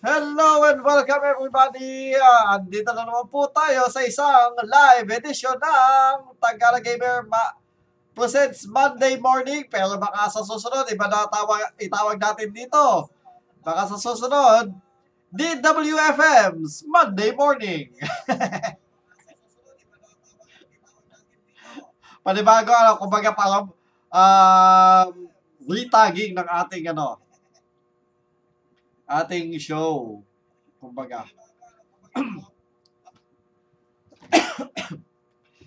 Hello 0.00 0.64
and 0.64 0.80
welcome 0.80 1.20
everybody! 1.28 2.16
Uh, 2.16 2.56
andito 2.56 2.88
na 2.96 3.04
naman 3.04 3.28
po 3.28 3.44
tayo 3.52 3.84
sa 3.92 4.00
isang 4.00 4.56
live 4.64 5.04
edition 5.12 5.52
ng 5.52 6.40
Tagalog 6.40 6.80
Gamer 6.80 7.28
Ma 7.28 7.52
presents 8.16 8.64
Monday 8.64 9.20
morning. 9.20 9.68
Pero 9.68 10.00
baka 10.00 10.32
sa 10.32 10.40
susunod, 10.40 10.88
iba 10.88 11.04
na 11.04 11.28
tawag, 11.28 11.76
itawag 11.76 12.16
natin 12.16 12.48
dito. 12.48 13.12
Baka 13.60 13.92
sa 13.92 14.00
susunod, 14.00 14.72
DWFM's 15.28 16.88
Monday 16.88 17.36
morning. 17.36 17.92
Panibago, 22.24 22.72
ano, 22.72 22.96
kumbaga 22.96 23.36
parang 23.36 23.68
um, 24.08 25.28
retagging 25.68 26.32
ng 26.32 26.48
ating 26.64 26.88
ano, 26.88 27.20
ating 29.10 29.58
show. 29.58 30.22
Kumbaga. 30.78 31.26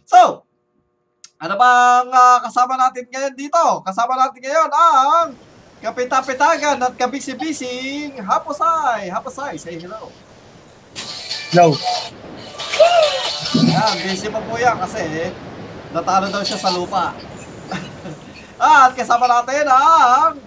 so, 0.07 0.47
ano 1.35 1.53
bang 1.59 2.07
uh, 2.07 2.39
kasama 2.39 2.79
natin 2.79 3.03
ngayon 3.11 3.35
dito? 3.35 3.83
Kasama 3.83 4.16
natin 4.16 4.39
ngayon 4.39 4.72
ang 4.72 5.35
kapita-pitagan 5.83 6.80
at 6.80 6.95
kabisi-bising 6.95 8.16
Haposay. 8.23 9.11
Haposay, 9.11 9.59
say 9.59 9.75
hello. 9.75 10.07
No. 11.52 11.75
Yan, 13.53 13.94
busy 14.02 14.31
pa 14.31 14.39
po 14.41 14.55
yan 14.57 14.80
kasi 14.81 15.30
natalo 15.91 16.31
daw 16.31 16.41
siya 16.41 16.57
sa 16.57 16.72
lupa. 16.73 17.11
at 18.63 18.95
kasama 18.95 19.28
natin 19.28 19.67
ang 19.67 20.39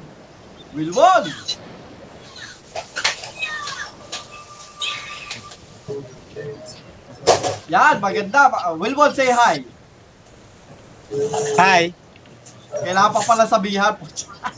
Wilwon. 0.73 1.25
Yan, 7.67 7.99
maganda. 7.99 8.51
Wilwon, 8.79 9.11
say 9.11 9.31
hi. 9.31 9.63
Hi. 11.59 11.91
Kailangan 12.83 13.13
pa 13.15 13.21
pala 13.27 13.45
sabihan 13.47 13.95
po. 13.99 14.07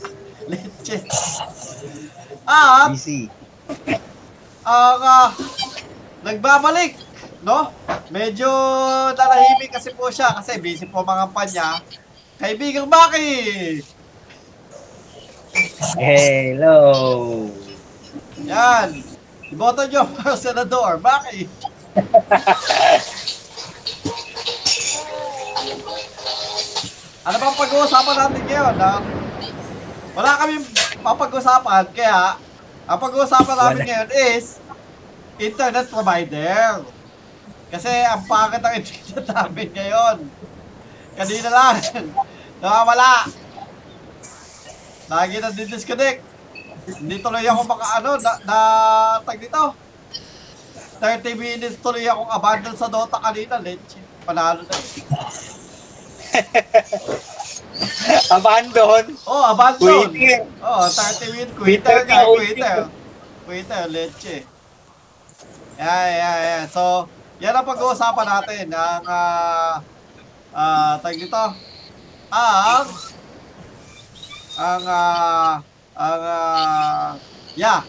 Leche. 0.49 0.97
At, 2.45 2.93
BC. 2.93 3.29
ang 4.65 5.01
ah, 5.01 5.29
nagbabalik, 6.25 6.97
no? 7.45 7.69
Medyo 8.09 8.49
nalahimik 9.13 9.69
kasi 9.69 9.93
po 9.93 10.09
siya 10.09 10.33
kasi 10.41 10.57
busy 10.57 10.89
po 10.89 11.05
mga 11.05 11.29
panya. 11.29 11.81
Kaibigang 12.41 12.89
Maki! 12.89 13.29
Hello. 15.97 16.79
Yan. 18.45 19.01
Iboto 19.49 19.81
nyo 19.89 20.05
para 20.13 20.37
senador. 20.37 21.01
Maki! 21.01 21.49
ano 27.25 27.35
bang 27.35 27.57
pag-uusapan 27.57 28.15
natin 28.15 28.43
ngayon? 28.45 28.75
Ah, 28.79 29.01
wala 30.13 30.37
kami 30.37 30.53
papag-usapan, 31.01 31.83
kaya 31.95 32.37
ang 32.89 32.99
pag-uusapan 32.99 33.57
namin 33.57 33.83
ngayon 33.85 34.09
is 34.33 34.57
internet 35.39 35.89
provider. 35.89 36.83
Kasi 37.69 37.89
ang 38.05 38.25
pangit 38.25 38.61
ang 38.65 38.75
internet 38.77 39.25
namin 39.33 39.69
ngayon. 39.73 40.17
Kanina 41.17 41.49
lang. 41.51 41.75
Nakawala. 42.61 43.13
Lagi 45.09 45.35
na 45.41 45.49
disconnect. 45.53 46.28
Hindi 46.87 47.15
tuloy 47.19 47.45
ako 47.47 47.61
maka 47.67 47.85
ano, 47.99 48.09
na, 48.19 48.31
na 48.45 48.57
tag 49.25 49.39
dito. 49.39 49.75
30 50.99 51.35
minutes 51.39 51.79
tuloy 51.79 52.03
akong 52.03 52.31
abandon 52.31 52.75
sa 52.75 52.91
Dota 52.91 53.19
kanina. 53.19 53.59
Leche. 53.59 53.99
Panalo 54.27 54.63
na. 54.63 54.75
Abandon. 58.29 59.05
Oh, 59.25 59.43
abandon. 59.49 60.11
Quitting. 60.11 60.45
Oh, 60.61 60.85
30 60.85 61.33
minutes. 61.33 61.55
Quitter 61.55 61.99
ka, 62.05 62.27
quitter. 62.27 62.77
Quitter, 63.47 63.83
leche. 63.89 64.37
Yeah, 65.79 66.05
yeah, 66.11 66.35
yeah. 66.43 66.63
So, 66.67 67.07
yan 67.39 67.55
ang 67.55 67.63
pag-uusapan 67.63 68.27
natin. 68.27 68.65
Ang, 68.75 69.03
ah, 69.07 69.79
ah, 70.51 70.93
tag 70.99 71.15
dito. 71.15 71.43
Ang, 72.29 72.87
ang, 74.59 74.83
ah, 74.85 75.63
ang, 75.97 76.21
ah, 76.23 77.11
yeah. 77.55 77.81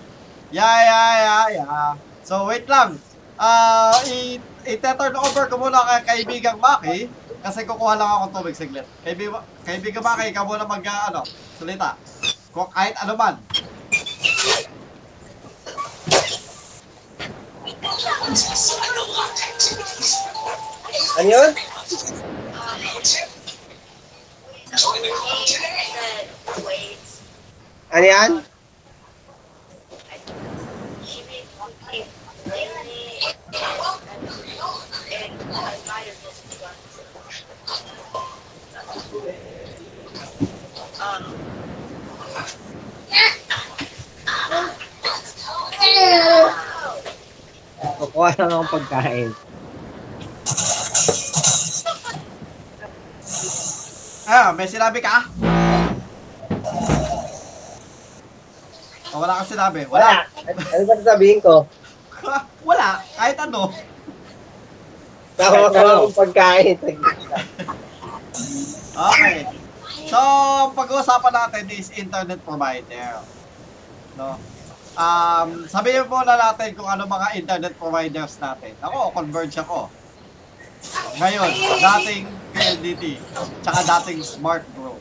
Yeah, 0.50 0.78
yeah, 0.82 1.12
yeah, 1.22 1.44
yeah. 1.62 1.90
So, 2.26 2.46
wait 2.50 2.66
lang. 2.66 2.98
Ah, 3.40 3.94
i 4.10 4.36
i-turn 4.66 5.14
over 5.16 5.48
ko 5.48 5.56
muna 5.56 5.80
kay 6.04 6.26
kaibigang 6.26 6.60
Maki 6.60 7.08
kasi 7.40 7.64
kukuha 7.64 7.96
lang 7.96 8.10
ako 8.20 8.24
tubig 8.42 8.58
saglit. 8.58 8.84
Kaibigan, 9.06 9.40
kaibigang 9.64 10.04
Maki, 10.04 10.34
ikaw 10.34 10.44
muna 10.44 10.66
mag, 10.66 10.84
ah, 10.84 11.08
ano, 11.08 11.22
salita. 11.56 11.96
Kung 12.50 12.68
kahit 12.74 12.98
ano 12.98 13.14
man. 13.14 13.34
Ano 21.20 21.28
yun? 21.30 21.50
Ano 27.90 28.06
yan? 28.06 28.32
Kukuha 48.00 48.30
lang 48.38 48.50
ang 48.54 48.70
pagkain. 48.70 49.34
Ah, 54.30 54.54
may 54.54 54.70
sinabi 54.70 55.02
ka? 55.02 55.26
O, 59.10 59.20
wala 59.22 59.42
kang 59.42 59.50
sinabi. 59.50 59.82
Wala. 59.90 60.26
Ano 60.46 60.82
ba 60.86 60.94
sasabihin 61.02 61.42
ko? 61.42 61.66
Wala. 62.68 63.00
Kahit 63.16 63.38
ano. 63.40 63.72
Tama 65.34 65.72
ko 65.72 65.80
ang 65.80 66.12
pagkain. 66.12 66.76
Okay. 69.00 69.36
So, 70.10 70.18
pag-uusapan 70.76 71.32
natin 71.32 71.64
is 71.72 71.88
internet 71.96 72.44
provider. 72.44 73.24
No? 74.20 74.36
Um, 75.00 75.64
sabihin 75.70 76.04
mo 76.10 76.20
na 76.26 76.36
natin 76.36 76.76
kung 76.76 76.84
ano 76.84 77.08
mga 77.08 77.40
internet 77.40 77.74
providers 77.80 78.36
natin. 78.36 78.76
Ako, 78.84 79.16
converge 79.16 79.56
ako. 79.56 79.88
Ngayon, 81.16 81.50
dating 81.80 82.24
PLDT, 82.52 83.04
tsaka 83.64 83.80
dating 83.86 84.20
Smart 84.20 84.64
Bro. 84.76 84.98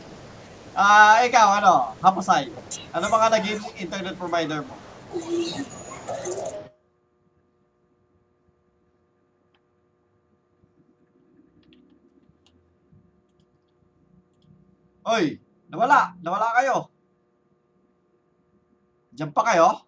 Ah, 0.80 1.20
ikaw, 1.28 1.60
ano, 1.60 1.92
Hapasay, 2.00 2.48
ano 2.96 3.06
mga 3.12 3.28
naging 3.36 3.60
internet 3.84 4.16
provider 4.16 4.64
mo? 4.64 4.80
Oy, 15.04 15.36
nawala, 15.68 16.16
nawala 16.24 16.48
kayo. 16.64 16.88
Diyan 19.12 19.36
pa 19.36 19.44
kayo? 19.52 19.84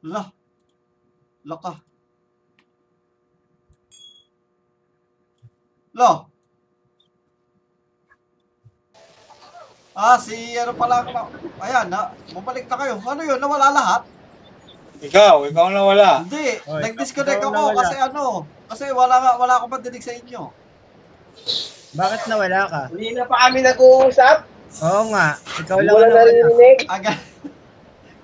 La. 0.00 0.43
Laka. 1.44 1.72
Lo. 5.94 6.26
Ah, 9.94 10.18
si 10.18 10.34
ano 10.58 10.74
pala, 10.74 11.06
ayan, 11.62 11.86
na, 11.86 12.10
bumalik 12.34 12.66
na 12.66 12.76
kayo. 12.76 12.94
Ano 12.98 13.22
yun, 13.22 13.38
nawala 13.38 13.70
lahat? 13.70 14.02
Ikaw, 14.98 15.46
ikaw 15.46 15.70
na 15.70 15.86
wala. 15.86 16.10
Hindi, 16.26 16.58
Oh, 16.66 16.82
nag-disconnect 16.82 17.38
ako 17.38 17.54
nawala. 17.54 17.78
kasi 17.78 17.96
ano, 18.02 18.24
kasi 18.66 18.84
wala 18.90 19.14
nga 19.22 19.32
wala 19.38 19.52
akong 19.54 19.70
pandinig 19.70 20.02
sa 20.02 20.10
inyo. 20.10 20.50
Bakit 21.94 22.20
nawala 22.26 22.60
ka? 22.66 22.82
Hindi 22.90 23.14
na 23.14 23.22
pa 23.22 23.36
kami 23.46 23.58
nag-uusap. 23.62 24.36
Oo 24.82 25.02
nga, 25.14 25.38
ikaw 25.62 25.78
lang 25.78 25.94
ang 25.94 26.02
na 26.02 26.08
nawala. 26.10 26.18
narinig. 26.26 26.78
Aga. 26.90 27.12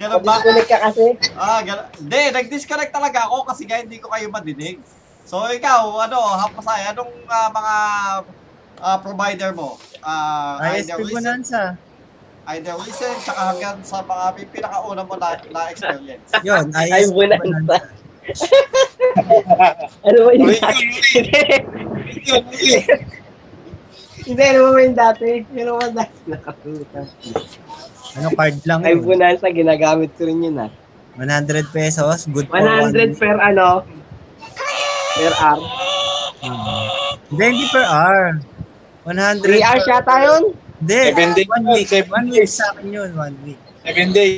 Ganun 0.01 0.25
ba? 0.25 0.41
Disconnect 0.41 0.69
ka 0.73 0.79
kasi. 0.89 1.07
Ah, 1.37 1.61
ganun. 1.61 1.87
Hindi, 2.01 2.21
nag-disconnect 2.33 2.89
talaga 2.89 3.29
ako 3.29 3.45
kasi 3.53 3.69
nga 3.69 3.85
hindi 3.85 4.01
ko 4.01 4.09
kayo 4.09 4.33
madinig. 4.33 4.81
So 5.29 5.45
ikaw, 5.53 6.09
ano, 6.09 6.19
hapasay, 6.41 6.89
anong 6.97 7.13
ah, 7.29 7.53
mga 7.53 7.75
ah, 8.81 8.99
provider 9.05 9.53
mo? 9.53 9.77
Ah, 10.01 10.57
either 10.73 10.97
ISP 10.97 11.13
Bonanza. 11.13 11.77
either 12.57 12.75
recent, 12.81 13.15
tsaka 13.21 13.53
hanggang 13.53 13.79
sa 13.85 14.01
mga 14.01 14.25
pi- 14.41 14.49
pinakauna 14.49 15.05
mo 15.05 15.15
na, 15.21 15.37
na 15.53 15.69
experience. 15.69 16.33
Yun, 16.49 16.73
ISP 16.73 17.13
Bonanza. 17.13 17.79
Ano 20.07 20.19
ba 20.23 20.31
yung 20.33 20.49
Uy, 20.49 20.57
dati? 20.61 20.87
Yun, 22.25 22.45
yun. 22.47 23.01
Hindi, 24.23 24.43
ano 24.45 24.59
ba 24.71 24.79
yung 24.81 24.97
dati? 24.97 25.31
Ano 25.51 25.73
ba 25.77 25.87
dati? 25.91 26.19
Nakatulitan. 26.31 27.07
Ano 28.17 28.29
card 28.35 28.57
lang 28.67 28.81
Ay. 28.83 28.99
Bonanza, 28.99 29.47
ginagamit 29.49 30.11
ko 30.19 30.27
rin 30.27 30.43
yun 30.43 30.59
ah. 30.59 30.71
100 31.15 31.69
pesos, 31.69 32.25
good 32.27 32.49
for 32.49 32.59
100 32.59 32.97
one 32.97 33.13
per 33.15 33.37
ano? 33.37 33.85
Per 35.13 35.33
hour. 35.37 35.61
Hindi, 37.29 37.45
hindi 37.45 37.67
per 37.69 37.85
hour. 37.85 38.23
100 39.05 39.43
3 39.45 39.61
hours 39.61 39.85
per- 39.85 39.91
yata 39.93 40.15
yun? 40.23 40.43
Hindi, 40.81 40.97
Seven 41.13 41.29
days 41.37 41.49
one 41.51 41.65
week. 41.69 41.87
seven 41.87 42.11
One 42.11 42.27
week 42.33 42.49
sa 42.49 42.65
akin 42.73 42.87
yun, 42.89 43.11
one 43.13 43.37
week. 43.45 43.61
Seven 43.85 44.09
day. 44.11 44.31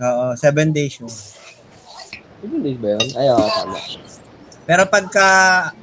Oo, 0.00 0.26
seven 0.34 0.68
days 0.74 0.98
yun. 0.98 1.12
7 2.42 2.58
days 2.60 2.78
ba 2.80 2.88
yun? 2.98 3.06
Ay, 3.14 3.26
oo, 3.30 3.46
tama. 3.46 3.78
Pero 4.66 4.82
pagka, 4.86 5.26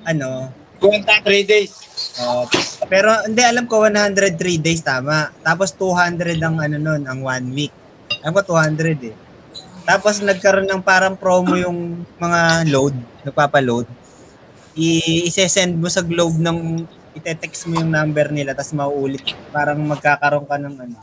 ano, 0.04 0.52
Kuwenta, 0.78 1.24
three 1.24 1.42
days. 1.42 1.87
Oh, 2.22 2.44
pero 2.88 3.14
hindi, 3.26 3.42
alam 3.44 3.66
ko 3.66 3.84
103 3.86 4.38
days 4.58 4.82
tama. 4.82 5.30
Tapos 5.42 5.74
200 5.76 6.38
ang 6.42 6.58
ano 6.62 6.76
nun, 6.78 7.02
ang 7.06 7.20
one 7.22 7.48
week. 7.54 7.74
Alam 8.24 8.34
ko 8.38 8.42
200 8.58 9.10
eh. 9.10 9.16
Tapos 9.88 10.20
nagkaroon 10.20 10.68
ng 10.68 10.84
parang 10.84 11.16
promo 11.16 11.56
yung 11.56 12.04
mga 12.20 12.68
load, 12.68 12.96
nagpapa-load. 13.24 13.88
I- 14.76 15.26
ise-send 15.26 15.80
mo 15.80 15.88
sa 15.88 16.04
globe 16.04 16.36
ng 16.38 16.84
ite-text 17.18 17.66
mo 17.66 17.82
yung 17.82 17.90
number 17.90 18.30
nila 18.30 18.54
tapos 18.54 18.76
mauulit. 18.76 19.24
Parang 19.50 19.80
magkakaroon 19.80 20.46
ka 20.46 20.60
ng 20.60 20.76
ano, 20.76 20.98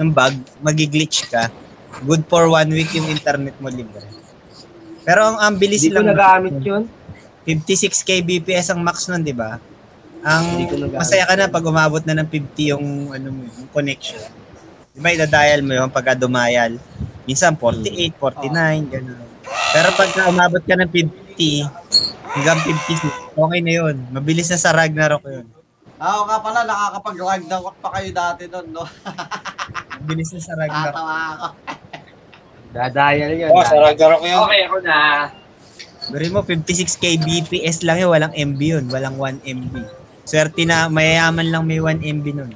ng 0.00 0.10
bug, 0.10 0.34
magiglitch 0.64 1.28
ka. 1.28 1.52
Good 2.02 2.24
for 2.28 2.48
one 2.50 2.72
week 2.72 2.90
yung 2.96 3.08
internet 3.08 3.56
mo 3.60 3.70
libre. 3.70 4.04
Pero 5.06 5.22
ang, 5.22 5.36
ang 5.38 5.54
bilis 5.54 5.86
Hindi 5.86 5.94
ko 5.94 6.02
lang. 6.02 6.08
nagamit 6.12 6.56
yun. 6.60 6.82
56 7.46 8.02
kbps 8.02 8.74
ang 8.74 8.82
max 8.82 9.06
nun, 9.06 9.22
di 9.22 9.30
ba? 9.30 9.62
Ang 10.26 10.66
masaya 10.90 11.22
ka 11.22 11.38
na 11.38 11.46
pag 11.46 11.62
umabot 11.62 12.02
na 12.02 12.18
ng 12.18 12.26
50 12.26 12.74
yung 12.74 13.14
ano 13.14 13.30
mo, 13.30 13.46
yung 13.46 13.70
connection. 13.70 14.18
Di 14.90 14.98
ba, 14.98 15.14
idadial 15.14 15.62
mo 15.62 15.70
yung 15.70 15.86
pagka 15.86 16.18
dumayal. 16.18 16.82
Minsan 17.30 17.54
48, 17.54 18.18
49, 18.18 18.90
gano'n. 18.90 19.22
Pero 19.46 19.88
pagka 19.94 20.26
umabot 20.26 20.58
ka 20.66 20.74
ng 20.74 20.90
50, 20.90 21.70
hanggang 22.34 22.58
56, 22.58 23.38
okay 23.38 23.60
na 23.62 23.72
yun. 23.78 23.94
Mabilis 24.10 24.50
na 24.50 24.58
sa 24.58 24.74
Ragnarok 24.74 25.22
yun. 25.30 25.46
Ah, 26.02 26.18
Oo 26.18 26.26
nga 26.26 26.42
pala, 26.42 26.66
nakakapag-ragdown 26.66 27.72
pa 27.78 27.88
kayo 27.94 28.08
dati 28.10 28.42
nun, 28.50 28.66
no? 28.74 28.82
Mabilis 30.02 30.34
na 30.34 30.40
sa 30.42 30.52
Ragnarok. 30.58 30.94
Tatawa 30.96 31.16
ako. 31.38 31.46
Dadayal 32.76 33.30
yun. 33.30 33.50
Oh, 33.54 33.62
sa 33.62 33.78
Ragnarok 33.78 34.22
yun. 34.26 34.42
Okay, 34.42 34.60
ako 34.66 34.76
na. 34.82 34.98
Gawin 36.10 36.34
mo, 36.34 36.40
56 36.42 36.98
kbps 36.98 37.86
lang 37.86 38.02
yun, 38.02 38.10
walang 38.10 38.34
MB 38.34 38.60
yun, 38.62 38.84
walang 38.90 39.14
1 39.22 39.46
MB. 39.46 40.05
Swerte 40.26 40.66
na, 40.66 40.90
mayayaman 40.90 41.46
lang 41.54 41.62
may 41.62 41.78
1 41.78 42.02
MB 42.02 42.26
nun. 42.34 42.52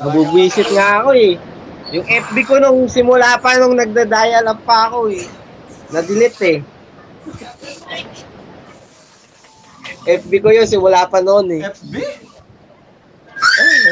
Nabubwisit 0.00 0.68
nga 0.72 1.04
ako 1.04 1.12
eh. 1.12 1.36
Yung 1.92 2.06
FB 2.08 2.36
ko 2.48 2.54
nung 2.56 2.88
simula 2.88 3.36
pa 3.36 3.60
nung 3.60 3.76
nagda-dial 3.76 4.48
up 4.48 4.64
pa 4.64 4.88
ako 4.88 5.12
eh. 5.12 5.28
Na-delete 5.92 6.40
eh. 6.48 6.58
FB 10.08 10.32
ko 10.40 10.48
yun 10.48 10.64
simula 10.64 11.04
pa 11.04 11.20
noon 11.20 11.60
eh. 11.60 11.62
FB? 11.68 11.94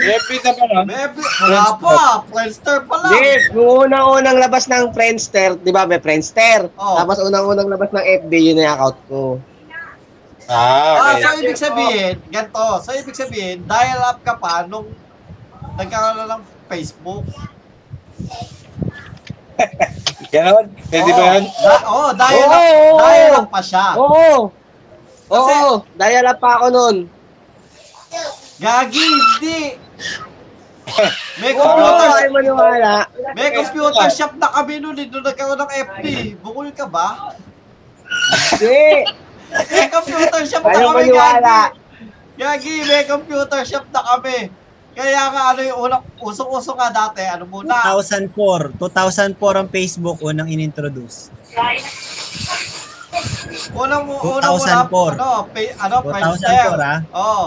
Repeat 0.00 0.43
na 0.43 0.53
ba? 0.55 0.81
May 0.82 0.99
FB? 1.06 1.19
Wala 1.19 1.62
pa. 1.76 1.97
Friendster 2.26 2.79
pa 2.85 2.94
lang. 2.99 3.12
Nung 3.53 3.85
unang-unang 3.85 4.37
labas 4.38 4.65
ng 4.67 4.91
Friendster, 4.91 5.56
di 5.56 5.70
ba 5.70 5.85
may 5.85 5.99
Friendster? 5.99 6.69
Oh. 6.75 6.97
Tapos 6.97 7.19
unang-unang 7.20 7.67
labas 7.67 7.91
ng 7.91 8.05
FB, 8.25 8.32
yun 8.32 8.55
na 8.55 8.65
yung 8.65 8.75
account 8.75 8.99
ko. 9.06 9.23
Ah, 10.49 10.97
Ah, 10.97 11.12
okay. 11.12 11.20
so 11.20 11.29
ibig 11.38 11.61
sabihin, 11.61 12.15
ganito. 12.26 12.65
So 12.81 12.91
ibig 12.93 13.12
sabihin, 13.12 13.62
dial 13.62 14.00
up 14.03 14.25
ka 14.25 14.32
pa 14.35 14.65
nung 14.65 14.88
nagkaroon 15.76 16.17
na 16.19 16.35
ng 16.35 16.43
Facebook. 16.67 17.29
Ganon? 20.29 20.67
Pwede 20.88 21.11
ba 21.11 21.25
yun? 21.35 21.44
Da- 21.44 21.85
oh, 21.87 22.11
dial 22.12 22.47
up, 22.47 22.56
Oo, 22.56 22.64
oo, 22.64 22.97
dial 22.99 23.29
oo. 23.29 23.38
up 23.38 23.49
pa 23.49 23.61
siya. 23.61 23.87
Oo! 23.94 24.32
Kasi- 25.29 25.56
Oo! 25.59 25.73
Dial 25.94 26.26
up 26.26 26.38
pa 26.38 26.50
ako 26.56 26.67
nun. 26.71 26.97
Gagi, 28.59 29.07
hindi. 29.07 29.61
May 31.43 31.53
computer, 31.55 32.09
ay 32.17 32.29
maniwala. 32.33 33.07
may 33.37 33.53
computer 33.55 34.09
shop 34.09 34.33
na 34.41 34.49
kami 34.51 34.81
noon, 34.83 34.97
eh, 34.99 35.07
nung 35.07 35.23
nagkaroon 35.23 35.61
ng 35.63 35.73
FB. 35.95 36.05
Bukol 36.43 36.73
ka 36.75 36.89
ba? 36.89 37.37
Hindi! 38.57 39.05
May 39.53 39.87
computer 39.93 40.43
shop 40.49 40.65
na 40.65 40.75
kami, 40.75 41.07
maniwala. 41.07 41.71
Gagi. 42.35 42.35
Gagi, 42.35 42.75
may 42.89 43.03
computer 43.07 43.63
shop 43.63 43.87
na 43.95 44.01
kami. 44.03 44.51
Kaya 44.99 45.23
nga 45.31 45.43
ano 45.55 45.61
yung 45.63 45.79
unang, 45.87 46.03
usong-uso 46.19 46.75
nga 46.75 46.91
dati, 46.91 47.23
ano 47.23 47.47
muna, 47.47 47.87
2004. 47.95 48.75
2004 48.83 49.61
ang 49.63 49.69
Facebook 49.71 50.19
unang 50.27 50.51
inintroduce. 50.51 51.31
Unang 53.73 54.05
unang 54.05 54.55
muna 54.61 54.85
2004. 54.89 55.17
ano, 55.17 55.31
pay, 55.51 55.67
ano 55.81 55.97
2004, 56.05 56.13
Friendster. 56.13 56.77
ah. 56.77 56.99
Oo. 57.17 57.45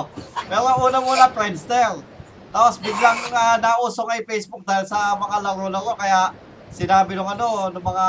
Pero 0.49 0.61
unang 0.89 1.05
muna 1.05 1.25
Friendster. 1.29 1.91
Tapos 2.51 2.75
biglang 2.83 3.19
uh, 3.31 3.55
nauso 3.61 4.03
kay 4.09 4.27
Facebook 4.27 4.67
dahil 4.67 4.83
sa 4.83 5.15
mga 5.15 5.39
laro-laro 5.39 5.95
kaya 5.95 6.35
sinabi 6.71 7.15
nung 7.15 7.27
ano, 7.27 7.71
nung 7.71 7.83
mga 7.83 8.05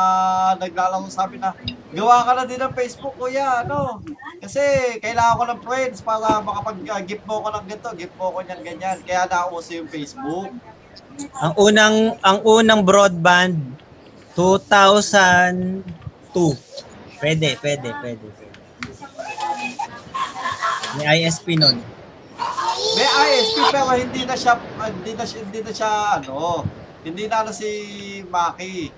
naglalaro 0.59 1.06
sabi 1.11 1.38
na 1.38 1.54
gawa 1.94 2.26
ka 2.26 2.32
na 2.35 2.47
din 2.47 2.59
ng 2.62 2.75
Facebook 2.75 3.14
kuya, 3.18 3.62
ano. 3.66 4.02
Kasi 4.42 4.62
kailangan 4.99 5.38
ko 5.38 5.44
ng 5.47 5.61
friends 5.62 5.99
para 6.02 6.42
makapag-gift 6.42 7.23
mo 7.26 7.42
ko 7.42 7.49
ng 7.54 7.64
ganito, 7.71 7.90
gift 7.94 8.14
mo 8.18 8.35
ko 8.35 8.38
niyan 8.42 8.62
ganyan. 8.66 8.99
Kaya 9.06 9.30
nauso 9.30 9.78
yung 9.78 9.90
Facebook. 9.90 10.50
Ang 11.38 11.52
unang 11.59 11.97
ang 12.25 12.38
unang 12.42 12.82
broadband 12.82 13.59
2002. 14.35 15.85
Pwede, 17.22 17.54
pwede, 17.62 17.88
pwede. 18.02 18.26
pwede. 18.34 18.46
May 20.98 21.22
ISP 21.22 21.54
nun. 21.54 21.78
May 22.98 23.06
ISP 23.06 23.56
pero 23.70 23.94
hindi 23.94 24.26
na 24.26 24.34
siya 24.34 24.58
hindi 24.82 25.12
na 25.14 25.22
siya, 25.22 25.38
hindi 25.46 25.60
na 25.62 25.70
siya 25.72 25.90
ano, 26.18 26.66
hindi 27.06 27.24
na 27.30 27.46
ano 27.46 27.54
si 27.54 27.70
Maki. 28.26 28.90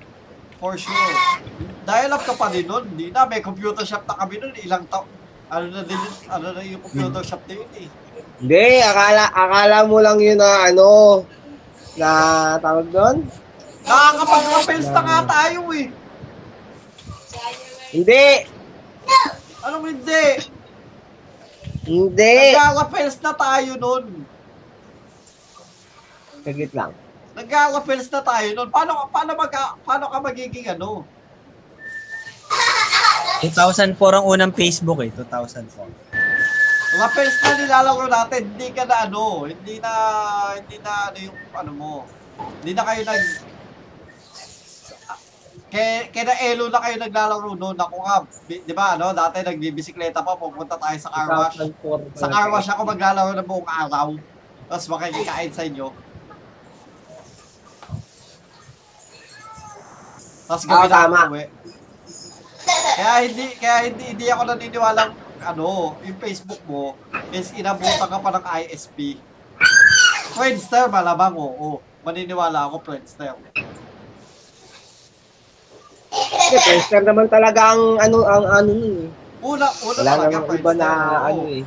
For 0.57 0.73
sure. 0.81 1.13
Dial 1.85 2.17
up 2.17 2.25
ka 2.25 2.33
pa 2.33 2.49
din 2.49 2.65
nun. 2.65 2.89
Hindi 2.97 3.13
na 3.13 3.29
may 3.29 3.45
computer 3.45 3.85
shop 3.85 4.09
na 4.09 4.17
kami 4.17 4.41
nun 4.41 4.57
ilang 4.57 4.89
taon. 4.89 5.05
Ano 5.53 5.69
na 5.69 5.85
din 5.85 6.01
ano 6.33 6.47
na 6.57 6.65
yung 6.65 6.81
computer 6.81 7.21
shop 7.21 7.45
na 7.45 7.61
yun 7.61 7.71
eh. 7.77 7.89
Hindi, 8.41 8.81
akala, 8.81 9.29
akala 9.29 9.79
mo 9.85 10.01
lang 10.01 10.17
yun 10.17 10.41
na 10.41 10.73
ano, 10.73 11.23
na 12.01 12.09
tawag 12.57 12.89
doon? 12.89 13.17
Nakakapag-rappels 13.85 14.89
na 14.91 15.03
nga 15.05 15.19
tayo 15.29 15.69
eh. 15.77 15.93
Hindi! 17.95 18.27
Anong 19.63 19.87
hindi? 19.87 20.25
Hindi! 21.87 22.35
Nag-rappels 22.59 23.17
na 23.23 23.33
tayo 23.39 23.71
nun. 23.79 24.05
Saglit 26.43 26.73
lang. 26.75 26.91
Nag-rappels 27.39 28.11
na 28.11 28.21
tayo 28.27 28.49
nun. 28.51 28.69
Paano 28.75 29.07
paano 29.15 29.31
mag 29.39 29.55
paano 29.87 30.11
ka 30.11 30.19
magiging 30.19 30.75
ano? 30.75 31.07
2004 33.47 33.95
ang 33.95 34.27
unang 34.27 34.51
Facebook 34.51 34.99
eh, 35.07 35.11
2004. 35.15 36.35
Rappels 36.95 37.37
na 37.43 37.51
nilalaro 37.59 38.07
natin, 38.07 38.43
hindi 38.55 38.71
ka 38.71 38.87
na 38.87 39.11
ano, 39.11 39.51
hindi 39.51 39.83
na, 39.83 39.93
hindi 40.55 40.79
na 40.79 41.11
ano 41.11 41.19
yung 41.19 41.39
ano 41.51 41.71
mo, 41.75 41.93
hindi 42.63 42.71
na 42.71 42.87
kayo 42.87 43.03
nag, 43.03 43.23
kaya, 45.75 46.07
kaya 46.15 46.25
na 46.31 46.35
Elo 46.39 46.71
na 46.71 46.79
kayo 46.79 46.95
naglalaro 47.03 47.51
noon, 47.59 47.75
ako 47.75 47.97
nga, 48.07 48.23
di 48.47 48.71
ba 48.71 48.95
ano, 48.95 49.11
dati 49.11 49.43
nagbibisikleta 49.43 50.23
pa, 50.23 50.39
pupunta 50.39 50.79
tayo 50.79 50.95
sa 51.03 51.11
car 51.11 51.27
wash, 51.35 51.59
2004 51.83 52.15
sa 52.15 52.27
car 52.31 52.47
wash 52.55 52.71
ako 52.71 52.81
maglalaro 52.87 53.35
ng 53.35 53.43
buong 53.43 53.67
araw, 53.67 54.15
tapos 54.71 54.87
makikikain 54.87 55.51
sa 55.51 55.67
inyo. 55.67 55.91
Tapos 60.47 60.63
gabi 60.63 60.87
Ah, 60.95 61.09
na 61.11 61.21
ako. 61.27 61.35
Kaya 62.95 63.13
hindi, 63.27 63.47
kaya 63.59 63.77
hindi, 63.91 64.05
hindi 64.15 64.27
ako 64.31 64.43
naniniwalang, 64.55 65.11
ano, 65.43 65.99
yung 66.07 66.19
Facebook 66.23 66.63
mo 66.71 66.95
is 67.35 67.51
inabutan 67.51 68.07
ka 68.07 68.19
pa 68.23 68.31
ng 68.31 68.45
ISP. 68.63 69.19
Friendster, 70.39 70.87
malamang, 70.87 71.35
oo. 71.35 71.83
Maniniwala 72.07 72.71
ako, 72.71 72.79
Friendster. 72.87 73.35
Kasi 76.15 76.57
Friendster 76.63 77.03
naman 77.03 77.27
talaga 77.27 77.75
ang 77.75 77.99
ano, 77.99 78.17
ang 78.23 78.45
ano 78.47 78.71
nun 78.71 78.95
eh. 79.03 79.09
Una, 79.45 79.67
una 79.85 79.99
Wala 80.01 80.13
talaga, 80.17 80.35
namang 80.41 80.57
iba 80.57 80.73
na 80.73 80.89
oo. 80.89 81.27
ano 81.27 81.43
eh. 81.51 81.63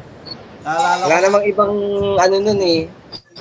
Naalala 0.64 1.02
Wala 1.06 1.18
namang 1.22 1.46
ibang 1.46 1.74
ano 2.18 2.36
nun 2.40 2.62
eh. 2.64 2.82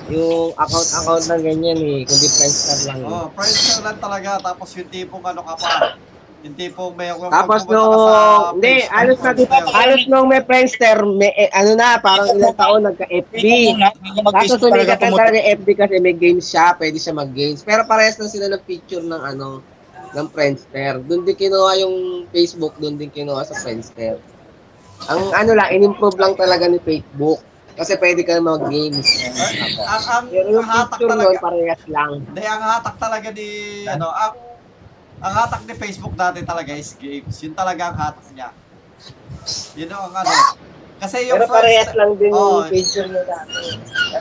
Yung 0.07 0.53
account-account 0.55 1.25
na 1.27 1.37
ganyan 1.41 1.79
eh. 1.81 2.01
Kundi 2.05 2.29
Friendster 2.29 2.79
lang 2.91 3.01
eh. 3.01 3.11
oh, 3.11 3.27
Friendster 3.33 3.81
lang 3.81 3.99
talaga, 3.99 4.31
tapos 4.43 4.69
yung 4.77 4.89
tipong 4.93 5.25
ano 5.25 5.41
ka 5.41 5.55
pa, 5.57 5.71
yung 6.45 6.55
tipong 6.55 6.93
mayroong 6.95 7.33
Tapos 7.33 7.65
pag 7.65 7.71
pumunta 7.73 8.13
no, 8.13 8.61
hindi, 8.61 8.75
ng 8.77 8.91
halos 8.93 9.19
na 9.19 9.33
Friendster. 9.33 9.73
halos 9.73 10.03
nung 10.07 10.29
may 10.29 10.43
Friendster, 10.45 10.97
may, 11.03 11.33
eh, 11.35 11.51
ano 11.51 11.71
na, 11.75 11.97
parang 11.99 12.29
ilang 12.37 12.55
taon 12.55 12.83
nagka-FB. 12.85 13.35
Kaso 14.31 14.61
sumikat 14.61 15.01
na 15.01 15.11
talaga 15.17 15.39
FB 15.59 15.69
kasi 15.75 15.97
may 15.99 16.15
games 16.15 16.47
siya, 16.47 16.77
pwede 16.77 17.01
siya 17.01 17.17
mag-games. 17.17 17.65
Pero 17.65 17.83
parehas 17.89 18.21
na 18.21 18.29
sila 18.29 18.53
ng 18.53 18.63
picture 18.69 19.03
ng 19.03 19.23
ano, 19.23 19.65
ng 20.17 20.27
Friendster. 20.33 21.05
Doon 21.05 21.29
din 21.29 21.37
kinuha 21.37 21.77
yung 21.85 22.25
Facebook, 22.33 22.73
doon 22.81 22.97
din 22.97 23.13
kinuha 23.13 23.45
sa 23.45 23.53
Friendster. 23.61 24.17
Ang 25.13 25.23
ano 25.37 25.53
lang, 25.53 25.69
in-improve 25.77 26.17
lang 26.17 26.33
talaga 26.33 26.65
ni 26.65 26.81
Facebook. 26.81 27.45
Kasi 27.77 27.93
pwede 28.01 28.25
ka 28.25 28.41
mag-games. 28.41 29.05
Ang, 29.85 30.05
ang, 30.09 30.25
Pero 30.33 30.49
yung 30.49 30.65
ang 30.65 30.73
hatak 30.73 30.97
picture 30.97 31.13
talaga, 31.13 31.29
nun, 31.29 31.45
parehas 31.45 31.83
lang. 31.93 32.13
Hindi, 32.25 32.43
ang 32.49 32.63
hatak 32.65 32.97
talaga 32.97 33.29
ni, 33.37 33.49
ano, 33.85 34.07
ang, 34.09 34.35
ang 35.21 35.33
hatak 35.37 35.63
ni 35.69 35.75
Facebook 35.77 36.15
dati 36.17 36.41
talaga 36.41 36.73
is 36.73 36.97
games. 36.97 37.37
Yun 37.45 37.53
talaga 37.53 37.93
ang 37.93 37.97
hatak 38.01 38.27
niya. 38.33 38.49
Yun 39.77 39.93
ang 39.93 40.09
ano. 40.09 40.33
Kasi 40.97 41.29
yung 41.29 41.37
Pero 41.45 41.53
parehas 41.53 41.93
Friendster, 41.93 42.01
lang 42.01 42.11
din 42.17 42.33
Oo. 42.33 42.41
yung 42.41 42.73
picture 42.73 43.05
nila 43.05 43.25
dati. 43.29 43.61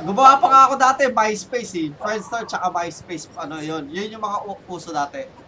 gumawa 0.04 0.36
pa 0.44 0.48
nga 0.52 0.62
ako 0.68 0.74
dati, 0.76 1.02
MySpace 1.08 1.74
eh. 1.80 1.88
Friendster 1.96 2.44
tsaka 2.44 2.68
MySpace, 2.68 3.32
ano 3.40 3.64
yun. 3.64 3.88
Yun 3.88 4.20
yung 4.20 4.24
mga 4.28 4.38
uso 4.68 4.92
dati. 4.92 5.45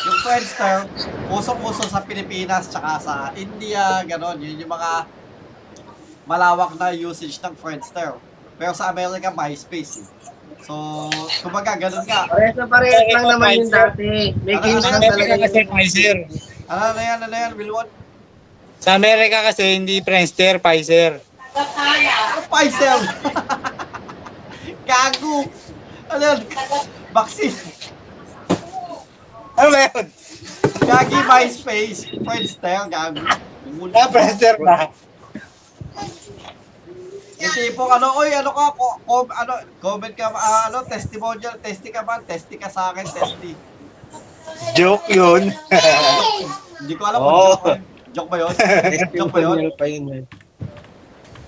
Yung 0.00 0.18
Friendster, 0.26 0.76
usong-uso 1.30 1.86
sa 1.86 2.02
Pilipinas 2.02 2.66
tsaka 2.66 2.90
sa 2.98 3.14
India, 3.38 4.02
ganon. 4.04 4.42
Yun 4.42 4.66
yung 4.66 4.72
mga 4.72 5.06
malawak 6.26 6.74
na 6.74 6.90
usage 6.90 7.38
ng 7.38 7.54
Friendster. 7.54 8.18
Pero 8.58 8.72
sa 8.74 8.90
America, 8.90 9.30
MySpace 9.30 10.02
eh. 10.02 10.08
So, 10.66 11.08
kumbaga, 11.40 11.78
ganun 11.78 12.04
nga. 12.04 12.28
Parehas 12.28 13.06
na 13.08 13.12
lang 13.16 13.24
naman 13.38 13.50
yung 13.64 13.72
dati. 13.72 14.34
May 14.44 14.56
Ano, 14.58 14.64
games 14.66 14.84
ano, 14.84 14.90
lang 14.92 15.00
Amerika 15.00 15.24
talaga 15.24 15.44
kasi 15.46 15.56
yung 15.56 15.70
Pfizer. 15.72 16.16
Ano 16.68 16.82
na 16.92 17.02
yan, 17.02 17.18
ano 17.24 17.34
yan, 17.34 17.52
Wilwon? 17.56 17.88
Sa 18.80 18.90
Amerika 18.96 19.38
kasi 19.46 19.62
hindi 19.78 20.04
Friendster, 20.04 20.60
Pfizer. 20.60 21.22
Ano, 21.56 22.40
Pfizer? 22.50 22.98
Gago! 24.90 25.36
Ano 26.10 26.22
yan? 26.22 26.38
Vaccine. 27.14 27.56
Ano 29.60 29.68
ba 29.68 29.80
yun? 29.84 30.06
Gagi 30.80 31.18
MySpace, 31.20 32.00
Friendster, 32.16 32.88
gago. 32.88 33.20
Ah, 33.92 34.08
Friendster 34.08 34.56
na. 34.56 34.88
Yung 37.36 37.54
tipong 37.54 37.92
ano, 37.92 38.06
oy, 38.16 38.32
ano 38.32 38.50
ka, 38.52 38.72
ko, 38.72 38.86
ko- 39.04 39.32
ano, 39.32 39.52
comment 39.80 40.14
ka, 40.16 40.32
ah, 40.32 40.72
ano, 40.72 40.80
testimonial, 40.88 41.60
testy 41.60 41.92
ka 41.92 42.00
ba? 42.00 42.24
Testy 42.24 42.56
ka 42.56 42.72
sa 42.72 42.92
akin, 42.92 43.04
testy. 43.04 43.52
Joke 44.72 45.04
yun. 45.08 45.52
Hindi 46.80 46.94
ko 46.96 47.04
alam 47.04 47.20
kung 47.20 47.36
joke 47.36 47.60
ba 47.60 47.70
yun. 47.76 47.80
Joke 48.12 48.30
ba 48.32 48.36
yun? 48.40 48.52
Joke 49.12 49.32
ba 49.32 49.40
yun? 49.40 49.56
testimonial 49.60 49.72
pa 49.76 49.84
yun 49.84 50.04
eh. 50.08 50.22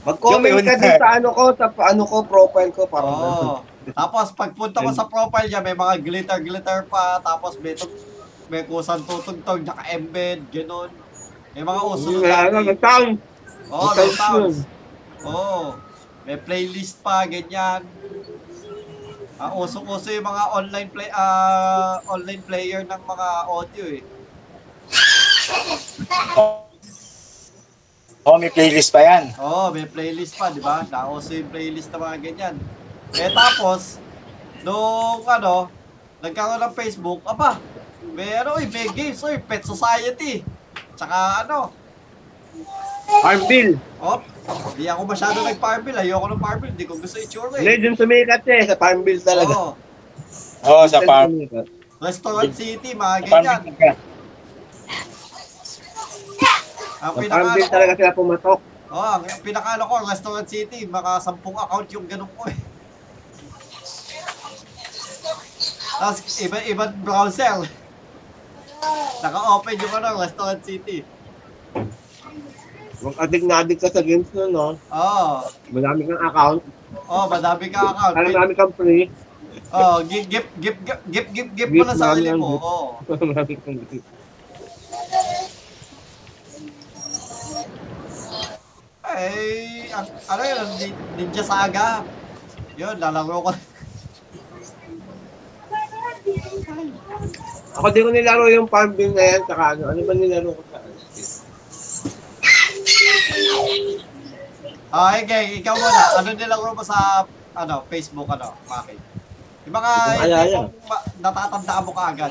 Mag-comment 0.02 0.52
Yung 0.52 0.66
ka 0.68 0.74
yun. 0.74 0.80
din 0.84 0.94
sa 1.00 1.08
ano 1.16 1.28
ko, 1.32 1.42
sa 1.56 1.66
ano 1.88 2.02
ko, 2.04 2.16
profile 2.28 2.72
ko, 2.76 2.82
parang 2.84 3.16
Oo. 3.16 3.71
Tapos 3.90 4.30
pagpunta 4.30 4.78
ko 4.78 4.90
sa 4.94 5.10
profile 5.10 5.50
niya, 5.50 5.58
may 5.58 5.74
mga 5.74 5.98
glitter-glitter 5.98 6.86
pa, 6.86 7.18
tapos 7.18 7.58
may, 7.58 7.74
tug- 7.74 7.98
may 8.46 8.62
kusang 8.62 9.02
tutugtog, 9.02 9.66
naka-embed, 9.66 10.46
ganun. 10.54 10.90
May 11.52 11.66
mga 11.66 11.80
uso 11.82 12.22
na 12.22 12.46
ano, 12.46 12.62
dati. 12.62 12.68
nag-sound. 12.70 13.12
Oo, 13.68 13.88
May 13.92 13.98
may 13.98 14.10
sounds. 14.14 14.56
Oo. 15.26 15.60
May 16.22 16.38
playlist 16.38 17.02
pa, 17.02 17.26
ganyan. 17.26 17.82
Ang 19.42 19.52
usong-uso 19.58 20.06
yung 20.14 20.22
mga 20.22 20.42
online 20.54 20.88
play 20.94 21.10
ah 21.10 21.98
online 22.06 22.42
player 22.46 22.86
ng 22.86 23.02
mga 23.02 23.28
audio 23.50 23.84
eh. 23.90 24.02
Oh, 28.22 28.38
may 28.38 28.54
playlist 28.54 28.94
pa 28.94 29.02
yan. 29.02 29.34
Oo, 29.34 29.74
may 29.74 29.82
playlist 29.82 30.38
pa, 30.38 30.54
di 30.54 30.62
ba? 30.62 30.86
Nauso 30.86 31.34
yung 31.34 31.50
playlist 31.50 31.90
ng 31.90 31.98
mga 31.98 32.18
ganyan. 32.22 32.54
Eh 33.12 33.30
tapos, 33.30 34.00
nung 34.64 35.24
ano, 35.28 35.68
nagkaroon 36.24 36.62
ng 36.62 36.74
Facebook, 36.74 37.20
apa, 37.28 37.60
may 38.16 38.40
ano 38.40 38.56
eh, 38.56 38.68
may 38.72 38.88
games, 38.90 39.20
oy, 39.20 39.36
Pet 39.36 39.62
Society. 39.62 40.40
Tsaka 40.96 41.44
ano, 41.44 41.72
Farmville. 43.20 43.76
oh, 44.00 44.18
di 44.78 44.88
ako 44.88 45.04
masyado 45.04 45.44
nag-Farmville, 45.44 46.00
ayoko 46.00 46.26
ng 46.32 46.40
Farmville, 46.40 46.76
di 46.76 46.88
ko 46.88 46.96
gusto 46.96 47.20
itsura 47.20 47.60
Hindi, 47.60 47.68
eh. 47.68 47.80
dun 47.80 47.96
sumikat 47.98 48.42
eh, 48.48 48.62
sa 48.64 48.76
Farmville 48.80 49.20
talaga. 49.20 49.52
Oo, 49.52 49.72
Oo, 50.62 50.84
sa 50.88 51.02
farm. 51.04 51.44
Restaurant 52.00 52.52
City, 52.54 52.96
mga 52.96 53.16
ganyan. 53.28 53.60
Ang 57.02 57.12
Sa 57.12 57.18
pinaka 57.18 57.34
Farmville 57.34 57.70
talaga 57.70 57.92
sila 57.98 58.12
pumatok. 58.14 58.60
Oh, 58.92 59.10
ang 59.18 59.24
pinaka 59.42 59.68
ano 59.76 59.84
ko, 59.90 59.94
Restaurant 60.06 60.48
City, 60.48 60.86
mga 60.86 61.10
sampung 61.20 61.56
account 61.58 61.88
yung 61.92 62.06
ganun 62.08 62.30
ko 62.32 62.46
eh. 62.48 62.56
Tapos 66.02 66.34
iba 66.42 66.58
ibang 66.66 66.90
browser. 67.06 67.62
Naka-open 69.22 69.78
yung 69.78 69.94
ano, 70.02 70.18
Restaurant 70.18 70.58
City. 70.66 71.06
Huwag 72.98 73.14
adik 73.22 73.46
na 73.46 73.62
adik 73.62 73.78
ka 73.78 73.86
sa 73.86 74.02
games 74.02 74.26
nun, 74.34 74.50
no? 74.50 74.74
Oh, 74.90 75.46
Marami 75.70 76.10
kang 76.10 76.18
account. 76.26 76.62
oh, 77.06 77.24
madami 77.30 77.70
ka 77.70 77.86
account. 77.86 78.14
Alam 78.18 78.30
marami 78.34 78.52
kang 78.58 78.74
free. 78.74 79.06
Oh, 79.70 80.02
gip 80.02 80.26
gip 80.26 80.46
gip 80.58 80.78
gip 80.82 81.00
gip 81.06 81.26
gip 81.30 81.48
gip 81.54 81.70
mo 81.70 81.86
na 81.86 81.94
sa 81.94 82.18
sarili 82.18 82.34
mo. 82.34 82.58
Oh. 82.58 82.98
marami 83.30 83.54
kang 83.62 83.78
free. 83.86 84.02
Ay, 89.06 89.86
ano 90.26 90.42
yun, 90.42 90.66
Nin- 90.82 91.00
Ninja 91.14 91.46
Saga. 91.46 92.02
Yun, 92.74 92.98
lalaro 92.98 93.38
ko. 93.38 93.50
Ako 97.72 97.86
di 97.88 98.04
ko 98.04 98.10
nilaro 98.12 98.44
yung 98.52 98.68
Farmville 98.68 99.16
na 99.16 99.24
yan, 99.24 99.42
saka 99.48 99.64
ano, 99.76 99.82
ano 99.88 100.00
ba 100.04 100.12
nilaro 100.12 100.50
ko 100.52 100.62
sa 100.68 100.78
ano? 100.80 100.92
Ah, 104.92 105.16
okay, 105.16 105.56
ikaw 105.56 105.72
muna. 105.72 106.02
Ano 106.20 106.28
nilaro 106.36 106.76
mo 106.76 106.84
sa 106.84 107.24
ano, 107.56 107.74
Facebook 107.88 108.28
ano, 108.28 108.52
Maki? 108.68 108.96
Yung 109.64 109.74
mga 109.78 109.90
ko 110.52 110.58
mo 110.68 110.70
ma- 110.90 111.04
natatandaan 111.22 111.84
mo 111.86 111.92
kaagad. 111.96 112.30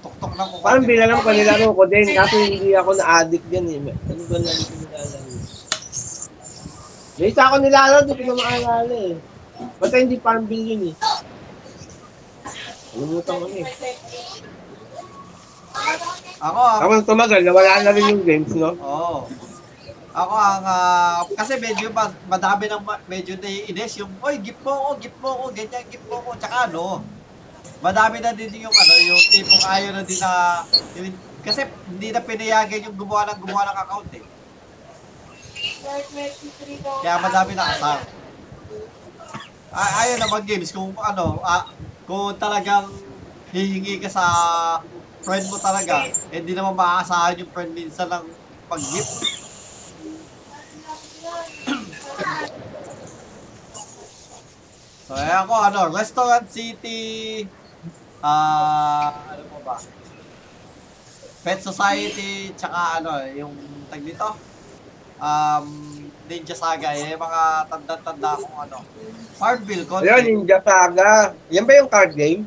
Tuktok 0.00 0.32
ng 0.32 0.48
kukuha. 0.56 0.64
Farmville 0.64 1.02
alam 1.04 1.18
ko 1.20 1.30
nilaro 1.36 1.66
ko 1.76 1.84
din, 1.84 2.06
kasi 2.16 2.36
hindi 2.48 2.70
ako 2.72 2.90
na-addict 2.96 3.46
dyan 3.52 3.66
eh. 3.68 3.92
Ano 4.08 4.22
ba 4.24 4.36
lang 4.40 4.56
ko 4.56 4.72
nilalaro? 4.72 5.18
May 7.16 7.28
isa 7.32 7.42
ako 7.44 7.56
nilalaro, 7.60 8.08
di 8.08 8.24
ko 8.24 8.32
na 8.32 8.44
maalala 8.44 8.96
eh. 8.96 9.14
Basta 9.76 9.96
hindi 10.00 10.16
Farmville 10.16 10.68
yun 10.72 10.82
eh. 10.92 10.94
Lumutang 12.96 13.38
ko 13.38 13.46
eh. 13.50 13.64
Ako, 16.38 16.60
ang, 16.60 16.80
Ako 16.80 16.90
nang 16.90 17.08
tumagal, 17.08 17.40
nawala 17.44 17.84
na 17.84 17.92
rin 17.92 18.12
yung 18.12 18.24
games, 18.24 18.52
no? 18.56 18.72
oo. 18.72 19.28
Ako 20.16 20.32
ang, 20.32 20.64
ah, 20.64 21.20
kasi 21.36 21.60
medyo 21.60 21.92
ma- 21.92 22.16
madami 22.24 22.64
ng 22.64 22.80
ma- 22.80 23.04
medyo 23.04 23.36
naiinis 23.36 24.00
yung, 24.00 24.08
oy, 24.24 24.40
gift 24.40 24.60
mo 24.64 24.72
ako, 24.72 24.88
gift 24.96 25.18
mo 25.20 25.28
ako, 25.30 25.44
ganyan, 25.52 25.84
gift 25.92 26.06
mo 26.08 26.16
ako, 26.16 26.30
tsaka 26.40 26.56
ano, 26.66 27.04
madami 27.84 28.24
na 28.24 28.32
din 28.32 28.64
yung 28.64 28.72
ano, 28.72 28.92
yung 29.04 29.22
tipong 29.28 29.64
ayaw 29.66 29.90
na 29.92 30.02
din 30.02 30.16
na, 30.16 30.32
yung- 30.96 31.20
kasi 31.44 31.60
hindi 31.86 32.08
na 32.10 32.24
pinayagan 32.24 32.86
yung 32.88 32.96
gumawa 32.96 33.28
ng 33.28 33.40
gumawa 33.44 33.62
ng 33.68 33.78
account 33.78 34.10
eh. 34.12 34.24
Kaya 36.98 37.16
madami 37.20 37.52
na 37.52 37.64
kasama. 37.70 38.00
Ay, 39.70 39.90
ayaw 40.02 40.16
na 40.16 40.32
mag-games 40.32 40.72
kung 40.72 40.96
ano, 40.96 41.44
ah, 41.44 41.68
kung 42.06 42.38
talagang 42.38 42.86
hihingi 43.50 43.98
ka 43.98 44.06
sa 44.06 44.24
friend 45.26 45.50
mo 45.50 45.58
talaga, 45.58 46.06
eh 46.30 46.38
di 46.38 46.54
naman 46.54 46.78
maaasahan 46.78 47.42
yung 47.42 47.50
friend 47.50 47.74
minsan 47.74 48.06
ng 48.06 48.24
pag-gift. 48.70 49.26
so, 55.10 55.18
eh 55.18 55.34
ako, 55.34 55.54
ano, 55.66 55.90
Restaurant 55.90 56.46
City, 56.46 57.42
ah, 58.22 59.10
ano 59.26 59.42
po 59.50 59.58
ba? 59.66 59.74
Pet 61.42 61.58
Society, 61.58 62.54
tsaka 62.54 63.02
ano, 63.02 63.18
yung 63.34 63.54
tag 63.90 64.02
dito, 64.06 64.30
um, 65.18 65.66
Ninja 66.26 66.54
Saga, 66.58 66.90
eh, 66.92 67.14
mga 67.14 67.40
tanda-tanda 67.70 68.28
akong 68.34 68.58
ano, 68.58 68.78
Farmville, 69.38 69.86
Ayun, 69.86 69.90
content. 69.90 70.26
Ninja 70.26 70.58
Saga. 70.58 71.10
Yan 71.50 71.64
ba 71.64 71.72
yung 71.78 71.90
card 71.90 72.12
game? 72.14 72.42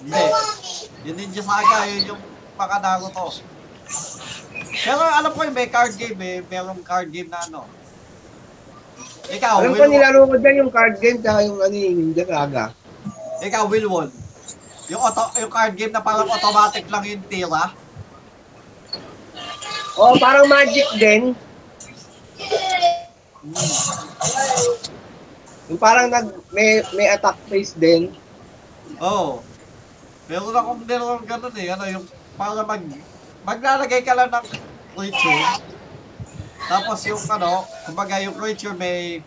Hindi. 0.00 0.22
Yung 1.04 1.16
Ninja 1.16 1.42
Saga, 1.44 1.76
yun 1.86 2.14
yung 2.14 2.20
mga 2.56 2.76
Naruto. 2.80 3.24
Pero 4.78 5.00
alam 5.02 5.30
ko 5.32 5.40
yung 5.44 5.56
may 5.56 5.68
card 5.68 5.92
game 5.96 6.20
eh. 6.20 6.38
Merong 6.44 6.80
card 6.80 7.08
game 7.10 7.28
na 7.28 7.40
ano. 7.44 7.68
Ikaw, 9.28 9.54
Alam 9.60 9.76
ko 9.76 9.84
Will, 9.84 9.92
nilaro 9.92 10.18
ko 10.24 10.36
dyan 10.40 10.56
yung 10.64 10.72
card 10.72 10.96
game 11.04 11.18
tsaka 11.20 11.44
yung 11.44 11.58
ano 11.60 11.74
yung 11.76 11.96
Ninja 12.00 12.24
Saga. 12.24 12.64
ikaw, 13.38 13.68
Wilwon. 13.68 14.08
Yung, 14.88 15.00
auto, 15.04 15.20
yung 15.36 15.52
card 15.52 15.76
game 15.76 15.92
na 15.92 16.00
parang 16.00 16.30
automatic 16.32 16.88
lang 16.88 17.04
yung 17.04 17.22
tira. 17.28 17.76
Oh, 19.98 20.14
parang 20.16 20.46
Magic 20.48 20.86
din. 20.96 21.34
Yung 25.68 25.80
parang 25.80 26.08
nag 26.10 26.32
may 26.50 26.82
may 26.96 27.08
attack 27.12 27.38
phase 27.46 27.76
din. 27.76 28.10
Oo. 28.98 29.42
Oh. 29.42 29.46
Meron 30.28 30.52
akong 30.52 30.80
nilaro 30.84 31.24
ganun 31.24 31.56
eh. 31.56 31.72
Ano, 31.72 31.84
yung 31.88 32.04
para 32.36 32.60
mag... 32.60 32.84
Maglalagay 33.48 34.04
ka 34.04 34.12
lang 34.12 34.28
ng 34.28 34.46
creature. 34.92 35.42
Tapos 36.68 37.00
yung 37.08 37.22
ano, 37.32 37.64
kumbaga 37.88 38.20
yung 38.20 38.36
creature 38.36 38.76
may... 38.76 39.24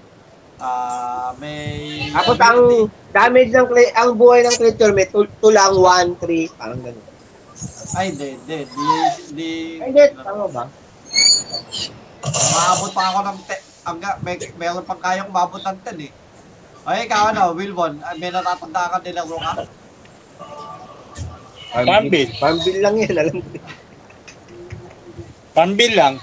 Ah, 0.61 1.33
may... 1.41 2.05
Ako 2.13 2.37
ang 2.37 2.85
damage 3.09 3.49
ng 3.49 3.65
ang 3.97 4.13
buhay 4.13 4.45
ng 4.45 4.55
creature 4.61 4.93
may 4.93 5.09
tul- 5.09 5.33
tulang 5.41 5.73
1 5.73 6.21
3 6.21 6.59
parang 6.61 6.81
ganun. 6.85 7.07
Ay, 7.97 8.13
hindi, 8.13 8.37
hindi. 8.37 8.57
Di, 8.61 8.85
di, 9.33 9.49
Ay, 9.81 9.89
Hindi, 9.89 10.03
tama 10.21 10.45
ba? 10.53 10.63
Maabot 12.29 12.91
pa 12.93 13.03
ako 13.09 13.19
ng 13.25 13.39
te, 13.49 13.55
hangga, 13.85 14.17
may, 14.21 14.38
meron 14.57 14.85
pang 14.85 15.01
kayang 15.01 15.29
umabot 15.29 15.61
ng 15.61 15.77
10 15.85 16.07
eh. 16.07 16.11
Ay, 16.81 17.05
ikaw 17.05 17.29
ano, 17.29 17.53
Wilbon, 17.53 18.01
ah, 18.01 18.17
may 18.17 18.33
natatanda 18.33 18.89
ka 18.89 18.97
nilaro 19.05 19.38
ka? 19.38 19.53
Pambil. 21.71 22.27
Pambil 22.41 22.75
lang 22.83 22.95
yan, 23.00 23.15
alam 23.15 23.38
ko. 23.38 23.50
Pambil 25.51 25.91
lang. 25.93 26.13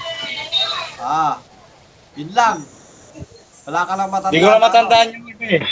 Ah, 0.99 1.39
yun 2.19 2.31
lang. 2.35 2.65
Wala 3.69 3.81
ka 3.85 3.93
lang 3.95 4.09
matandaan. 4.09 4.33
Hindi 4.35 4.45
ko 4.45 4.49
na 4.51 4.61
matandaan 4.67 5.09
yung 5.15 5.27
iba 5.31 5.47
eh. 5.47 5.63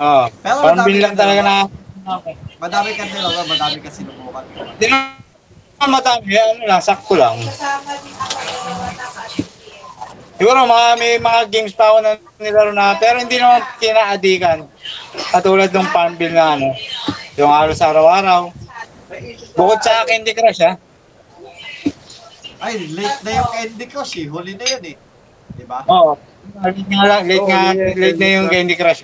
Oo. 0.00 0.24
Pero 0.42 0.58
Pambil 0.62 0.98
lang 1.02 1.14
talaga 1.14 1.40
na. 1.42 1.56
Madami 2.58 2.90
ka 2.96 3.04
nilaro, 3.04 3.42
madami 3.44 3.76
ka 3.82 3.90
sinubukan. 3.92 4.44
Hindi 4.56 4.86
na 4.88 4.98
madami. 5.84 6.32
Ano 6.32 6.64
lang, 6.64 6.82
sakto 6.82 7.14
lang. 7.14 7.36
Siguro 10.34 10.66
mga, 10.66 10.88
may 10.98 11.14
mga 11.22 11.40
games 11.46 11.74
pa 11.74 11.94
ako 11.94 11.98
na 12.02 12.12
nilaro 12.42 12.72
na, 12.74 12.98
pero 12.98 13.22
hindi 13.22 13.38
naman 13.38 13.62
kinaadikan. 13.78 14.66
Katulad 15.30 15.70
ng 15.70 15.88
Farmville 15.94 16.34
na 16.34 16.58
ano, 16.58 16.74
yung 17.38 17.54
halos 17.54 17.78
araw-araw. 17.78 18.50
Bukod 19.54 19.78
sa 19.78 20.02
Candy 20.02 20.34
Crush 20.34 20.62
ha. 20.66 20.74
Ay, 22.58 22.90
late 22.90 23.20
na 23.22 23.30
yung 23.38 23.50
Candy 23.54 23.86
Crush 23.86 24.14
eh. 24.18 24.26
Huli 24.26 24.58
na 24.58 24.66
yun 24.66 24.84
eh. 24.90 24.96
Di 25.54 25.64
ba? 25.68 25.86
Oo. 25.86 26.18
Late 26.64 26.82
nga, 26.90 27.22
late, 27.22 27.38
Oo, 27.38 27.46
nga, 27.46 27.62
yung 27.70 27.94
late 27.94 28.18
na 28.18 28.28
yung 28.34 28.46
Candy 28.50 28.74
Candy 28.74 28.76
Crush. 28.80 29.02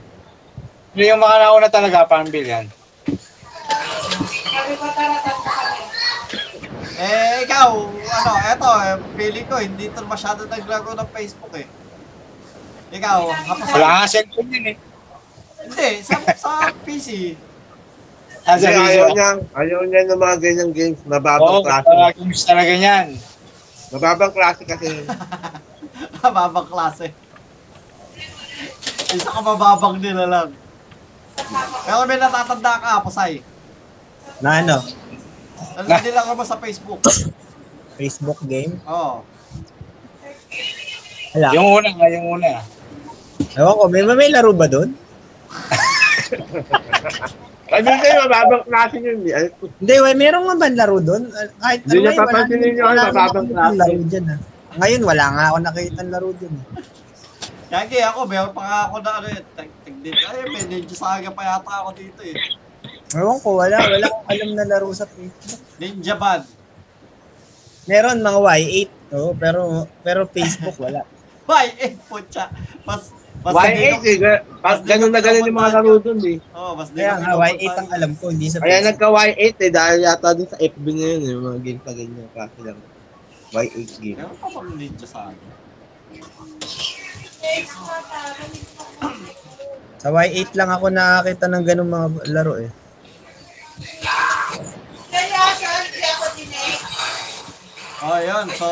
Pero 0.91 1.05
yung 1.15 1.23
mga 1.23 1.37
nauna 1.47 1.69
talaga, 1.71 2.11
Farmville 2.11 2.51
yan. 2.51 2.67
Eh, 7.01 7.49
ikaw, 7.49 7.89
ano, 7.89 8.33
eto, 8.45 8.69
eh, 8.85 8.97
feeling 9.17 9.49
ko, 9.49 9.57
hindi 9.57 9.89
ito 9.89 10.05
masyado 10.05 10.45
naglaro 10.45 10.93
ng 10.93 11.09
Facebook 11.17 11.55
eh. 11.57 11.65
Ikaw, 12.93 13.21
hapos 13.25 13.67
Wala 13.73 14.05
nga 14.05 14.05
cellphone 14.05 14.51
yun 14.53 14.67
eh. 14.75 14.77
Hindi, 15.65 15.89
sa, 16.05 16.21
sa 16.37 16.69
PC. 16.85 17.33
Ah, 18.45 18.57
Kasi 18.57 18.69
ayaw 18.69 19.17
niya, 19.17 19.31
ayaw 19.57 19.81
niya 19.89 20.13
ng 20.13 20.21
mga 20.21 20.37
ganyang 20.45 20.73
games, 20.77 21.01
mababang 21.09 21.61
Oo, 21.61 21.65
klase. 21.65 21.89
mga 21.89 22.13
games 22.21 22.43
talaga 22.45 22.73
yan. 22.77 23.07
Mababang 23.97 24.33
klase 24.37 24.63
kasi. 24.69 24.89
Mababang 26.21 26.69
klase. 26.69 27.07
Isa 29.11 29.29
ka 29.29 29.41
mababang 29.41 29.97
nila 30.05 30.25
lang. 30.29 30.49
Pero 31.89 32.05
may 32.05 32.21
natatanda 32.21 32.77
ka, 32.77 33.01
Pusay. 33.05 33.41
Na 34.45 34.61
ano? 34.61 34.85
Ano 35.77 35.87
nila 35.89 36.21
ka 36.23 36.33
mo 36.33 36.43
sa 36.43 36.57
Facebook? 36.57 37.01
Facebook 37.99 38.41
game? 38.45 38.81
Oo. 38.85 39.21
Wala. 41.31 41.49
Yung 41.53 41.69
una 41.71 41.89
nga, 41.91 42.07
yung 42.09 42.27
una. 42.33 42.49
Ewan 43.53 43.75
ko, 43.75 43.85
may, 43.87 44.03
may 44.05 44.29
laro 44.29 44.51
ba 44.51 44.67
doon? 44.67 44.91
Sabi 47.71 47.87
sa'yo, 47.87 48.27
mababang 48.27 48.65
klase 48.67 48.97
yun. 48.99 49.23
eh. 49.25 49.47
Hindi, 49.79 49.95
way, 49.97 50.15
meron 50.15 50.43
nga 50.45 50.57
ba 50.59 50.69
laro 50.69 50.99
doon? 50.99 51.23
Ah, 51.31 51.47
Kahit 51.71 51.81
Hindi 51.85 51.97
niya 52.01 52.11
ngayon, 52.11 52.27
wala 52.81 52.99
ay, 52.99 53.07
naman 53.07 53.15
mababang 53.15 53.49
klase. 53.49 53.77
laro 53.79 54.01
dyan 54.03 54.27
ah. 54.27 54.39
Ngayon, 54.71 55.03
wala 55.03 55.25
nga 55.29 55.45
ako 55.47 55.57
nakita 55.61 56.03
laro 56.05 56.31
dyan. 56.35 56.53
eh. 56.53 56.67
Kaya 57.71 58.07
ako, 58.11 58.21
meron 58.27 58.51
pa 58.51 58.63
nga 58.63 58.79
ako 58.85 58.97
na 58.99 59.11
ano 59.15 59.27
eh, 59.31 59.41
tag 59.55 59.69
din. 60.01 60.15
Ay, 60.17 60.43
may 60.49 60.65
Ninja 60.67 60.97
Saga 60.97 61.31
pa 61.31 61.43
yata 61.47 61.75
ako 61.79 61.91
dito 61.95 62.21
eh. 62.21 62.35
Ewan 63.11 63.39
ko, 63.43 63.59
wala. 63.59 63.77
Wala 63.83 64.07
akong 64.07 64.29
alam 64.31 64.51
na 64.55 64.65
laro 64.71 64.95
sa 64.95 65.07
Facebook. 65.11 65.59
Ninja 65.83 66.15
Band. 66.15 66.47
Meron 67.91 68.23
mga 68.23 68.39
Y8. 68.39 68.91
Oo, 69.19 69.35
pero 69.35 69.91
pero 70.07 70.31
Facebook 70.31 70.79
wala. 70.79 71.03
Why? 71.51 71.67
Eh, 71.83 71.99
putya. 72.07 72.47
Mas, 72.87 73.11
mas 73.43 73.55
Y8 73.59 74.07
eh. 74.07 74.39
Pag 74.63 74.87
ganun 74.87 75.11
na 75.11 75.19
ganun 75.19 75.49
yung 75.51 75.59
mga 75.59 75.75
laro 75.75 75.99
dun 75.99 76.23
eh. 76.23 76.39
Oo, 76.55 76.63
oh, 76.63 76.73
mas 76.79 76.95
Kaya 76.95 77.19
nga, 77.19 77.35
pinupuntahan 77.35 77.59
Y8 77.59 77.81
ang 77.83 77.91
alam 77.91 78.13
ko, 78.15 78.25
hindi 78.31 78.47
sa 78.47 78.59
Kaya 78.63 78.79
Facebook. 78.79 78.87
nagka 78.95 79.09
Y8 79.11 79.59
eh, 79.59 79.71
dahil 79.75 79.99
yata 80.07 80.29
dun 80.39 80.49
sa 80.49 80.59
FB 80.63 80.87
ngayon 80.87 81.21
eh, 81.27 81.35
mga 81.35 81.59
game 81.67 81.81
pa 81.83 81.91
ganyan 81.91 82.29
klase 82.31 82.59
lang. 82.63 82.79
Y8 83.51 83.93
game. 83.99 84.19
Meron 84.23 84.37
pa 84.39 84.47
bang 84.55 84.71
Ninja 84.79 85.07
Saga? 85.11 85.49
Sa 89.99 90.09
Y8 90.15 90.51
lang 90.55 90.71
ako 90.71 90.87
nakakita 90.95 91.47
ng 91.51 91.65
ganung 91.67 91.91
mga 91.91 92.07
laro 92.31 92.55
eh. 92.63 92.71
Oh, 98.01 98.17
yun. 98.17 98.47
So, 98.57 98.69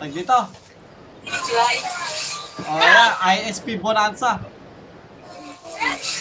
tag 0.00 0.12
dito. 0.12 0.38
Oh, 2.64 2.78
yeah. 2.80 3.12
ISP 3.36 3.76
Bonanza. 3.80 4.40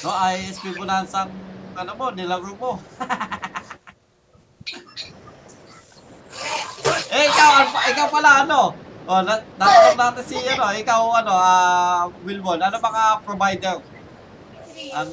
No, 0.03 0.11
ISP 0.35 0.75
Bonanza 0.75 1.27
ano 1.73 1.91
mo, 1.97 2.13
nilaro 2.13 2.53
mo. 2.57 2.77
eh, 7.13 7.23
ikaw, 7.27 7.51
ikaw 7.89 8.07
pala 8.13 8.45
ano? 8.45 8.73
Oh, 9.03 9.19
na 9.19 9.35
natanong 9.59 9.99
natin 9.99 10.23
si 10.23 10.39
ano, 10.47 10.71
ikaw 10.71 11.11
ano, 11.19 11.33
ah, 11.35 12.07
Wilbon, 12.23 12.61
ano 12.61 12.79
mga 12.79 13.03
provider 13.27 13.75
ang 14.91 15.09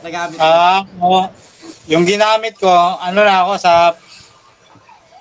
nagamit 0.00 0.36
mo? 0.38 0.42
Ah, 0.42 0.80
oo. 1.02 1.20
yung 1.88 2.04
ginamit 2.08 2.56
ko, 2.56 2.70
ano 3.00 3.20
na 3.24 3.44
ako 3.44 3.52
sa 3.60 3.72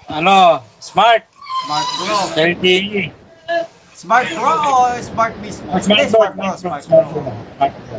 ano, 0.07 0.63
Smart, 0.79 1.27
Smart 1.67 1.87
Pro. 1.99 2.17
LTE. 2.39 3.11
Smart 3.97 4.27
Pro 4.31 4.53
o 4.53 4.71
Smart 5.03 5.33
mismo? 5.43 5.67
Ah, 5.73 5.81
Smart 5.83 5.99
Hindi, 5.99 6.05
Pro, 6.07 6.19
Smart 6.21 6.33
Pro, 6.37 6.49
Smart 6.55 6.81
Smart 6.85 7.05
Pro. 7.11 7.21
Smart 7.27 7.73
Pro. 7.91 7.97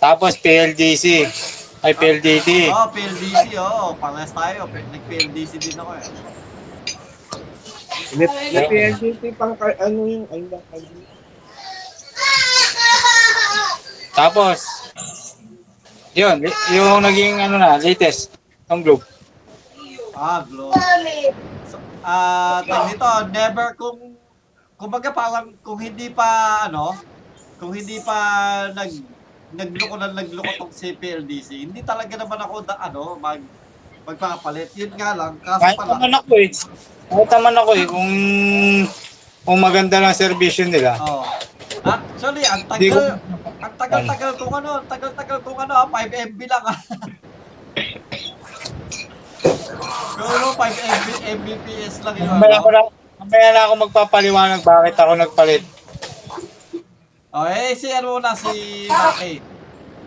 Tapos 0.00 0.32
PLDC. 0.38 1.04
Ay, 1.80 1.96
PLDT. 1.96 2.68
Oh, 2.68 2.88
PLDC, 2.92 3.56
oo. 3.56 3.64
Oh, 3.64 3.90
parehas 3.96 4.32
tayo. 4.36 4.68
Nag-PLDC 4.68 5.52
din 5.56 5.76
ako 5.80 5.92
eh. 5.96 6.04
May, 8.20 8.28
may 8.28 8.64
PLDT 8.68 9.22
pang 9.40 9.56
ano 9.56 9.98
yung, 10.04 10.26
ano 10.28 10.44
ba? 10.52 10.58
Tapos, 14.20 14.58
yun, 16.12 16.44
yung 16.76 17.00
naging 17.00 17.40
ano 17.40 17.56
na, 17.56 17.80
latest, 17.80 18.36
ng 18.68 18.84
Globe. 18.84 19.04
Ah, 20.12 20.44
Glow. 20.44 20.68
So, 21.64 21.80
ah, 22.04 22.60
tag 22.60 22.92
dito, 22.92 23.08
never 23.32 23.72
kung 23.80 24.12
kumbaga 24.76 25.08
parang 25.08 25.56
kung 25.64 25.80
hindi 25.80 26.12
pa 26.12 26.60
ano, 26.68 26.92
kung 27.56 27.72
hindi 27.72 27.96
pa 28.04 28.16
nag 28.76 28.92
nagloko 29.56 29.96
na 29.96 30.12
nagloko 30.12 30.50
tong 30.60 30.74
si 30.76 30.92
PLDC, 30.92 31.72
hindi 31.72 31.80
talaga 31.80 32.20
naman 32.20 32.44
ako 32.44 32.54
da, 32.68 32.76
ano, 32.76 33.16
mag 33.16 33.40
magpapalit. 34.04 34.68
Yun 34.76 34.92
nga 35.00 35.16
lang, 35.16 35.40
kaso 35.40 35.64
Kahit 35.64 35.78
pala. 35.80 35.96
naman 35.96 36.12
ako 36.20 36.32
eh. 36.36 36.50
Kahit 37.08 37.30
naman 37.32 37.54
ako 37.56 37.70
eh, 37.72 37.86
kung, 37.88 38.12
kung 39.48 39.58
maganda 39.64 39.96
lang 39.96 40.12
servisyo 40.12 40.68
nila. 40.68 41.00
Oh. 41.00 41.24
Actually, 41.78 42.44
ang 42.44 42.62
tagal, 42.66 43.16
ang 43.62 43.74
tagal-tagal 43.78 44.30
kung 44.36 44.52
ano, 44.52 44.70
ang 44.82 44.88
tagal-tagal 44.90 45.38
kung 45.40 45.58
ano, 45.58 45.72
ah, 45.78 45.86
5 45.86 46.34
MB 46.34 46.40
lang 46.50 46.64
ah. 46.66 46.78
Ano, 50.20 50.46
5 50.52 50.60
MB, 50.60 51.08
Mbps 51.40 51.94
lang 52.04 52.14
yun. 52.18 52.28
Mamaya, 52.28 52.58
ano? 52.58 52.64
ko 52.66 52.70
na, 52.74 52.80
mamaya 53.22 53.48
na 53.54 53.62
ako 53.64 53.72
magpapaliwanag 53.88 54.60
bakit 54.60 54.94
ako 54.98 55.12
nagpalit. 55.16 55.62
Oh, 57.30 57.46
eh, 57.46 57.78
si 57.78 57.86
ano 57.94 58.18
na, 58.18 58.34
si 58.34 58.90
Maki. 58.90 59.38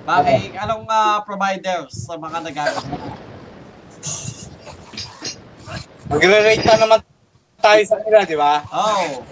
Bakit? 0.03 0.59
Anong 0.59 0.83
ah, 0.91 1.23
providers 1.23 1.95
sa 1.95 2.19
mga 2.19 2.43
nagamit? 2.43 2.83
Magre-rate 6.11 6.65
na 6.67 6.75
naman 6.77 6.99
tayo 7.63 7.81
sa 7.87 7.95
nila, 8.03 8.27
di 8.27 8.35
ba? 8.35 8.59
Oh. 8.67 9.23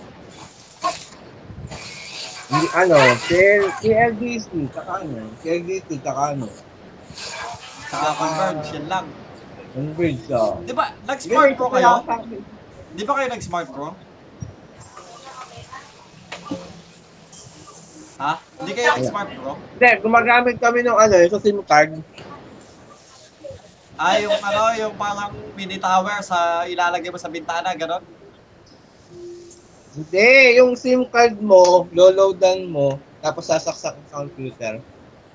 Hindi, 2.52 2.68
ano, 2.76 2.96
KL, 3.32 3.64
KLDC, 3.80 4.48
tsaka 4.76 4.92
ano, 5.08 5.32
KLDC, 5.40 5.88
tsaka 6.04 6.22
ano, 6.36 6.48
Saka 7.92 8.10
Converge, 8.16 8.68
yan 8.76 8.86
lang. 8.88 9.06
ang 9.72 9.92
bridge, 9.96 10.28
oh. 10.36 10.60
Di 10.68 10.76
ba, 10.76 10.92
nag-smart 11.08 11.56
pro 11.56 11.68
kayo? 11.72 12.04
Di 12.92 13.04
ba 13.08 13.14
kayo 13.16 13.28
nag-smart 13.32 13.68
pro? 13.72 13.96
Ha? 18.20 18.34
Hindi 18.60 18.72
kayo 18.76 18.88
nag-smart 19.00 19.30
pro? 19.32 19.52
Hindi, 19.56 19.90
gumagamit 20.04 20.56
kami 20.60 20.80
ng 20.84 20.98
ano, 21.00 21.16
sa 21.16 21.40
SIM 21.40 21.60
card. 21.64 22.04
Ah, 23.96 24.20
yung 24.20 24.36
ano, 24.36 24.62
yung 24.76 24.96
parang 25.00 25.32
mini 25.56 25.80
tower 25.80 26.20
sa 26.20 26.68
ilalagay 26.68 27.08
mo 27.08 27.20
sa 27.20 27.32
bintana, 27.32 27.72
ganon? 27.76 28.04
Hindi, 29.92 30.56
yung 30.56 30.80
SIM 30.80 31.04
card 31.04 31.36
mo, 31.44 31.84
loloadan 31.92 32.64
mo, 32.64 32.96
tapos 33.20 33.52
sasaksak 33.52 33.92
sa 34.08 34.16
computer. 34.16 34.80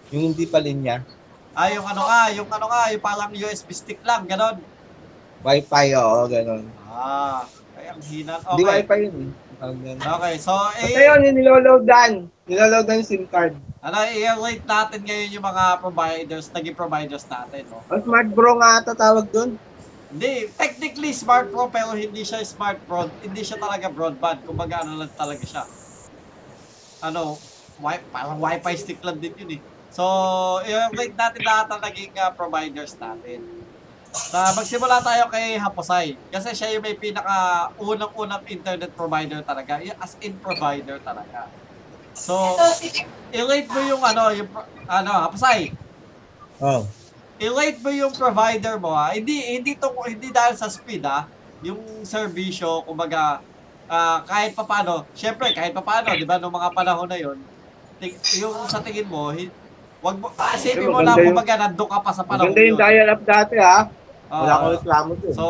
Yung 0.08 0.32
hindi 0.32 0.48
pa 0.48 0.56
linya. 0.56 1.04
Ah, 1.52 1.68
yung 1.68 1.84
ano 1.84 2.08
nga, 2.08 2.22
yung 2.32 2.48
ano 2.48 2.66
nga, 2.68 2.88
yung 2.88 3.04
parang 3.04 3.32
USB 3.32 3.68
stick 3.72 4.00
lang, 4.00 4.24
ganon. 4.24 4.56
Wi-Fi, 5.44 5.92
oo, 5.94 6.24
ganun. 6.24 6.64
Ah, 6.88 7.44
ay, 7.76 7.92
ang 7.92 8.00
hina. 8.00 8.40
Hindi 8.40 8.62
Okay. 8.64 8.72
Wi-Fi 8.80 8.98
yun 9.04 9.16
eh. 9.20 9.32
Okay, 9.96 10.34
so, 10.36 10.52
Basta 10.52 10.84
eh, 10.84 11.04
yun, 11.04 11.20
yung 11.24 11.36
niloloadan. 11.36 12.12
Niloloadan 12.44 13.00
yung 13.00 13.08
SIM 13.08 13.24
card. 13.28 13.56
ano, 13.80 13.96
i-rate 14.02 14.64
natin 14.64 15.00
ngayon 15.04 15.28
yung 15.32 15.46
mga 15.46 15.64
providers, 15.78 16.48
naging 16.50 16.74
providers 16.74 17.24
natin, 17.28 17.62
no? 17.68 17.80
Ang 17.86 18.02
Smart 18.02 18.28
Bro 18.32 18.58
nga 18.58 18.80
ata 18.80 18.92
tawag 18.92 19.28
doon. 19.30 19.60
Hindi, 20.06 20.48
technically 20.54 21.10
smart 21.10 21.50
pro 21.50 21.66
pero 21.66 21.98
hindi 21.98 22.22
siya 22.22 22.38
smart 22.46 22.78
broad, 22.86 23.10
hindi 23.26 23.42
siya 23.42 23.58
talaga 23.58 23.90
broadband. 23.90 24.46
Kumbaga 24.46 24.86
ano 24.86 25.02
lang 25.02 25.12
talaga 25.18 25.42
siya. 25.42 25.64
Ano, 27.02 27.34
wi 27.82 27.98
parang 28.14 28.38
wifi 28.38 28.74
stick 28.78 29.00
lang 29.02 29.18
din 29.18 29.34
yun 29.34 29.50
eh. 29.58 29.60
So, 29.90 30.04
i-rate 30.62 31.16
natin 31.16 31.42
lahat 31.42 31.66
ng 31.72 31.80
naging 31.82 32.12
uh, 32.20 32.30
providers 32.32 32.94
natin. 33.00 33.42
Sa 34.16 34.54
magsimula 34.56 35.02
tayo 35.04 35.28
kay 35.28 35.60
Haposay 35.60 36.16
kasi 36.32 36.56
siya 36.56 36.72
yung 36.72 36.84
may 36.86 36.96
pinaka 36.96 37.68
unang-unang 37.76 38.46
internet 38.48 38.94
provider 38.96 39.42
talaga, 39.44 39.82
yung 39.82 39.98
as 40.00 40.16
in 40.22 40.38
provider 40.40 40.96
talaga. 41.02 41.50
So, 42.16 42.56
i-rate 43.34 43.68
mo 43.68 43.80
yung 43.84 44.00
ano, 44.00 44.32
yung 44.32 44.48
pro- 44.48 44.70
ano, 44.88 45.12
Haposay, 45.28 45.74
Oh. 46.56 46.88
I-rate 47.38 47.80
mo 47.80 47.90
yung 47.90 48.12
provider 48.12 48.76
mo 48.76 48.90
ha. 48.90 49.12
Hindi 49.12 49.36
hindi 49.52 49.72
to 49.74 49.92
hindi 50.02 50.28
dahil 50.30 50.54
sa 50.54 50.66
speed 50.66 51.04
ha. 51.04 51.28
Yung 51.60 51.78
serbisyo, 52.02 52.84
kumbaga 52.84 53.40
ah, 53.86 54.18
kahit 54.22 54.52
papaano, 54.52 55.06
syempre 55.12 55.52
kahit 55.52 55.70
papaano, 55.70 56.10
'di 56.10 56.24
ba, 56.24 56.36
nung 56.36 56.50
mga 56.50 56.70
panahon 56.72 57.06
na 57.06 57.16
'yon, 57.16 57.38
yung 58.36 58.66
sa 58.66 58.80
tingin 58.80 59.06
mo, 59.06 59.30
hi- 59.30 59.52
wag 60.00 60.16
mo 60.16 60.28
isipin 60.54 60.88
mo 60.88 61.00
lang 61.00 61.16
yung- 61.16 61.32
kumbaga 61.32 61.54
nandoon 61.58 61.88
ka 61.88 61.98
pa 62.00 62.12
sa 62.12 62.22
panahon 62.22 62.50
Maganda 62.50 62.60
yung 62.62 62.76
yun. 62.76 62.82
dial-up 62.82 63.22
dati 63.22 63.56
ha. 63.56 63.78
Ah, 64.26 64.42
Wala 64.42 64.52
akong 64.58 64.74
reklamo 64.74 65.10
doon. 65.14 65.32
so, 65.32 65.44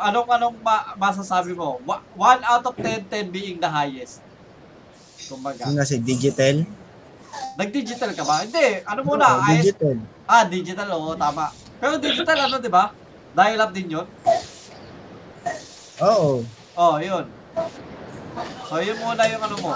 anong 0.00 0.28
anong 0.30 0.56
ma- 0.64 0.96
masasabi 0.96 1.52
mo? 1.52 1.76
1 1.84 2.00
out 2.42 2.64
of 2.64 2.74
10, 2.74 3.04
10 3.04 3.28
being 3.28 3.60
the 3.60 3.68
highest. 3.68 4.24
Kumbaga. 5.28 5.68
Yung 5.68 5.76
kasi 5.76 6.00
digital. 6.00 6.64
Nag-digital 7.56 8.10
ka 8.16 8.24
ba? 8.24 8.44
Hindi. 8.44 8.80
Ano 8.84 9.00
muna? 9.04 9.40
Oh, 9.40 9.52
IS 9.52 9.72
digital. 9.72 9.96
Ah, 10.24 10.44
digital, 10.44 10.88
oo, 10.96 11.12
tama. 11.16 11.52
Pero 11.80 11.98
digital, 12.00 12.38
ano, 12.48 12.56
di 12.60 12.70
ba? 12.70 12.92
Dial-up 13.32 13.72
din 13.72 13.88
yun. 13.98 14.06
Oo. 16.00 16.44
Oh, 16.76 16.96
yun. 17.00 17.24
So, 18.68 18.80
yun 18.80 18.96
muna 19.00 19.28
yung 19.28 19.42
ano 19.44 19.56
mo. 19.60 19.72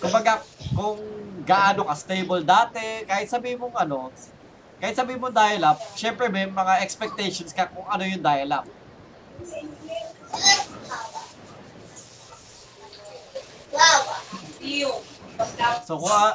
Kumbaga, 0.00 0.44
kung 0.76 1.00
gaano 1.48 1.88
ka 1.88 1.94
stable 1.96 2.44
dati, 2.44 3.08
kahit 3.08 3.28
sabi 3.28 3.56
mong 3.56 3.76
ano, 3.76 4.12
kahit 4.80 4.96
sabi 4.96 5.16
mo 5.16 5.32
dial-up, 5.32 5.80
syempre 5.96 6.28
may 6.28 6.44
mga 6.44 6.84
expectations 6.84 7.52
ka 7.56 7.68
kung 7.72 7.88
ano 7.88 8.04
yung 8.04 8.20
dial-up. 8.20 8.68
So, 15.84 15.98
kung, 15.98 16.10
uh, 16.10 16.32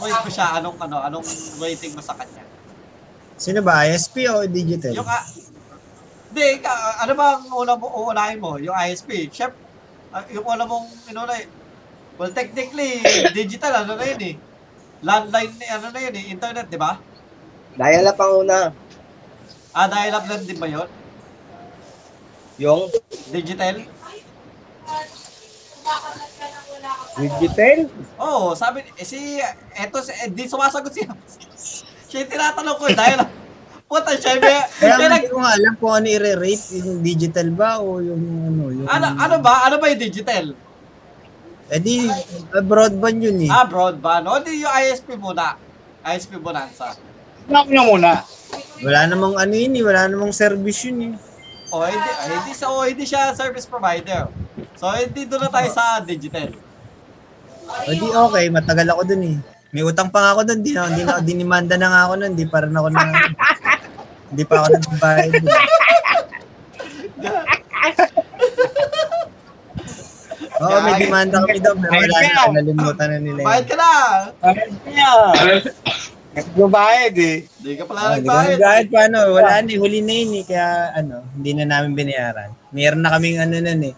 i-rate 0.00 0.22
ko 0.24 0.30
siya, 0.32 0.58
anong, 0.58 0.76
ano, 0.80 0.96
anong 1.04 1.26
rating 1.60 1.92
mo 1.94 2.02
sa 2.02 2.16
kanya? 2.16 2.42
Sino 3.38 3.60
ba? 3.62 3.86
ISP 3.86 4.26
o 4.26 4.42
digital? 4.48 4.96
Yung, 4.96 5.06
ah, 5.06 5.22
hindi, 6.28 6.46
ka, 6.58 6.72
ano 7.04 7.12
ba 7.14 7.26
ang 7.38 7.46
una 7.52 7.72
mo, 7.76 7.86
uunahin 7.86 8.40
mo? 8.40 8.58
Yung 8.58 8.74
ISP. 8.74 9.30
Chef, 9.30 9.52
ah, 10.10 10.24
yung 10.32 10.42
una 10.42 10.64
mong 10.64 10.88
inuna, 11.06 11.34
well, 12.16 12.32
technically, 12.32 13.04
digital, 13.38 13.84
ano 13.84 13.94
na 13.94 14.04
yun 14.08 14.22
eh. 14.32 14.34
Landline, 15.04 15.54
ano 15.70 15.86
na 15.94 16.00
yun 16.02 16.14
eh, 16.18 16.24
internet, 16.32 16.66
di 16.66 16.80
ba? 16.80 16.98
Dial-up 17.78 18.18
ang 18.18 18.34
una. 18.42 18.58
Ah, 19.70 19.86
dial-up 19.86 20.26
lang 20.26 20.42
din 20.42 20.58
ba 20.58 20.66
yun? 20.66 20.88
Yung 22.58 22.90
Digital? 23.30 23.86
Digital. 27.18 27.78
Oo, 28.18 28.52
oh, 28.52 28.58
sabi, 28.58 28.86
eh, 28.94 29.06
si, 29.06 29.42
eto, 29.74 29.98
si, 30.00 30.14
eh, 30.14 30.30
di 30.30 30.46
sumasagot 30.46 30.92
siya. 30.94 31.10
siya 32.08 32.18
yung 32.24 32.30
tinatanong 32.30 32.76
ko, 32.78 32.84
dial-up. 32.94 33.30
Puta, 33.88 34.12
siya, 34.20 34.36
may, 34.36 34.60
Kaya 34.76 35.00
siya 35.00 35.08
nag, 35.08 35.24
hindi 35.24 35.32
ko 35.32 35.38
nga 35.40 35.52
alam 35.56 35.72
kung 35.80 35.92
ano 35.96 36.06
i-rate, 36.12 36.66
yung 36.84 37.00
digital 37.00 37.48
ba 37.56 37.80
o 37.80 38.04
yung 38.04 38.22
ano. 38.44 38.62
Yung, 38.68 38.88
ano, 38.88 39.06
ano 39.16 39.34
ba? 39.40 39.64
Ano 39.64 39.80
ba 39.80 39.88
yung 39.88 40.02
digital? 40.04 40.52
Eh 41.68 41.80
di, 41.80 42.04
ah, 42.04 42.64
broadband 42.64 43.18
yun 43.20 43.38
eh. 43.44 43.50
Ah, 43.52 43.64
broadband. 43.64 44.28
O, 44.28 44.40
di 44.44 44.60
yung 44.60 44.72
ISP 44.72 45.16
muna. 45.16 45.56
ISP 46.04 46.36
Bonanza. 46.36 46.96
Knock 47.48 47.68
nyo 47.72 47.96
muna. 47.96 48.24
Wala 48.84 49.08
namang 49.08 49.40
ano 49.40 49.54
yun 49.56 49.76
eh, 49.76 49.84
wala 49.84 50.08
namang 50.08 50.32
service 50.36 50.84
yun 50.88 51.12
eh. 51.12 51.12
O, 51.72 51.84
hindi, 51.84 52.10
ah, 52.12 52.28
hindi, 52.28 52.52
sa, 52.56 52.72
o, 52.72 52.84
hindi 52.84 53.04
siya 53.04 53.32
service 53.36 53.64
provider. 53.68 54.28
So, 54.76 54.88
hindi 54.92 55.28
doon 55.28 55.48
na 55.48 55.52
tayo 55.52 55.68
sa 55.72 56.00
digital. 56.04 56.67
O 57.68 57.90
di 57.90 58.06
okay, 58.06 58.44
matagal 58.48 58.86
ako 58.88 59.02
dun 59.04 59.22
eh. 59.24 59.36
May 59.68 59.84
utang 59.84 60.08
pa 60.08 60.18
nga 60.20 60.30
ako 60.32 60.42
dun, 60.44 60.60
di 60.64 60.72
na, 60.72 60.88
di 60.88 61.02
na, 61.04 61.20
dinimanda 61.20 61.76
na 61.76 61.88
nga 61.88 62.00
ako 62.08 62.14
nun, 62.16 62.32
di 62.32 62.44
pa 62.44 62.64
rin 62.64 62.72
ako 62.72 62.88
na, 62.88 63.02
di 64.32 64.42
pa 64.42 64.54
ako 64.58 64.68
nagbayad. 64.72 65.32
Oo, 70.58 70.76
may 70.82 70.94
demanda 70.98 71.38
kami 71.46 71.60
daw, 71.62 71.74
pero 71.78 71.94
wala 71.94 72.18
na, 72.18 72.42
nalimutan 72.50 73.06
na 73.08 73.18
nila 73.22 73.40
Bayad 73.46 73.62
yun. 73.62 73.70
ka 73.70 73.76
na! 73.78 73.90
Yeah. 74.90 75.62
Nagbabayad 76.34 77.14
eh. 77.14 77.36
Hindi 77.46 77.70
ka 77.78 77.82
Oh, 77.82 77.88
pala 77.88 78.00
ka 78.00 78.08
nagbayad. 78.18 78.58
nagbayad 78.58 78.86
pa 78.90 79.00
ano, 79.06 79.18
wala 79.38 79.52
na 79.54 79.70
eh, 79.70 79.78
huli 79.78 80.00
na 80.02 80.14
yun 80.14 80.32
eh, 80.34 80.44
kaya 80.44 80.66
ano, 80.98 81.16
hindi 81.36 81.50
na 81.54 81.64
namin 81.68 81.92
binayaran. 81.94 82.50
Meron 82.74 83.02
na 83.02 83.10
kaming 83.14 83.38
ano 83.38 83.54
nun 83.54 83.82
eh, 83.86 83.94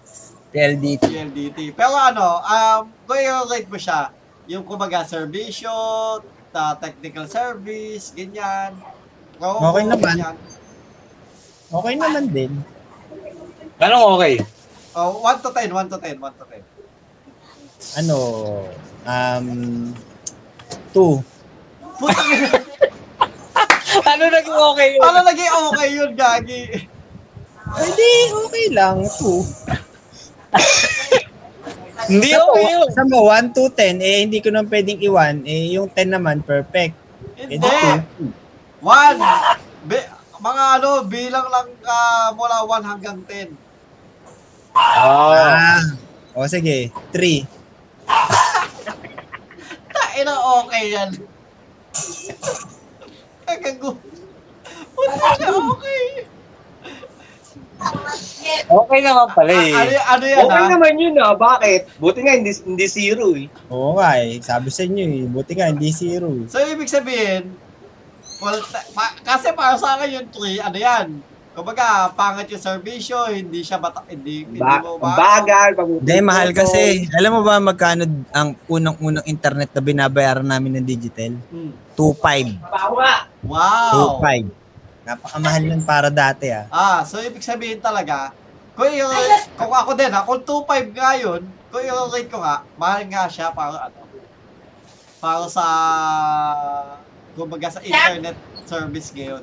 PLDT. 0.50 1.02
PLDT. 1.06 1.58
Pero 1.78 1.94
ano, 1.94 2.42
um, 2.42 2.80
kung 3.06 3.18
i-rate 3.18 3.70
mo 3.70 3.78
siya, 3.78 4.10
yung 4.50 4.66
kumbaga, 4.66 5.06
servisyo, 5.06 5.70
ta 6.50 6.74
technical 6.74 7.30
service, 7.30 8.10
ganyan. 8.10 8.74
promo, 9.38 9.70
Okay 9.70 9.84
naman. 9.86 10.14
ganyan. 10.18 10.36
Okay 11.70 11.94
naman 11.94 12.24
din. 12.34 12.52
Anong 13.78 14.18
okay? 14.18 14.34
Oh, 14.98 15.22
1 15.22 15.38
to 15.38 15.50
10, 15.54 15.70
1 15.70 15.86
to 15.86 15.98
10, 16.02 16.18
1 16.18 16.34
to 16.34 16.44
10. 16.50 18.02
Ano, 18.02 18.16
um, 19.06 19.48
two. 20.92 21.22
Puta 21.96 22.22
ano 24.10 24.24
naging 24.30 24.58
okay 24.58 24.88
yun? 24.98 25.02
Ano 25.06 25.18
naging 25.22 25.52
okay 25.70 25.88
yun, 25.94 26.10
Gagi? 26.18 26.62
Hindi, 27.70 28.12
okay 28.34 28.66
lang, 28.74 29.06
two. 29.06 29.46
Hindi 32.10 32.30
Sa 32.34 32.42
okay 32.50 32.64
yun. 32.74 32.88
Sa 32.90 33.02
mo, 33.06 33.30
1 33.30 33.54
to 33.54 33.70
10, 33.70 34.02
eh 34.02 34.26
hindi 34.26 34.42
ko 34.42 34.50
naman 34.50 34.66
pwedeng 34.66 34.98
i-1, 34.98 35.46
eh 35.46 35.78
yung 35.78 35.86
10 35.94 36.10
naman, 36.10 36.42
perfect. 36.42 36.96
Eh 37.38 37.54
Hindi. 37.54 37.62
di 37.62 38.30
2. 38.82 38.82
One. 38.82 39.20
Bi- 39.86 40.10
mga 40.40 40.64
ano, 40.80 41.04
bilang 41.04 41.46
lang 41.52 41.68
ka 41.78 41.98
mula 42.34 42.64
1 42.66 42.82
hanggang 42.82 43.18
10. 43.28 43.52
Ah. 44.74 45.78
Ah, 45.78 45.82
o 46.34 46.48
sige, 46.48 46.90
3. 47.12 47.44
Tain 49.90 50.24
na 50.26 50.34
okay 50.64 50.84
yan. 50.90 51.10
Kagago. 53.46 53.98
Puta 54.94 55.28
na 55.38 55.48
okay. 55.52 56.26
Okay 58.62 59.00
naman 59.00 59.26
pala 59.30 59.50
Ah, 59.50 59.62
eh. 59.62 59.72
ano, 59.72 59.90
ano 60.10 60.24
yan 60.24 60.38
Okay 60.42 60.60
ha? 60.60 60.70
naman 60.70 60.92
yun 60.94 61.14
ah. 61.16 61.34
Bakit? 61.34 61.80
Buti 61.96 62.18
nga 62.20 62.32
hindi, 62.32 62.50
hindi 62.52 62.86
zero 62.86 63.26
eh. 63.32 63.46
Oo 63.68 63.96
nga 63.96 64.10
eh. 64.16 64.38
Sabi 64.38 64.68
sa 64.68 64.82
inyo 64.82 65.02
eh. 65.02 65.24
Buti 65.26 65.52
nga, 65.52 65.66
hindi 65.66 65.88
zero 65.90 66.28
eh. 66.30 66.44
So, 66.46 66.60
ibig 66.62 66.86
sabihin, 66.86 67.50
well, 68.38 68.58
ta- 68.64 68.88
pa- 68.90 69.16
kasi 69.18 69.50
para 69.52 69.74
sa 69.74 69.96
akin 69.96 70.08
yung 70.14 70.28
3, 70.28 70.60
ano 70.60 70.76
yan? 70.76 71.06
Kumbaga, 71.50 72.14
pangit 72.14 72.46
yung 72.48 72.62
servisyo, 72.62 73.26
hindi 73.26 73.60
siya 73.60 73.76
bata, 73.76 74.06
hindi, 74.06 74.46
hindi 74.46 74.56
Ba 74.56 74.78
mo 74.78 74.96
ang 74.96 75.18
bagal. 75.18 75.68
pag- 75.74 75.98
Hindi, 75.98 76.16
mahal 76.22 76.48
kasi. 76.52 77.10
Alam 77.12 77.30
mo 77.32 77.40
ba 77.42 77.58
magkano 77.58 78.06
ang 78.30 78.54
unang-unang 78.66 79.26
internet 79.26 79.68
na 79.68 79.82
binabayaran 79.82 80.46
namin 80.46 80.78
ng 80.78 80.86
digital? 80.86 81.34
Hmm. 81.50 81.74
2.5. 81.92 82.54
Bawa. 82.62 83.26
Wow! 83.42 84.22
2.5. 84.22 84.59
Napakamahal 85.10 85.62
nun 85.66 85.82
para 85.82 86.06
dati 86.06 86.54
ah. 86.54 86.70
Ah, 86.70 87.02
so 87.02 87.18
ibig 87.18 87.42
sabihin 87.42 87.82
talaga, 87.82 88.30
kung, 88.78 88.94
yung, 88.94 89.10
kung 89.58 89.74
ako 89.74 89.98
din 89.98 90.14
ha, 90.14 90.22
kung 90.22 90.38
2.5 90.46 90.94
nga 90.94 91.12
yun, 91.18 91.42
kung 91.66 91.82
yung 91.82 92.06
rate 92.14 92.30
ko 92.30 92.38
nga, 92.38 92.62
mahal 92.78 93.02
nga 93.10 93.26
siya 93.26 93.50
para 93.50 93.90
ano, 93.90 93.98
para 95.18 95.44
sa, 95.50 95.66
kumbaga 97.34 97.74
sa 97.74 97.82
internet 97.82 98.38
service 98.64 99.10
ngayon. 99.10 99.42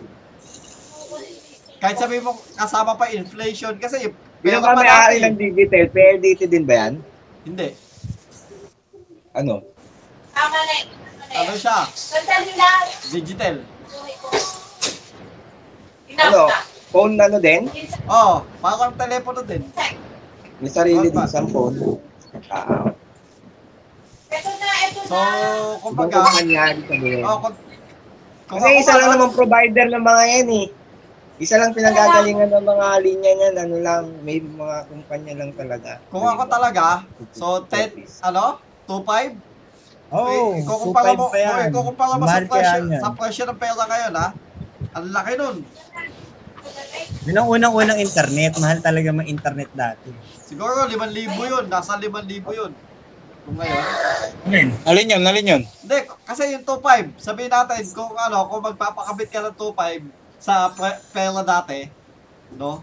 Kahit 1.77 1.99
sabi 1.99 2.23
mo 2.23 2.34
kasama 2.56 2.95
pa 2.95 3.12
inflation, 3.12 3.75
kasi 3.75 4.08
Bilang 4.39 4.63
pera 4.63 4.71
ka 4.71 4.77
pa 4.77 4.82
may-ari 4.82 5.17
dati. 5.19 5.25
ng 5.27 5.36
digital, 5.36 5.86
PLDT 5.91 6.41
din 6.47 6.63
ba 6.63 6.75
yan? 6.80 6.93
Hindi. 7.43 7.69
Ano? 9.36 9.65
Ano 11.36 11.53
siya? 11.53 11.77
Digital. 13.12 13.56
Ano? 16.17 16.49
Phone 16.88 17.13
ano 17.17 17.38
din? 17.38 17.67
Oh, 18.08 18.41
parang 18.58 18.95
telepono 18.95 19.41
din. 19.43 19.62
May 20.58 20.71
sarili 20.71 21.08
din 21.08 21.27
sa 21.27 21.43
phone. 21.43 21.99
Ah, 22.49 22.89
So, 25.08 25.15
ibang 25.15 25.80
kumbaga, 25.80 26.19
kumpanya 26.19 26.67
sa 26.67 26.84
buhay. 26.91 27.23
oh, 27.23 27.38
kung, 27.39 27.56
kung 28.45 28.60
Kasi 28.60 28.67
isa 28.77 28.93
lang 28.93 29.10
naman 29.10 29.32
provider 29.32 29.88
ng 29.88 30.03
mga 30.03 30.23
yan 30.27 30.49
eh. 30.53 30.67
Isa 31.38 31.56
lang 31.56 31.71
pinagagalingan 31.71 32.49
ng 32.49 32.65
mga 32.65 32.88
linya 32.99 33.32
niyan, 33.32 33.56
ano 33.58 33.75
lang, 33.80 34.03
may 34.21 34.41
mga 34.41 34.77
kumpanya 34.84 35.34
lang 35.38 35.51
talaga. 35.53 36.01
kung 36.10 36.25
ako 36.25 36.43
talaga, 36.49 37.08
so 37.32 37.63
10, 37.63 38.03
ano? 38.25 38.60
2.5? 38.84 39.39
Oo, 40.10 40.27
Eh, 40.27 40.39
oh, 40.39 40.51
kukumpara 40.65 41.12
2.5 41.12 41.15
mo, 41.15 41.25
pa 41.30 41.38
yan. 41.38 41.51
eh, 41.53 41.69
kukumpara 41.69 42.13
mo 42.15 42.23
sa 42.25 42.39
presyo, 42.41 42.80
sa 42.97 43.10
presyo 43.13 43.43
ng 43.45 43.60
pera 43.60 43.84
ngayon, 43.86 44.13
ha? 44.13 44.27
Ang 44.91 45.06
laki 45.13 45.34
nun. 45.36 45.56
Yun 47.28 47.36
ang 47.36 47.52
unang-unang 47.52 48.00
internet. 48.00 48.56
Mahal 48.56 48.80
talaga 48.80 49.12
mga 49.12 49.28
internet 49.28 49.68
dati. 49.76 50.16
Siguro 50.48 50.88
5,000 50.88 51.12
yun, 51.28 51.68
nasa 51.68 52.00
5,000 52.00 52.24
yun. 52.56 52.72
Kung 53.44 53.56
ngayon. 53.60 53.84
Alin 54.88 55.12
yun, 55.12 55.22
alin 55.28 55.52
yun? 55.60 55.63
Hindi, 55.84 55.98
kasi 56.24 56.56
yung 56.56 56.63
2.5, 56.63 57.20
sabihin 57.20 57.52
natin 57.52 57.84
kung 57.92 58.16
ano, 58.16 58.48
kung 58.48 58.63
magpapakabit 58.63 59.28
ka 59.28 59.44
ng 59.44 59.60
2.5 59.60 60.08
sa 60.40 60.72
pre- 60.72 61.04
pera 61.12 61.44
dati, 61.44 61.92
no? 62.56 62.80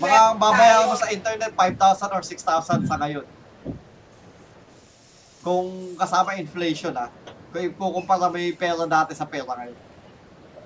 Mga 0.00 0.20
babayaran 0.40 0.88
mo 0.88 0.96
sa 0.96 1.12
internet 1.12 1.52
5,000 1.52 2.16
or 2.16 2.22
6,000 2.24 2.88
sa 2.88 2.96
ngayon. 2.96 3.28
Kung 5.44 5.68
kasama 6.00 6.40
inflation 6.40 6.96
ah. 6.96 7.12
Kung 7.52 7.68
ikukumpara 7.68 8.32
mo 8.32 8.40
yung 8.40 8.56
pera 8.56 8.88
dati 8.88 9.12
sa 9.12 9.28
pera 9.28 9.52
ngayon. 9.52 9.76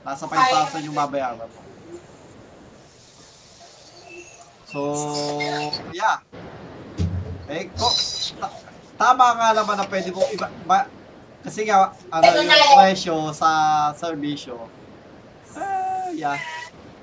Nasa 0.06 0.30
5,000 0.30 0.86
yung 0.86 0.94
babayaran 0.94 1.42
mo. 1.42 1.65
So, 4.66 4.94
yeah. 5.94 6.18
Eh, 7.46 7.70
ko, 7.70 7.86
ta- 8.42 8.58
tama 8.98 9.38
nga 9.38 9.48
naman 9.54 9.78
na 9.78 9.86
pwede 9.86 10.10
mong 10.10 10.30
iba, 10.34 10.50
ba, 10.66 10.90
kasi 11.46 11.62
nga, 11.62 11.94
ano, 12.10 12.26
yung 12.42 12.50
presyo 12.74 13.30
sa 13.30 13.50
serbisyo, 13.94 14.66
ah, 15.54 16.10
yeah, 16.10 16.34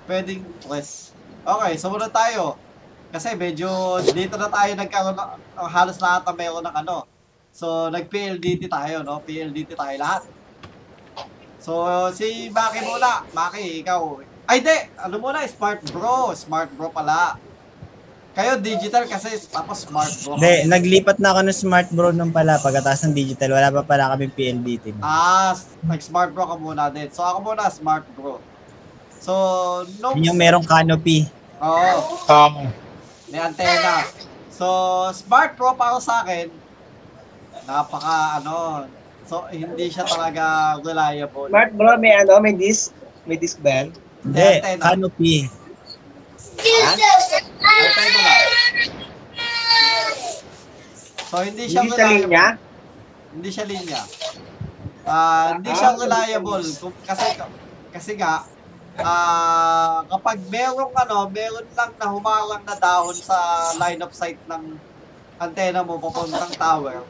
pwedeng 0.03 0.43
less. 0.67 1.15
Okay, 1.47 1.79
sumunod 1.79 2.11
tayo. 2.11 2.59
Kasi 3.13 3.39
medyo 3.39 3.69
dito 4.11 4.35
na 4.35 4.51
tayo 4.51 4.75
nagkaroon 4.75 5.15
ng 5.15 5.69
halos 5.69 6.01
lahat 6.03 6.27
na 6.27 6.33
meron 6.35 6.65
ng 6.65 6.75
ano. 6.75 7.07
So, 7.53 7.87
nag-PLDT 7.93 8.67
tayo, 8.67 9.05
no? 9.05 9.21
PLDT 9.21 9.77
tayo 9.77 9.95
lahat. 9.95 10.25
So, 11.61 11.85
si 12.11 12.49
Maki 12.49 12.81
muna. 12.83 13.23
Maki, 13.31 13.85
ikaw. 13.85 14.19
Ay, 14.49 14.59
di! 14.59 14.75
Ano 14.99 15.21
muna? 15.21 15.45
Smart 15.45 15.79
Bro. 15.93 16.33
Smart 16.35 16.73
Bro 16.75 16.91
pala. 16.91 17.37
Kayo 18.33 18.57
digital 18.57 19.05
kasi 19.05 19.37
tapos 19.45 19.85
smart 19.85 20.09
bro. 20.25 20.41
Hindi, 20.41 20.65
naglipat 20.65 21.21
na 21.21 21.37
ako 21.37 21.39
ng 21.45 21.53
smart 21.53 21.87
bro 21.93 22.09
nung 22.09 22.33
pala. 22.33 22.57
Pagkatapos 22.57 23.05
ng 23.05 23.13
digital, 23.13 23.53
wala 23.53 23.69
pa 23.69 23.85
pala 23.85 24.09
kami 24.17 24.25
PLDT. 24.25 24.97
Ah, 25.05 25.53
nag-smart 25.85 26.33
bro 26.33 26.49
ka 26.49 26.57
muna 26.57 26.89
din. 26.89 27.13
So 27.13 27.21
ako 27.21 27.53
muna 27.53 27.69
smart 27.69 28.01
bro. 28.17 28.41
So, 29.21 29.33
no. 30.01 30.17
Yun 30.17 30.33
yung 30.33 30.39
merong 30.41 30.65
canopy. 30.65 31.29
Oo, 31.61 32.19
Um, 32.27 32.73
may 33.29 33.39
antena. 33.39 34.03
So, 34.49 34.65
smart 35.13 35.53
bro 35.53 35.77
para 35.77 36.01
sa 36.01 36.25
akin, 36.25 36.49
napaka 37.63 38.41
ano, 38.41 38.89
so 39.23 39.47
hindi 39.47 39.87
siya 39.87 40.03
talaga 40.03 40.75
reliable. 40.81 41.47
Smart 41.47 41.71
bro, 41.71 41.95
may 41.95 42.17
ano, 42.17 42.41
may 42.41 42.51
disc. 42.51 42.91
May 43.23 43.37
disc 43.39 43.61
ba 43.63 43.85
yan? 43.85 43.87
Hindi, 44.25 44.49
Antena. 44.59 44.83
Lang. 46.55 46.97
So, 51.25 51.41
hindi 51.41 51.65
siya 51.65 51.81
Hindi 51.81 51.97
reliable. 51.97 52.29
linya? 52.29 52.45
Hindi 53.33 53.49
siya 53.49 53.65
linya. 53.65 54.01
Ah, 55.03 55.57
hindi 55.57 55.71
siya 55.73 55.97
reliable 55.97 56.63
Kung- 56.79 57.01
kasi 57.03 57.27
kasi 57.91 58.11
nga 58.15 58.45
ah 58.95 60.05
kapag 60.05 60.37
merong 60.47 60.93
ano, 60.93 61.25
meron 61.27 61.65
lang 61.73 61.91
na 61.97 62.07
humarang 62.07 62.61
na 62.61 62.77
dahon 62.77 63.17
sa 63.17 63.35
line 63.75 63.99
of 63.99 64.13
sight 64.13 64.37
ng 64.45 64.77
antena 65.35 65.81
mo 65.81 65.97
papuntang 65.97 66.53
tower, 66.53 67.01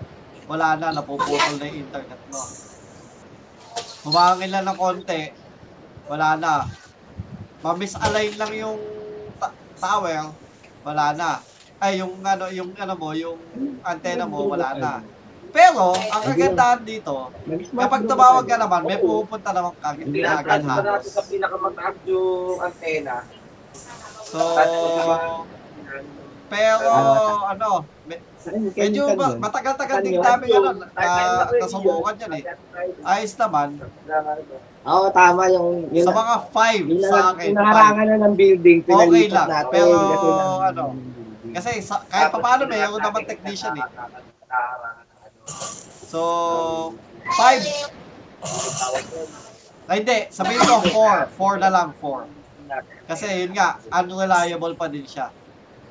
wala 0.48 0.80
na, 0.80 0.96
napuputol 0.96 1.60
na 1.60 1.68
yung 1.68 1.84
internet 1.84 2.22
mo. 2.32 2.40
Humangin 4.08 4.50
lang 4.50 4.66
ng 4.66 4.80
konti, 4.80 5.22
wala 6.08 6.40
na. 6.40 6.54
Ma-misalign 7.60 8.40
lang 8.40 8.52
yung 8.56 8.80
tower, 9.84 10.32
wala 10.88 11.06
na. 11.12 11.32
Ay, 11.84 12.00
yung 12.00 12.16
ano, 12.24 12.48
yung 12.48 12.72
ano 12.80 12.94
mo, 12.96 13.12
yung 13.12 13.40
antena 13.84 14.24
mo, 14.24 14.48
wala 14.48 14.72
na. 14.80 14.92
Pero, 15.54 15.94
ang 15.94 16.24
kagandahan 16.24 16.82
dito, 16.82 17.30
kapag 17.76 18.08
tumawag 18.08 18.46
ka 18.48 18.58
naman, 18.58 18.82
may 18.88 18.98
pupunta 18.98 19.52
naman 19.54 19.76
kagad 19.78 20.08
Hindi 20.08 20.24
na 20.24 20.40
agad 20.40 20.64
transfer 20.64 20.82
natin 20.82 20.94
halos. 20.98 21.12
sa 21.12 21.22
pinakamataas 21.28 21.96
yung 22.08 22.58
antena. 22.58 23.16
So, 24.24 24.40
pero, 26.50 26.90
ano, 27.46 27.70
medyo 28.52 29.02
ma- 29.16 29.38
matagal-tagal 29.40 29.98
din 30.04 30.20
namin 30.20 30.48
ano, 30.52 30.70
na, 30.84 31.46
nasubukan 31.58 32.16
yan 32.20 32.34
eh. 32.40 32.44
Ayos 33.04 33.34
naman, 33.40 33.80
Oo, 34.84 35.08
tama 35.16 35.48
yung... 35.48 35.88
yung 35.96 36.04
sa 36.04 36.12
mga 36.12 36.36
5 36.52 36.92
yung, 36.92 37.04
sa 37.08 37.32
akin, 37.32 37.56
yung 37.56 37.56
5. 37.56 37.64
naharangan 37.64 38.06
na 38.06 38.18
ng 38.28 38.36
building, 38.36 38.78
pinalipat 38.84 39.32
lang, 39.32 39.48
natin. 39.48 39.72
pero, 39.72 39.96
ano, 40.60 40.84
Kasi 41.54 41.72
sa, 41.80 42.04
kahit 42.10 42.30
pa 42.34 42.40
paano, 42.42 42.68
mayroon 42.68 43.00
naman 43.00 43.24
technician 43.24 43.78
eh. 43.80 43.88
So, 46.10 46.20
5. 47.26 47.94
Ay, 49.88 50.00
hindi. 50.04 50.20
Sabihin 50.32 50.64
ko 50.64 50.84
4. 50.84 51.32
4 51.32 51.64
na 51.64 51.70
lang, 51.72 51.88
4. 51.96 52.44
Kasi 53.08 53.48
yun 53.48 53.54
nga, 53.56 53.78
unreliable 53.92 54.76
pa 54.76 54.88
din 54.88 55.06
siya. 55.08 55.32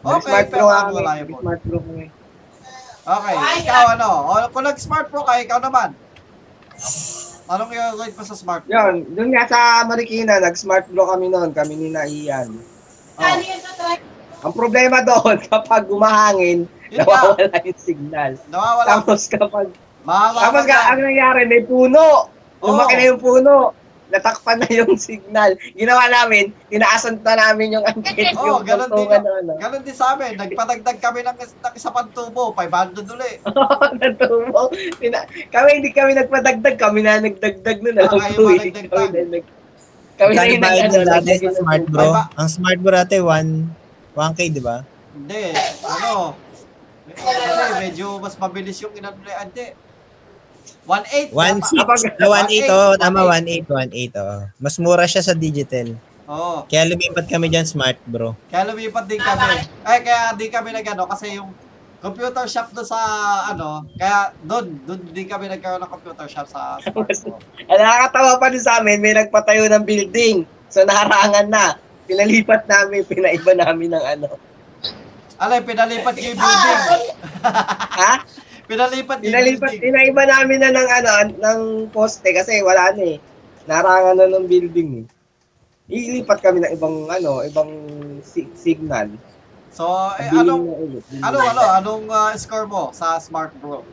Okay, 0.02 0.50
pero 0.50 0.66
unreliable. 0.66 1.38
Smart 1.38 1.62
bro 1.62 1.78
kami. 1.78 2.10
Okay, 3.02 3.34
ikaw 3.66 3.98
ano? 3.98 4.10
O, 4.30 4.38
kung 4.54 4.62
nag-smart 4.62 5.10
pro 5.10 5.26
ka, 5.26 5.42
ikaw 5.42 5.58
naman. 5.58 5.90
Anong 7.50 7.74
i-rate 7.74 8.14
mo 8.14 8.22
sa 8.22 8.38
smart 8.38 8.62
pro? 8.62 8.70
Yun, 8.70 9.10
dun 9.10 9.34
nga 9.34 9.44
sa 9.44 9.82
Marikina, 9.82 10.38
nag-smart 10.38 10.86
bro 10.86 11.10
kami 11.10 11.26
noon, 11.26 11.50
kami 11.50 11.74
ni 11.74 11.88
Naian. 11.90 12.46
Oh, 13.18 13.36
Ang 14.42 14.54
problema 14.54 15.02
doon, 15.02 15.42
kapag 15.50 15.90
umahangin, 15.90 16.70
yun 16.88 17.02
nga, 17.02 17.34
nawawala 17.34 17.58
yung 17.66 17.80
signal. 17.82 18.32
nawawala. 18.46 18.86
Tapos 18.88 19.20
kapag, 19.26 19.66
Mahaba 20.02 20.38
tapos 20.50 20.64
ka, 20.66 20.78
ang 20.94 21.02
nangyari, 21.02 21.46
may 21.46 21.62
puno. 21.62 22.26
Lumaki 22.62 22.94
Oo. 22.94 22.98
na 22.98 23.04
yung 23.06 23.22
puno. 23.22 23.54
Natakpan 24.12 24.60
na 24.60 24.68
yung 24.68 24.94
signal. 24.94 25.56
Ginawa 25.72 26.04
namin, 26.06 26.52
tinaasan 26.68 27.16
na 27.18 27.32
namin 27.34 27.74
yung 27.74 27.84
antenna, 27.84 28.36
Oo, 28.38 28.46
yung 28.46 28.62
ganun 28.62 28.92
din. 28.92 29.08
ano. 29.08 29.56
Ganon 29.56 29.80
din 29.80 29.96
sa 29.96 30.12
amin. 30.12 30.36
Nagpadagdag 30.36 30.98
kami 31.00 31.24
ng, 31.24 31.36
ng 31.36 31.74
isa 31.74 31.88
pang 31.88 32.12
tubo. 32.12 32.52
500 32.52 33.08
uli. 33.08 33.32
Natumo. 33.96 34.68
Tina- 35.00 35.24
kami 35.48 35.68
hindi 35.80 35.90
kami 35.90 36.12
nagpadagdag, 36.12 36.76
kami 36.76 37.00
na 37.00 37.18
nagdagdag 37.18 37.78
nun. 37.80 37.96
Ah, 37.96 38.06
Alam 38.06 38.28
ko 38.30 38.42
eh. 38.52 38.68
Kami 38.68 39.08
na 39.08 39.24
nag... 39.32 39.44
Kami 40.12 40.32
na 40.36 40.44
yung 40.44 40.92
na 40.92 41.18
dati 41.18 41.32
sa 41.34 41.48
ng 41.48 41.56
smart 41.56 41.82
tubo. 41.82 41.96
bro. 41.96 42.12
Ang 42.36 42.48
smart 42.48 42.78
bro 42.78 42.92
dati, 42.92 43.16
1, 43.16 44.14
1K, 44.14 44.40
di 44.52 44.60
ba? 44.60 44.84
Hindi, 45.12 45.42
ano, 45.82 46.36
kasi 47.08 47.72
medyo 47.80 48.16
mas 48.16 48.36
mabilis 48.36 48.76
yung 48.78 48.92
inano 48.92 49.18
ni 49.18 49.32
Ante. 49.32 49.72
1.8. 50.84 51.30
1.6. 51.30 51.78
Kapag- 51.78 52.16
Ah, 52.18 52.44
1.8 52.44 52.66
oh, 52.68 52.92
tama 52.96 53.20
1.8. 53.24 53.64
1.8, 53.64 54.14
1.8 54.14 54.18
oh. 54.18 54.40
Mas 54.58 54.76
mura 54.76 55.06
siya 55.06 55.22
sa 55.22 55.32
digital. 55.32 55.94
Oo. 56.26 56.64
Kaya 56.64 56.86
lumipat 56.86 57.26
kami 57.26 57.46
dyan 57.46 57.66
smart 57.66 57.98
bro. 58.04 58.32
Kaya 58.48 58.66
lumipat 58.66 59.04
din 59.04 59.20
kami. 59.20 59.62
Ay, 59.82 59.98
kaya 60.00 60.32
di 60.32 60.48
kami 60.48 60.70
nagano 60.70 61.04
kasi 61.04 61.36
yung 61.36 61.52
computer 61.98 62.46
shop 62.46 62.74
doon 62.74 62.82
sa 62.84 62.98
ano, 63.46 63.86
kaya 63.94 64.34
doon, 64.42 64.74
doon 64.82 65.00
din 65.14 65.22
kami 65.22 65.46
nagkaroon 65.46 65.78
ng 65.78 65.92
computer 65.92 66.26
shop 66.26 66.50
sa 66.50 66.82
Smartphone. 66.82 67.38
Ang 67.62 67.78
nakakatawa 67.82 68.42
pa 68.42 68.50
din 68.50 68.58
sa 68.58 68.82
amin, 68.82 68.98
may 68.98 69.14
nagpatayo 69.14 69.70
ng 69.70 69.84
building. 69.86 70.42
So 70.66 70.82
naharangan 70.82 71.46
na. 71.46 71.78
Pinalipat 72.02 72.66
namin, 72.66 73.06
pinaiba 73.06 73.54
namin 73.54 73.94
ng 73.94 74.04
ano. 74.04 74.28
Alay, 75.38 75.62
pinalipat 75.62 76.14
yung 76.18 76.34
building. 76.34 77.02
Ha? 77.92 78.12
Pinalipat 78.72 79.18
yung 79.20 79.28
Pinalipat, 79.28 79.70
pinaiba 79.78 80.22
namin 80.24 80.58
na 80.58 80.70
ng 80.72 80.88
ano, 80.88 81.10
ng 81.36 81.60
poste 81.92 82.28
kasi 82.32 82.64
wala 82.64 82.88
na 82.96 83.04
eh. 83.04 83.18
Narangan 83.64 84.16
na 84.16 84.26
ng 84.26 84.46
building 84.48 84.90
eh. 85.00 85.06
Ilipat 85.92 86.40
kami 86.40 86.64
ng 86.64 86.72
ibang 86.72 87.04
ano, 87.06 87.44
ibang 87.44 87.68
si- 88.24 88.48
signal. 88.56 89.12
So, 89.68 89.84
eh, 90.16 90.28
anong, 90.32 90.64
ano, 91.20 91.36
ano, 91.38 91.60
anong 91.78 92.04
ah, 92.08 92.32
score 92.34 92.64
mo 92.64 92.92
sa 92.92 93.16
Smart 93.16 93.52
Bro? 93.56 93.84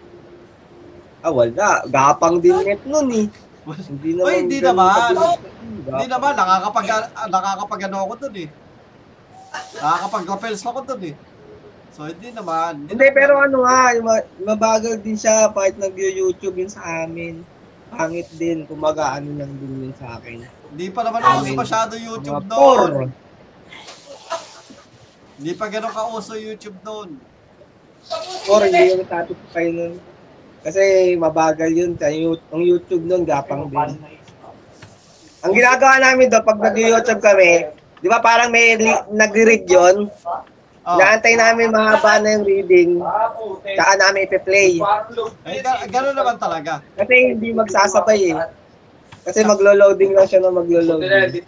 Ah, 1.19 1.31
wala. 1.31 1.83
Gapang 1.85 2.39
din 2.39 2.55
net 2.63 2.79
nun 2.83 3.07
eh. 3.11 3.27
Hindi 3.85 4.15
naman. 4.15 4.25
Uy, 4.25 4.35
hindi 4.39 4.59
naman. 4.59 4.87
Hindi 5.85 6.05
naman, 6.07 6.31
nakakapag, 6.33 6.85
ah, 6.89 7.27
nakakapag 7.27 7.81
ano 7.85 7.97
ako 8.01 8.13
doon 8.17 8.35
eh. 8.43 8.49
Nakakapag-rappels 9.75 10.63
ako 10.63 10.79
doon 10.85 11.01
eh. 11.11 11.15
So, 11.99 12.07
hindi 12.07 12.31
naman. 12.31 12.87
Hindi, 12.87 13.11
pero 13.11 13.43
ano 13.43 13.67
nga, 13.67 13.91
mabagal 14.39 15.03
din 15.03 15.19
siya 15.19 15.51
kahit 15.51 15.75
nag-YouTube 15.75 16.55
yun 16.55 16.71
sa 16.71 17.03
amin. 17.03 17.43
Pangit 17.91 18.31
din, 18.39 18.63
kumaga 18.63 19.19
ano 19.19 19.35
lang 19.35 19.51
din 19.59 19.91
yun 19.91 19.95
sa 19.99 20.15
akin. 20.15 20.47
Hindi 20.47 20.87
pa 20.95 21.03
naman 21.03 21.19
Amin. 21.27 21.51
uso 21.51 21.59
masyado 21.59 21.99
YouTube 21.99 22.39
Mga 22.47 22.55
por. 22.55 22.79
doon. 22.87 23.11
Hindi 25.43 25.51
pa 25.59 25.65
ganun 25.67 25.91
kauso 25.91 26.39
YouTube 26.39 26.79
doon. 26.87 27.19
Por, 28.47 28.63
hindi 28.63 28.95
yung 28.95 29.03
satisfy 29.03 29.67
nun. 29.67 29.99
Kasi 30.63 30.81
mabagal 31.19 31.71
yun. 31.75 31.99
Ang 31.99 32.63
YouTube 32.63 33.03
nun, 33.03 33.27
gapang 33.27 33.67
din. 33.67 33.99
Ang 35.43 35.51
ginagawa 35.51 35.99
namin 35.99 36.31
doon, 36.31 36.47
pag 36.47 36.63
nag-YouTube 36.63 37.19
kami, 37.19 37.75
di 37.99 38.07
ba 38.07 38.23
parang 38.23 38.55
may 38.55 38.79
nag-read 39.11 39.67
yun? 39.67 40.07
Oh. 40.89 40.97
Naantay 40.97 41.37
namin 41.37 41.69
mahaba 41.69 42.17
na 42.17 42.33
yung 42.33 42.45
reading, 42.49 42.97
saka 43.77 43.93
namin 44.01 44.25
ipi-play. 44.25 44.81
Ga- 45.61 45.85
ganun 45.85 46.17
naman 46.17 46.41
talaga. 46.41 46.81
Kasi 46.97 47.37
hindi 47.37 47.53
magsasabay 47.53 48.33
eh. 48.33 48.37
Kasi 49.21 49.45
maglo-loading 49.45 50.17
lang 50.17 50.25
siya 50.25 50.41
na 50.41 50.49
maglo-loading. 50.49 51.45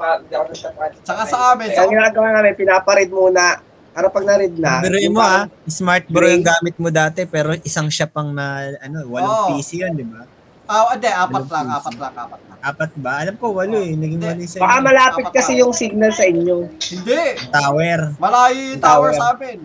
Saka 1.01 1.23
sa 1.25 1.57
amin, 1.57 1.73
sa, 1.73 1.81
Ang 1.81 1.89
ginagawa 1.89 2.27
namin, 2.37 2.53
pinaparead 2.53 3.09
muna. 3.09 3.65
Para 3.91 4.07
pag 4.07 4.23
na-read 4.23 4.55
na, 4.55 4.79
Biruin 4.79 5.09
yung 5.09 5.17
mo 5.17 5.19
ah, 5.19 5.49
parang- 5.49 5.67
smart 5.67 6.05
bro 6.07 6.23
yung 6.23 6.47
gamit 6.47 6.79
mo 6.79 6.87
dati 6.87 7.27
pero 7.27 7.51
isang 7.59 7.91
siya 7.91 8.07
pang 8.07 8.31
na 8.31 8.71
ano, 8.79 9.03
Oo. 9.03 9.11
walang 9.11 9.57
PC 9.57 9.83
yun, 9.83 9.97
di 9.97 10.05
ba? 10.07 10.23
Ah, 10.71 10.89
hindi, 10.89 11.07
apat 11.07 11.45
lang, 11.45 11.67
apat 11.69 11.95
lang, 11.97 12.13
apat 12.15 12.39
lang. 12.41 12.57
Apat 12.61 12.91
ba? 12.95 13.11
Alam 13.19 13.35
ko 13.35 13.45
walo 13.51 13.75
eh, 13.75 13.91
naging 13.91 14.17
Hindi. 14.17 14.27
walo 14.31 14.43
sa 14.45 14.57
Baka 14.59 14.75
malapit 14.79 15.25
Apat 15.25 15.33
kasi 15.33 15.51
pa. 15.51 15.59
yung 15.59 15.73
signal 15.73 16.11
sa 16.11 16.23
inyo. 16.23 16.55
Hindi! 16.71 17.21
tower. 17.49 17.99
Malayo 18.15 18.59
yung 18.69 18.79
tower 18.79 19.09
Tower. 19.09 19.11
sa 19.13 19.25
amin. 19.33 19.59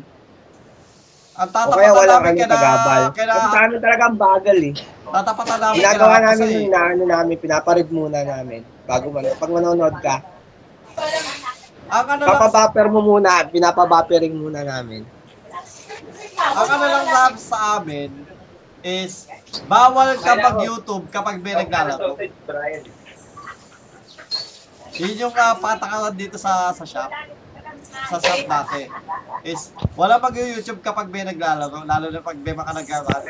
Ang 1.36 1.50
tatapatan 1.52 1.92
wala 1.92 2.08
namin 2.10 2.24
kami 2.26 2.40
kaya 2.40 2.48
tagabal. 2.48 3.00
kaya 3.12 3.28
Kasi 3.28 3.46
sa 3.46 3.60
amin 3.62 3.78
talaga 3.78 4.02
ang 4.02 4.16
bagal 4.18 4.58
eh. 4.58 4.74
tatapatan 5.06 5.58
namin 5.60 5.76
Ginagawa 5.76 6.08
kaya 6.08 6.24
namin 6.24 6.40
kasi. 6.40 6.50
yung 6.50 6.66
inaano 6.66 7.02
namin, 7.06 7.34
pinaparead 7.38 7.88
muna 7.90 8.18
namin. 8.20 8.60
Bago 8.82 9.06
man, 9.08 9.22
pag 9.30 9.50
manonood 9.52 9.96
ka, 10.00 10.16
Ang 11.86 12.06
ano 12.08 12.22
lang, 12.24 12.30
papabuffer 12.34 12.86
mo 12.88 12.98
muna, 13.00 13.46
pinapabuffering 13.46 14.34
muna 14.34 14.60
namin. 14.60 15.04
ang 16.36 16.68
ano 16.68 16.84
lang 17.06 17.34
sa 17.36 17.78
amin 17.78 18.10
is 18.84 19.28
bawal 19.70 20.16
ka 20.20 20.32
mag 20.36 20.58
YouTube 20.60 21.04
kapag 21.08 21.40
may 21.40 21.54
naglalaro. 21.56 22.18
Yun 24.96 25.14
yung 25.28 25.34
uh, 25.36 25.54
patakaran 25.60 26.16
dito 26.16 26.40
sa 26.40 26.72
sa 26.72 26.84
shop. 26.88 27.10
Sa 28.08 28.16
shop 28.16 28.48
dati. 28.48 28.88
Is 29.44 29.70
wala 29.94 30.16
mag 30.16 30.32
YouTube 30.32 30.80
kapag 30.80 31.12
may 31.12 31.24
naglalaro, 31.24 31.84
lalo 31.84 32.06
na 32.08 32.20
pag 32.24 32.36
may 32.40 32.54
mga 32.56 32.72
naglaruan. 32.72 33.22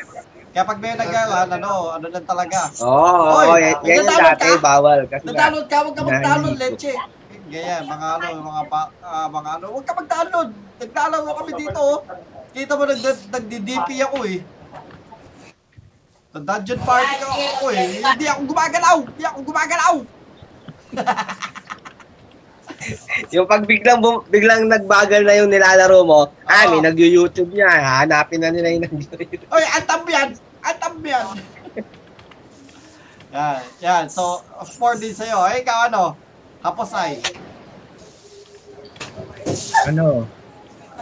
Kaya 0.57 0.63
pag 0.63 0.79
may 0.81 0.97
naglaruan, 0.97 1.49
ano, 1.53 1.93
ano 1.93 2.05
lang 2.09 2.25
talaga. 2.25 2.65
Oo, 2.81 2.89
oh, 2.89 3.37
Oy, 3.43 3.45
oh, 3.45 3.57
yan, 3.61 3.75
yan 3.85 3.95
yung 4.01 4.09
dati, 4.09 4.49
ka? 4.57 4.63
bawal. 4.63 4.99
Kasi 5.05 5.23
ka, 5.69 5.77
huwag 5.85 5.93
ka 5.93 6.01
mag-download, 6.01 6.57
leche. 6.57 6.93
Ganyan, 7.45 7.83
mga 7.85 8.07
ano, 8.17 8.27
mga 8.41 8.61
ba, 8.65 8.81
ah, 9.05 9.27
mga 9.29 9.49
ano, 9.61 9.65
huwag 9.69 9.85
ka 9.85 9.93
mag-download. 9.93 10.49
Naglalaro 10.81 11.29
kami 11.29 11.51
dito, 11.61 11.77
oh. 11.77 11.99
Kita 12.57 12.73
mo, 12.73 12.83
nag 12.89 13.01
nagdi-DP 13.05 13.89
ako 14.01 14.17
eh. 14.25 14.39
Sa 16.37 16.45
dungeon 16.45 16.77
party 16.85 17.13
ka 17.17 17.25
ako 17.33 17.65
eh. 17.73 17.97
Hindi 17.97 18.25
ako 18.29 18.41
gumagalaw! 18.45 18.97
Hindi 19.01 19.23
ako 19.25 19.39
gumagalaw! 19.41 19.95
yung 23.33 23.49
pag 23.49 23.65
biglang, 23.65 24.05
bum- 24.05 24.21
biglang 24.29 24.69
nagbagal 24.69 25.25
na 25.25 25.33
yung 25.33 25.49
nilalaro 25.49 26.05
mo, 26.05 26.29
ah, 26.45 26.69
may 26.69 26.77
Oo. 26.77 26.85
nag-YouTube 26.85 27.49
niya, 27.49 27.73
hanapin 27.73 28.45
na 28.45 28.53
nila 28.53 28.69
yung 28.69 28.85
nag-YouTube. 28.85 29.49
Oy, 29.49 29.65
antam 29.65 30.05
yan! 30.05 30.29
Antam 30.61 30.93
yan! 31.01 31.25
yan, 33.33 33.57
yan. 33.81 34.03
So, 34.05 34.45
4 34.61 35.01
din 35.01 35.17
sa'yo. 35.17 35.41
Ay, 35.41 35.65
ikaw 35.65 35.89
ano? 35.89 36.13
Hapos 36.61 36.93
ay. 36.93 37.17
Ano? 39.89 40.29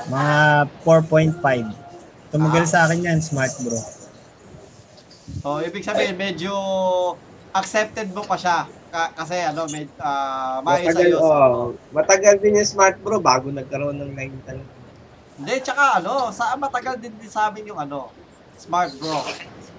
Mga 0.07 0.35
4.5. 0.79 1.75
Tumagal 2.31 2.63
Ah. 2.63 2.71
sa 2.71 2.79
akin 2.87 3.03
yan, 3.03 3.19
smart 3.19 3.51
bro. 3.59 3.94
So, 5.41 5.61
ibig 5.61 5.81
sabihin, 5.81 6.17
medyo 6.17 6.53
accepted 7.49 8.13
mo 8.13 8.21
pa 8.21 8.37
siya. 8.37 8.69
Ka- 8.93 9.11
kasi 9.15 9.41
ano, 9.41 9.65
may, 9.71 9.89
uh, 9.97 10.61
Matagal, 10.61 10.95
maayos 10.95 11.19
oh, 11.23 11.73
matagal 11.91 12.35
din 12.39 12.61
yung 12.61 12.69
smart 12.69 12.95
bro 13.01 13.17
bago 13.17 13.49
nagkaroon 13.49 13.97
ng 13.97 14.13
line 14.13 14.37
talaga. 14.45 14.71
Hindi, 15.35 15.53
tsaka 15.59 15.99
ano, 15.99 16.31
sa 16.31 16.55
matagal 16.55 16.95
din 17.01 17.11
din 17.19 17.27
sa 17.27 17.51
amin 17.51 17.67
yung 17.67 17.79
ano, 17.79 18.07
Smart 18.55 18.95
Bro. 18.95 19.19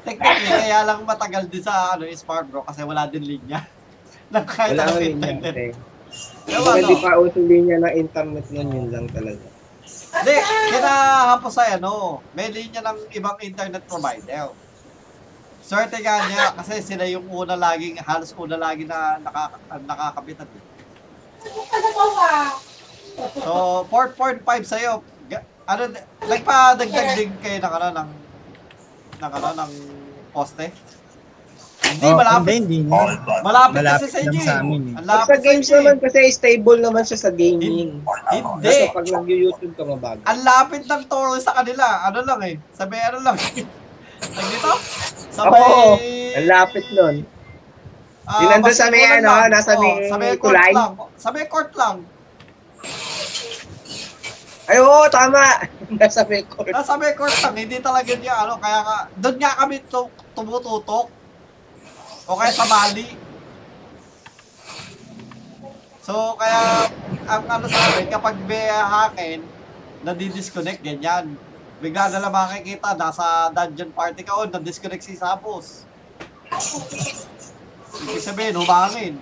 Technically, 0.05 0.53
kaya 0.69 0.85
lang 0.85 1.01
matagal 1.09 1.49
din 1.49 1.65
sa 1.65 1.97
ano, 1.97 2.05
yung 2.05 2.21
Smart 2.21 2.45
Bro 2.45 2.69
kasi 2.69 2.85
wala 2.85 3.09
din 3.09 3.25
linya. 3.25 3.65
Nang 4.33 4.45
kahit 4.45 4.77
Wala 4.77 4.93
ko 4.93 5.01
linya 5.01 5.33
kasi. 5.41 5.73
Pero 6.45 6.61
Kung 6.61 6.69
ano, 6.69 6.79
hindi 6.85 6.97
pa 7.01 7.11
uso 7.17 7.41
linya 7.41 7.77
ng 7.83 7.95
internet 7.97 8.47
nun, 8.53 8.69
yun 8.69 8.89
lang 8.93 9.07
talaga. 9.09 9.47
hindi, 10.17 10.37
kinahapos 10.77 11.55
ay 11.63 11.71
ano, 11.81 12.21
may 12.37 12.49
linya 12.53 12.81
ng 12.85 12.99
ibang 13.17 13.37
internet 13.41 13.85
provider. 13.89 14.53
Swerte 15.67 15.99
nga 15.99 16.23
niya 16.31 16.55
kasi 16.55 16.79
sila 16.79 17.03
yung 17.11 17.27
una 17.27 17.59
laging, 17.59 17.99
halos 17.99 18.31
una 18.39 18.55
lagi 18.55 18.87
na 18.87 19.19
nakaka, 19.19 19.59
nakakabitan. 19.83 20.47
Eh. 20.47 20.63
So, 23.43 23.83
4.5 23.91 24.47
sa'yo. 24.63 25.03
Ano, 25.67 25.83
nagpa-dagdag 26.23 27.19
din 27.19 27.35
kayo 27.43 27.59
ng 27.59 27.73
ano, 27.75 27.87
ng, 27.99 28.11
ng 29.19 29.33
ano, 29.35 29.49
ng 29.59 29.73
poste? 30.31 30.71
Hindi, 31.83 32.07
Oh, 32.07 32.19
malapit. 32.19 32.63
Hindi, 32.63 32.87
hindi. 32.87 32.87
na. 32.87 33.43
Malapit, 33.43 33.83
Malapit 33.83 33.83
kasi 33.83 34.07
sa 34.07 34.19
lang 34.23 34.31
inyo 34.31 34.41
sa 34.43 34.55
eh. 34.55 34.63
amin 34.63 34.83
eh. 34.87 34.95
Sa 35.03 35.37
games 35.43 35.67
eh. 35.67 35.75
naman 35.75 35.95
kasi 35.99 36.19
stable 36.31 36.79
naman 36.79 37.03
siya 37.03 37.19
sa 37.19 37.31
gaming. 37.35 37.99
Hindi. 38.07 38.63
Kasi 38.63 38.83
pag 38.95 39.07
nag-YouTube 39.07 39.75
ka 39.75 39.83
mabagal. 39.83 40.23
Ang 40.23 40.41
lapit 40.47 40.83
ng 40.87 41.03
toro 41.11 41.35
sa 41.43 41.59
kanila. 41.59 42.07
Ano 42.07 42.23
lang 42.23 42.41
eh. 42.47 42.55
Sabi 42.71 42.95
ano 43.03 43.19
lang. 43.27 43.35
Tag 44.19 44.47
dito? 44.47 44.73
Sabay... 45.31 45.61
Oo, 45.61 45.97
Ang 46.33 46.47
lapit 46.47 46.87
nun. 46.91 47.17
ah, 48.25 48.41
Yung 48.41 48.51
nandun 48.53 48.73
sa 48.73 48.89
may 48.89 49.05
ano, 49.07 49.29
lang. 49.31 49.49
nasa 49.49 49.73
may 49.75 49.93
sa 50.05 50.17
may 50.17 50.33
court 50.35 50.53
tulay. 50.53 50.71
lang. 50.73 50.93
Sa 51.15 51.29
may 51.31 51.45
court 51.47 51.71
lang. 51.75 51.97
Ay, 54.67 54.79
oo, 54.79 55.07
tama. 55.09 55.63
Nasa 55.95 56.27
may 56.27 56.43
court. 56.43 56.75
Nasa 56.75 56.99
may 56.99 57.15
court 57.15 57.37
lang. 57.39 57.55
Hindi 57.55 57.79
talaga 57.79 58.13
niya 58.13 58.35
ano. 58.43 58.59
Kaya 58.59 58.79
nga, 58.83 58.97
doon 59.15 59.37
nga 59.39 59.53
kami 59.57 59.79
tu- 59.87 60.11
tumututok. 60.35 61.07
O 62.27 62.35
kaya 62.35 62.51
sa 62.51 62.67
Bali. 62.67 63.07
So, 66.03 66.35
kaya, 66.35 66.87
ang 67.27 67.43
ano 67.45 67.67
sa 67.67 67.79
amin, 67.89 68.07
kapag 68.07 68.39
may 68.43 68.67
hangin, 68.67 69.41
nadidisconnect, 70.03 70.79
ganyan. 70.81 71.35
Bigla 71.77 72.09
na 72.09 72.25
lang 72.25 72.33
makikita, 72.33 72.97
nasa 72.97 73.53
dungeon 73.53 73.93
party 73.93 74.25
ka, 74.25 74.33
o, 74.33 74.49
nadisconnect 74.49 75.05
si 75.05 75.13
Sapos. 75.13 75.85
Ibig 78.01 78.25
sabihin, 78.25 78.57
humangin. 78.57 79.15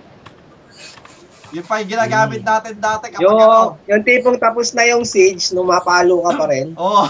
Yung 1.51 1.67
pa 1.67 1.83
yung 1.83 1.91
ginagamit 1.91 2.41
natin 2.43 2.75
dati 2.79 3.11
kapag 3.11 3.23
Yung, 3.23 3.39
ano. 3.39 3.79
yung 3.87 4.03
tipong 4.03 4.39
tapos 4.39 4.71
na 4.71 4.87
yung 4.87 5.03
siege, 5.03 5.51
numapalo 5.51 6.23
ka 6.23 6.31
pa 6.35 6.45
rin. 6.47 6.71
Oo. 6.79 7.03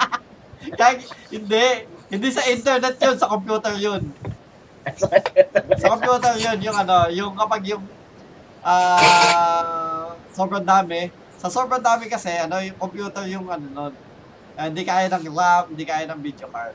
Kaya, 0.78 1.00
hindi. 1.32 1.66
Hindi 2.08 2.28
sa 2.32 2.44
internet 2.48 2.96
yun, 2.96 3.16
sa 3.16 3.28
computer 3.28 3.74
yun. 3.76 4.02
sa 5.76 5.86
computer 5.92 6.32
yun, 6.40 6.58
yung 6.64 6.76
ano, 6.76 7.08
yung 7.12 7.32
kapag 7.36 7.72
yung 7.72 7.84
ah 8.64 10.12
sobrang 10.32 10.64
dami. 10.64 11.12
Sa 11.40 11.52
sobrang 11.52 11.84
dami 11.84 12.08
kasi, 12.08 12.32
ano, 12.36 12.60
yung 12.60 12.76
computer 12.76 13.24
yung 13.28 13.48
ano 13.48 13.64
nun. 13.68 14.07
Ah, 14.58 14.66
hindi 14.66 14.82
kaya 14.82 15.06
ng 15.06 15.24
RAM, 15.30 15.64
hindi 15.70 15.84
kaya 15.86 16.04
ng 16.10 16.18
video 16.18 16.50
card. 16.50 16.74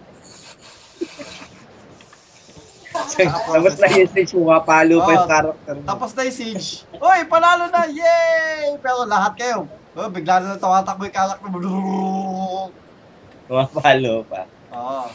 tapos 2.93 3.75
na 3.75 3.87
yung 3.91 4.11
siege, 4.13 4.31
numapalo 4.37 4.95
pa 5.03 5.11
yung 5.11 5.27
character. 5.27 5.75
mo. 5.75 5.83
Tapos 5.83 6.09
na 6.15 6.21
yung 6.23 6.37
siege. 6.37 6.87
Uy, 6.95 7.19
panalo 7.27 7.67
na! 7.67 7.89
Yay! 7.91 8.79
Pero 8.79 9.03
lahat 9.03 9.33
kayo, 9.35 9.67
oh, 9.99 10.09
bigla 10.13 10.39
na 10.39 10.55
tumatakbo 10.55 11.03
yung 11.03 11.15
character 11.15 11.47
mo. 11.51 11.57
Numapalo 13.51 14.23
pa. 14.31 14.47
Oo. 14.71 15.05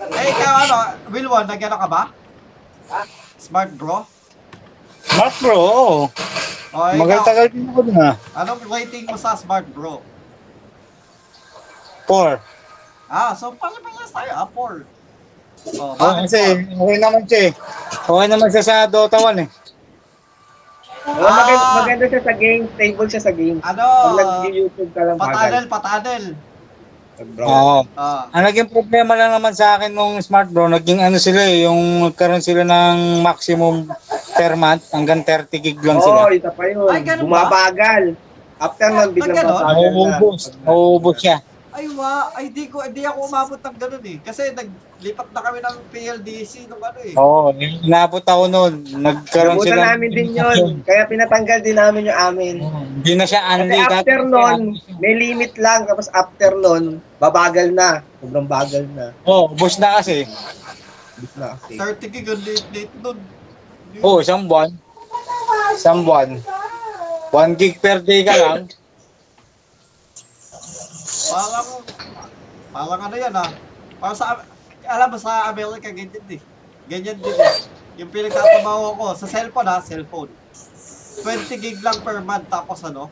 Eh, 0.00 0.26
ikaw 0.32 0.54
ano, 0.64 0.76
Wilwon, 1.12 1.44
nag-ano 1.44 1.76
ka 1.76 1.88
ba? 1.90 2.02
Smart 3.36 3.74
bro? 3.76 4.06
Smart 5.04 5.34
bro, 5.42 5.56
oo. 5.58 5.98
O, 6.70 6.78
ikaw, 6.86 7.02
Magatagal 7.02 7.46
din 7.50 7.66
ako 7.66 7.80
dun 7.82 7.98
ah. 7.98 8.14
anong 8.38 8.62
rating 8.70 9.04
mo 9.10 9.18
sa 9.18 9.34
smart 9.34 9.66
bro? 9.74 9.98
Four. 12.10 12.42
Ah, 13.06 13.30
so 13.32 13.54
pala-palas 13.54 14.10
tayo, 14.10 14.30
ah, 14.34 14.46
4. 14.46 14.82
Oh, 15.76 15.92
Oh, 15.92 16.12
kasi 16.18 16.40
okay 16.66 16.98
naman 16.98 17.22
siya 17.22 17.40
eh. 17.46 17.52
Okay 18.02 18.26
naman 18.26 18.48
siya 18.48 18.64
sa 18.64 18.76
Dota 18.84 19.18
1 19.20 19.44
eh. 19.44 19.48
Oh, 21.02 21.16
maganda, 21.16 21.66
maganda 21.76 22.04
siya 22.06 22.22
sa 22.22 22.34
game, 22.34 22.62
stable 22.68 23.06
siya 23.06 23.22
sa 23.22 23.32
game. 23.32 23.58
Ano, 23.62 23.84
Pag 23.84 24.16
nag-YouTube 24.42 24.90
ka 24.90 25.02
lang 25.02 25.16
patanel, 25.16 25.38
bagal. 25.40 25.64
patanel. 25.68 26.24
Bro. 27.20 27.44
Oo. 27.44 27.78
Ah, 27.94 28.32
Ang 28.32 28.48
naging 28.48 28.68
problema 28.68 29.12
lang 29.12 29.30
naman 29.30 29.52
sa 29.52 29.76
akin 29.76 29.92
nung 29.92 30.16
Smart 30.18 30.48
Bro, 30.48 30.72
naging 30.72 30.98
ano 30.98 31.20
sila 31.20 31.44
eh, 31.44 31.68
yung 31.68 31.78
nagkaroon 32.02 32.40
sila 32.40 32.64
ng 32.64 33.20
maximum 33.20 33.84
per 34.32 34.56
month, 34.56 34.88
hanggang 34.88 35.20
30 35.20 35.52
gig 35.58 35.76
lang 35.78 36.00
Oo, 36.00 36.02
sila. 36.02 36.32
isa 36.32 36.48
pa 36.48 36.64
yun. 36.64 36.88
Ay, 36.88 37.04
ganun 37.04 37.28
ba? 37.28 37.44
Bumabagal. 37.44 38.04
After 38.56 38.88
nun, 38.88 39.08
biglang 39.12 39.36
na. 39.36 39.72
Nauubos. 39.72 40.40
Nauubos 40.64 41.16
siya. 41.16 41.44
Ay 41.70 41.86
wa, 41.94 42.34
ay 42.34 42.50
di 42.50 42.66
ko, 42.66 42.82
di 42.90 43.06
ako 43.06 43.30
umabot 43.30 43.60
ng 43.62 43.76
ganun 43.78 44.02
eh. 44.02 44.18
Kasi 44.26 44.50
naglipat 44.50 45.28
na 45.30 45.40
kami 45.40 45.58
ng 45.62 45.76
PLDC 45.94 46.66
nung 46.66 46.82
ano 46.82 46.98
eh. 46.98 47.14
Oo, 47.14 47.54
inabot 47.54 48.24
ako 48.26 48.42
noon. 48.50 48.74
Nagkaroon 48.98 49.54
Nabutan 49.54 49.78
sila. 49.78 49.86
namin 49.94 50.10
din 50.10 50.30
yun. 50.34 50.58
Kaya 50.82 51.06
pinatanggal 51.06 51.58
din 51.62 51.78
namin 51.78 52.10
yung 52.10 52.18
amin. 52.18 52.54
Hindi 52.98 53.12
na 53.14 53.22
siya 53.22 53.42
Kasi 53.46 53.62
unli. 53.62 53.78
after 53.78 54.20
nun, 54.26 54.60
may 54.98 55.14
limit 55.14 55.54
lang. 55.62 55.86
Tapos 55.86 56.10
after 56.10 56.58
nun, 56.58 56.98
babagal 57.22 57.70
na. 57.70 58.02
Sobrang 58.18 58.48
bagal 58.50 58.84
na. 58.90 59.14
Oo, 59.22 59.46
oh, 59.46 59.54
ubos 59.54 59.78
na 59.78 60.02
kasi. 60.02 60.26
Bis 61.22 61.32
na 61.38 61.54
kasi. 61.54 61.78
30 61.78 62.10
gig, 62.10 62.26
ang 62.26 62.42
late-late 62.42 62.94
nun. 62.98 63.18
Oo, 64.02 64.18
oh, 64.18 64.22
isang 64.22 64.50
buwan. 64.50 64.74
Isang 65.70 66.02
buwan. 66.02 66.34
1 67.30 67.54
gig 67.54 67.78
per 67.78 68.02
day 68.02 68.26
ka 68.26 68.34
lang. 68.34 68.66
Parang, 71.30 71.68
parang 72.74 73.00
ano 73.06 73.14
yan 73.16 73.34
ah. 73.34 73.50
Parang 74.02 74.18
sa, 74.18 74.42
alam 74.84 75.08
mo 75.08 75.16
sa 75.16 75.46
America, 75.48 75.86
ganyan 75.88 76.10
din. 76.26 76.42
Ganyan 76.90 77.18
din 77.22 77.36
eh. 77.38 77.56
Yung 78.02 78.10
pinagtatabaho 78.10 78.98
ko, 78.98 79.04
sa 79.14 79.26
cellphone 79.30 79.68
ha, 79.70 79.78
cellphone. 79.78 80.30
20 81.22 81.62
gig 81.62 81.78
lang 81.84 81.98
per 82.02 82.18
month, 82.24 82.48
tapos 82.50 82.82
ano, 82.82 83.06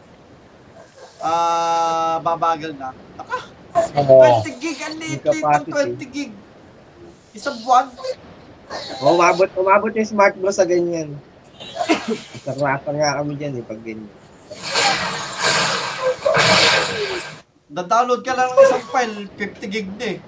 ah, 1.23 2.19
babagal 2.25 2.75
na. 2.75 2.91
Naka, 3.15 3.39
Oo. 4.03 4.43
20 4.43 4.63
gig, 4.63 4.79
ang 4.83 4.97
ng 4.99 5.67
20 5.71 6.15
gig. 6.15 6.33
Isang 7.37 7.61
buwan. 7.63 7.93
Oh, 9.01 9.17
umabot, 9.17 9.49
umabot 9.57 9.93
yung 9.95 10.09
smart 10.09 10.35
bro 10.37 10.53
sa 10.53 10.67
ganyan. 10.67 11.17
Sarasa 12.45 12.91
nga 12.93 13.19
kami 13.23 13.33
dyan 13.39 13.61
eh, 13.61 13.65
pag 13.65 13.81
ganyan. 13.81 14.11
Na-download 17.69 18.25
ka 18.25 18.33
lang 18.33 18.49
ng 18.49 18.61
isang 18.65 18.85
file, 18.89 19.17
50 19.37 19.69
gig 19.69 19.89
na 20.01 20.17
eh. 20.17 20.19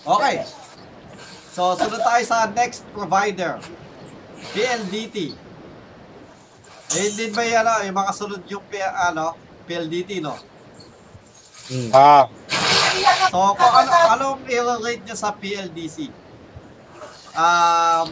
Okay. 0.00 0.36
So, 1.52 1.76
sunod 1.76 2.00
tayo 2.00 2.22
sa 2.24 2.48
next 2.48 2.86
provider. 2.96 3.60
PLDT. 4.56 5.36
Eh, 6.90 7.08
din 7.14 7.30
ba 7.30 7.44
yan, 7.44 7.62
ano, 7.62 7.84
yung 7.84 7.98
mga 8.00 8.12
sunod 8.16 8.42
yung 8.48 8.64
P- 8.66 8.80
ano, 8.80 9.36
PLDT, 9.68 10.18
no? 10.18 10.34
Hmm. 11.70 11.90
Ah, 11.94 12.26
So, 13.30 13.54
kung 13.54 13.74
ano, 13.76 13.90
anong 14.10 14.42
i-rate 14.50 15.06
nyo 15.06 15.14
sa 15.14 15.30
PLDC? 15.30 16.10
Um, 17.30 18.08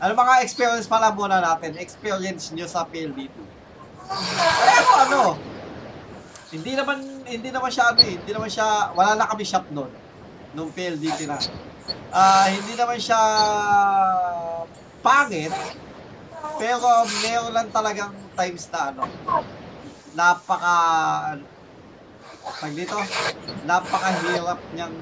ano 0.00 0.12
mga 0.16 0.34
experience 0.40 0.88
pala 0.88 1.12
muna 1.12 1.44
natin? 1.44 1.76
Experience 1.76 2.56
nyo 2.56 2.64
sa 2.64 2.88
PLDT. 2.88 3.36
Pero 4.08 4.88
ano, 4.96 5.20
hindi 6.50 6.72
naman, 6.72 6.98
hindi 7.28 7.50
naman 7.52 7.68
siya 7.68 7.92
ano 7.92 8.00
eh, 8.00 8.16
hindi 8.16 8.32
naman 8.32 8.48
siya, 8.48 8.96
wala 8.96 9.12
na 9.14 9.28
kami 9.28 9.44
shop 9.44 9.68
noon, 9.70 9.92
nung 10.56 10.72
PLDT 10.72 11.28
na. 11.28 11.36
Ah, 12.10 12.48
hindi 12.48 12.74
naman 12.74 12.96
siya 12.96 13.20
pangit, 15.04 15.52
pero 16.56 17.04
meron 17.20 17.52
lang 17.52 17.68
talagang 17.68 18.10
times 18.34 18.66
na 18.72 18.80
ano, 18.90 19.04
napaka, 20.16 20.76
tag 22.56 22.72
dito, 22.72 22.96
napakahirap 23.68 24.58
niyang 24.74 24.96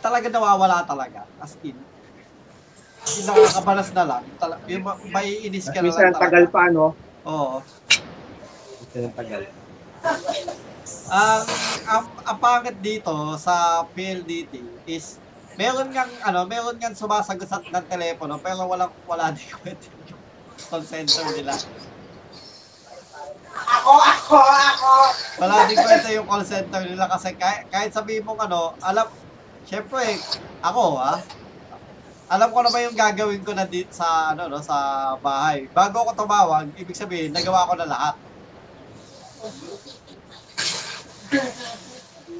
talaga 0.00 0.32
nawawala 0.32 0.86
talaga. 0.88 1.28
As 1.36 1.52
in. 1.60 1.76
Yung 3.06 3.26
nakakabalas 3.30 3.88
na 3.94 4.04
lang. 4.04 4.22
Yung 4.66 4.82
ma- 4.82 4.98
may 5.14 5.46
inis 5.46 5.70
ka 5.70 5.78
na 5.78 5.86
Minsan 5.86 6.10
lang 6.10 6.14
ang 6.14 6.22
tagal 6.26 6.44
pa, 6.50 6.62
no? 6.74 6.92
Oo. 7.22 7.62
Minsan 8.82 9.02
ang 9.06 9.16
tagal. 9.16 9.42
Ang, 11.06 11.44
ang, 11.86 12.04
ang 12.26 12.38
pangit 12.42 12.76
dito 12.82 13.14
sa 13.38 13.86
PLDT 13.94 14.58
is 14.90 15.22
meron 15.54 15.88
ngang 15.90 16.10
ano, 16.22 16.44
meron 16.44 16.76
ngang 16.76 16.94
sumasagot 16.94 17.48
sa 17.48 17.62
ng 17.62 17.86
telepono 17.88 18.36
pero 18.38 18.66
walang 18.68 18.92
wala 19.08 19.32
din 19.32 19.46
kwenta 19.56 19.88
yung 19.88 20.20
call 20.68 20.84
center 20.84 21.24
nila. 21.32 21.54
Ako, 23.56 23.92
ako, 23.98 24.36
ako. 24.36 24.92
Wala 25.42 25.56
din 25.66 25.78
kwenta 25.80 26.08
yung 26.12 26.28
call 26.28 26.44
center 26.44 26.82
nila 26.84 27.08
kasi 27.08 27.32
kahit, 27.34 27.66
kahit 27.72 27.90
sabihin 27.90 28.22
mong 28.22 28.46
ano, 28.46 28.76
alam, 28.84 29.08
syempre, 29.64 30.20
ako 30.60 31.00
ah, 31.00 31.18
alam 32.26 32.50
ko 32.50 32.58
na 32.58 32.70
ba 32.74 32.82
yung 32.82 32.98
gagawin 32.98 33.42
ko 33.46 33.54
na 33.54 33.66
dito 33.66 33.94
sa 33.94 34.34
ano 34.34 34.50
no 34.50 34.58
sa 34.58 35.14
bahay. 35.22 35.70
Bago 35.70 36.02
ako 36.02 36.26
tumawag, 36.26 36.66
ibig 36.74 36.98
sabihin 36.98 37.30
nagawa 37.30 37.70
ko 37.70 37.74
na 37.78 37.86
lahat. 37.86 38.16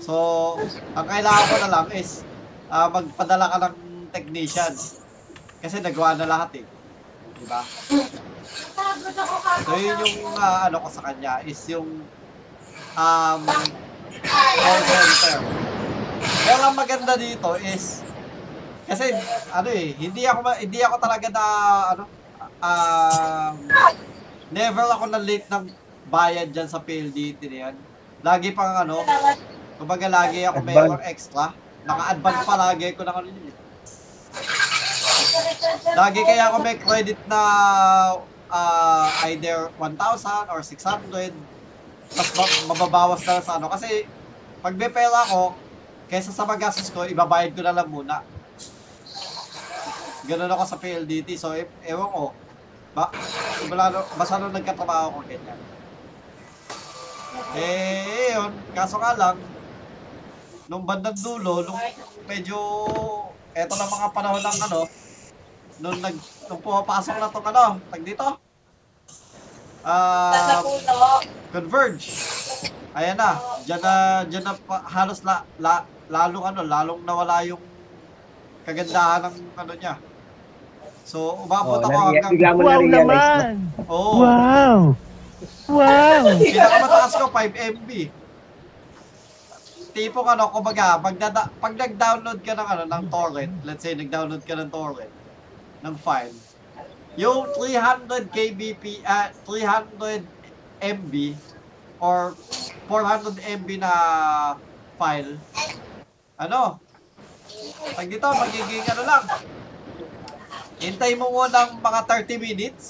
So, 0.03 0.15
ang 0.95 1.07
kailangan 1.07 1.47
ko 1.51 1.57
na 1.67 1.71
lang 1.71 1.87
is 1.95 2.23
ah, 2.71 2.91
magpadala 2.91 3.51
ka 3.51 3.59
ng 3.67 3.77
technician. 4.11 4.75
Kasi 5.63 5.83
nagawa 5.83 6.15
na 6.15 6.31
lahat 6.31 6.63
eh. 6.63 6.67
Di 7.43 7.47
ba? 7.47 7.63
So, 9.67 9.75
yun 9.79 9.99
yung 10.03 10.35
ah, 10.39 10.71
ano 10.71 10.83
ko 10.83 10.89
sa 10.91 11.11
kanya 11.11 11.43
is 11.43 11.59
yung 11.71 12.07
um, 12.95 13.43
call 14.23 14.81
center. 14.87 15.39
Pero 16.47 16.63
ang 16.71 16.77
maganda 16.79 17.19
dito 17.19 17.55
is 17.59 18.06
kasi 18.87 19.11
ano 19.51 19.69
eh, 19.69 19.93
hindi 19.99 20.23
ako 20.23 20.41
hindi 20.57 20.79
ako 20.79 20.97
talaga 20.97 21.27
na 21.29 21.45
ano 21.93 22.05
um, 22.61 23.55
never 24.49 24.87
ako 24.87 25.05
na 25.11 25.19
late 25.19 25.47
ng 25.47 25.65
bayad 26.07 26.49
diyan 26.49 26.69
sa 26.71 26.79
PLDT 26.79 27.41
na 27.51 27.59
yan. 27.69 27.75
Lagi 28.23 28.55
pang 28.55 28.75
ano, 28.79 29.03
kumbaga 29.77 30.07
lagi 30.07 30.47
ako 30.47 30.63
may 30.63 30.79
Advance. 30.79 31.03
extra. 31.05 31.45
Naka-advance 31.83 32.43
pa 32.43 32.55
lagi 32.57 32.95
ko 32.95 33.03
ng 33.03 33.17
ano 33.17 33.27
yun. 33.27 33.43
eh. 33.45 33.55
Lagi 35.95 36.21
kaya 36.23 36.51
ako 36.51 36.57
may 36.63 36.77
credit 36.79 37.19
na 37.27 37.41
ah, 38.47 39.07
either 39.27 39.71
1,000 39.79 39.99
or 40.51 40.63
600 40.63 41.35
mas 42.15 42.29
ma- 42.33 42.65
mababawas 42.71 43.23
na 43.27 43.43
sa 43.43 43.59
ano. 43.59 43.67
Kasi 43.67 44.07
pag 44.63 44.75
may 44.75 44.89
pera 44.89 45.27
ako, 45.27 45.59
kaysa 46.07 46.31
sa 46.31 46.47
magastos 46.47 46.87
ko, 46.89 47.03
ibabayad 47.03 47.51
ko 47.51 47.67
na 47.67 47.75
lang 47.75 47.91
muna. 47.91 48.23
Ganun 50.27 50.51
ako 50.51 50.63
sa 50.67 50.81
PLDT. 50.83 51.39
So, 51.39 51.55
e- 51.55 51.71
ewan 51.87 52.11
ko. 52.11 52.35
Ba, 52.93 53.13
simula 53.61 53.93
no, 53.93 54.03
basta 54.17 54.41
nung 54.41 54.51
nagkatrabaho 54.51 55.07
ko 55.15 55.21
ganyan. 55.23 55.61
Eh, 57.55 58.33
yun. 58.35 58.53
Kaso 58.73 58.97
nga 58.99 59.13
lang, 59.15 59.37
nung 60.67 60.83
bandang 60.83 61.15
dulo, 61.15 61.63
nung 61.63 61.79
medyo, 62.27 62.57
eto 63.53 63.75
na 63.77 63.87
mga 63.87 64.09
panahon 64.11 64.43
ng 64.43 64.59
ano, 64.67 64.81
nung 65.79 65.99
nag, 66.01 66.17
nung 66.49 66.61
pumapasok 66.61 67.15
na 67.17 67.31
tong 67.31 67.47
ano, 67.47 67.65
tag 67.87 68.03
dito, 68.03 68.27
ah, 69.85 70.33
Converge. 71.53 72.07
Ayan 72.97 73.15
na, 73.15 73.31
dyan 73.63 73.81
na, 73.81 73.93
dyan 74.25 74.43
na 74.43 74.53
pa- 74.57 74.85
halos 74.89 75.21
la, 75.21 75.45
la, 75.61 75.85
lalong 76.09 76.45
ano, 76.49 76.61
lalong 76.65 77.01
nawala 77.05 77.45
yung 77.45 77.61
kagandahan 78.65 79.29
ng 79.29 79.37
ano 79.55 79.73
niya. 79.77 79.95
So, 81.07 81.39
umabot 81.39 81.79
Oh, 81.79 81.87
ako 81.87 81.99
hanggang, 82.11 82.31
bigla 82.35 82.51
mo 82.51 82.61
na-realize 82.61 83.31
na. 83.39 83.51
oo, 83.87 84.13
Wow! 84.19 84.79
Wow! 85.69 86.23
pinakamataas 86.43 87.13
ko 87.15 87.25
5 87.31 87.75
MB. 87.79 87.91
Tipong 89.95 90.29
ano, 90.29 90.51
kumbaga, 90.51 90.99
pag, 90.99 91.15
dada, 91.15 91.47
pag 91.57 91.73
nag-download 91.73 92.43
ka 92.43 92.53
ng 92.53 92.69
ano, 92.69 92.83
ng 92.85 93.05
torrent, 93.07 93.55
let's 93.63 93.81
say 93.81 93.95
nag-download 93.95 94.43
ka 94.43 94.59
ng 94.59 94.69
torrent, 94.69 95.15
ng 95.81 95.95
file, 95.97 96.35
yung 97.15 97.49
300 97.55 98.29
kbp, 98.29 99.01
ah, 99.07 99.33
300 99.47 100.21
MB, 100.83 101.15
or 101.97 102.35
400 102.85 103.41
MB 103.57 103.81
na 103.81 103.93
file, 104.97 105.39
ano, 106.37 106.77
pag 107.95 108.05
dito, 108.05 108.27
magiging 108.27 108.85
ano 108.91 109.03
lang, 109.07 109.23
hintay 110.81 111.17
mo 111.17 111.33
muna 111.33 111.69
ng 111.69 111.81
mga 111.81 112.01
30 112.05 112.37
minutes, 112.37 112.85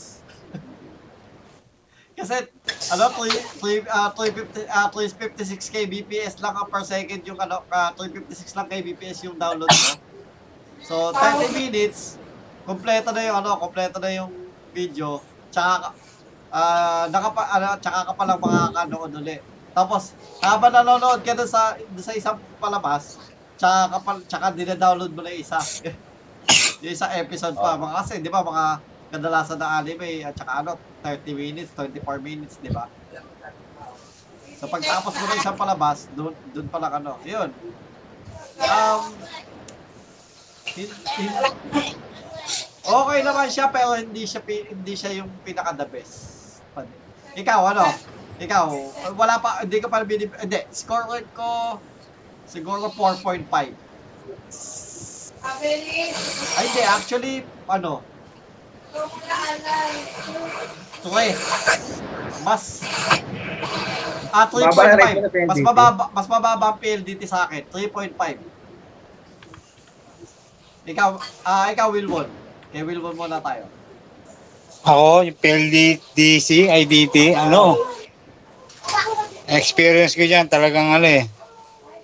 kasi, 2.19 2.51
ano, 2.93 3.05
3, 3.15 3.87
3, 3.87 3.87
ah, 3.87 4.11
350, 4.11 4.67
ah, 4.67 4.89
356 4.91 5.71
kbps 5.71 6.35
lang 6.43 6.55
ang 6.55 6.67
per 6.67 6.83
second 6.83 7.23
yung 7.23 7.39
ano, 7.39 7.63
ah, 7.71 7.95
356 7.95 8.57
lang 8.59 8.67
kbps 8.67 9.19
yung 9.31 9.39
download 9.39 9.71
mo. 9.71 9.93
So, 10.83 11.15
30 11.15 11.55
minutes, 11.55 12.19
kompleto 12.67 13.15
na 13.15 13.23
yung 13.23 13.39
ano, 13.39 13.55
kompleto 13.59 14.03
na 14.03 14.11
yung 14.11 14.33
video. 14.75 15.23
Tsaka, 15.55 15.95
ah, 16.51 17.07
nakapa, 17.07 17.43
ano, 17.55 17.67
tsaka 17.79 18.11
ka 18.11 18.13
pa 18.19 18.25
lang 18.27 18.39
makakanood 18.43 19.13
uli. 19.23 19.39
Tapos, 19.77 20.17
habang 20.41 20.73
nanonood 20.73 21.21
ka 21.21 21.37
sa, 21.45 21.77
sa 22.01 22.13
isang 22.17 22.41
palabas, 22.57 23.21
tsaka, 23.61 24.01
ka 24.01 24.11
tsaka 24.25 24.47
dinadownload 24.57 25.13
mo 25.13 25.23
na 25.23 25.31
isa. 25.31 25.61
yung 26.85 26.93
isa 26.93 27.07
episode 27.17 27.57
pa. 27.57 27.79
Mga 27.79 27.95
kasi, 28.03 28.15
di 28.21 28.31
ba, 28.33 28.41
mga 28.45 28.65
kadalasan 29.15 29.59
na 29.61 29.81
anime, 29.81 30.25
at 30.27 30.35
tsaka 30.35 30.53
ano, 30.61 30.73
30 31.05 31.33
minutes, 31.33 31.71
24 31.75 32.19
minutes, 32.21 32.59
di 32.59 32.71
ba? 32.73 32.91
So 34.57 34.65
pagtapos 34.73 35.13
mo 35.13 35.25
na 35.29 35.37
isang 35.37 35.57
palabas, 35.57 36.09
doon 36.17 36.33
doon 36.57 36.67
pa 36.73 36.81
lang 36.81 37.05
ano, 37.05 37.21
yun. 37.29 37.53
Um, 38.57 39.13
hin, 40.73 40.89
hin, 40.89 41.33
okay 42.81 43.19
naman 43.21 43.53
siya 43.53 43.69
pero 43.69 44.01
hindi 44.01 44.25
siya 44.25 44.41
hindi 44.49 44.97
siya 44.97 45.21
yung 45.21 45.29
pinaka 45.45 45.77
the 45.77 45.85
best. 45.93 46.65
Ikaw 47.37 47.61
ano? 47.77 47.85
Ikaw, 48.41 48.67
wala 49.13 49.37
pa 49.45 49.61
hindi 49.61 49.77
ka 49.77 49.93
pa 49.93 50.01
binib 50.09 50.33
hindi, 50.41 50.65
score 50.73 51.05
ko 51.37 51.77
siguro 52.49 52.89
4.5. 52.89 53.45
Ay, 56.57 56.65
hindi, 56.67 56.83
actually, 56.83 57.35
ano, 57.69 58.03
Tres. 61.07 61.39
Mas 62.43 62.63
Ah, 64.37 64.45
Baba 64.53 64.85
na 64.85 64.97
rin 65.01 65.17
3.5. 65.17 65.25
sa 65.25 65.31
PLDT. 65.33 65.49
Mas 65.49 65.59
mababa, 65.65 66.05
mas 66.13 66.27
mababa 66.29 66.67
ang 66.69 66.77
PLDT 66.77 67.23
sa 67.25 67.49
akin. 67.49 67.65
3.5. 67.73 68.37
Ikaw, 70.85 71.09
ah, 71.41 71.73
ikaw 71.73 71.89
Wilwon. 71.89 72.29
Kay 72.69 72.85
Wilwon 72.85 73.17
muna 73.17 73.41
tayo. 73.41 73.65
Ako, 74.85 75.25
yung 75.25 75.39
PLDC, 75.41 76.69
IDT, 76.69 77.33
ano, 77.33 77.81
experience 79.49 80.13
ko 80.13 80.23
dyan 80.23 80.47
talagang 80.47 80.93
ano 80.93 81.09
eh, 81.09 81.25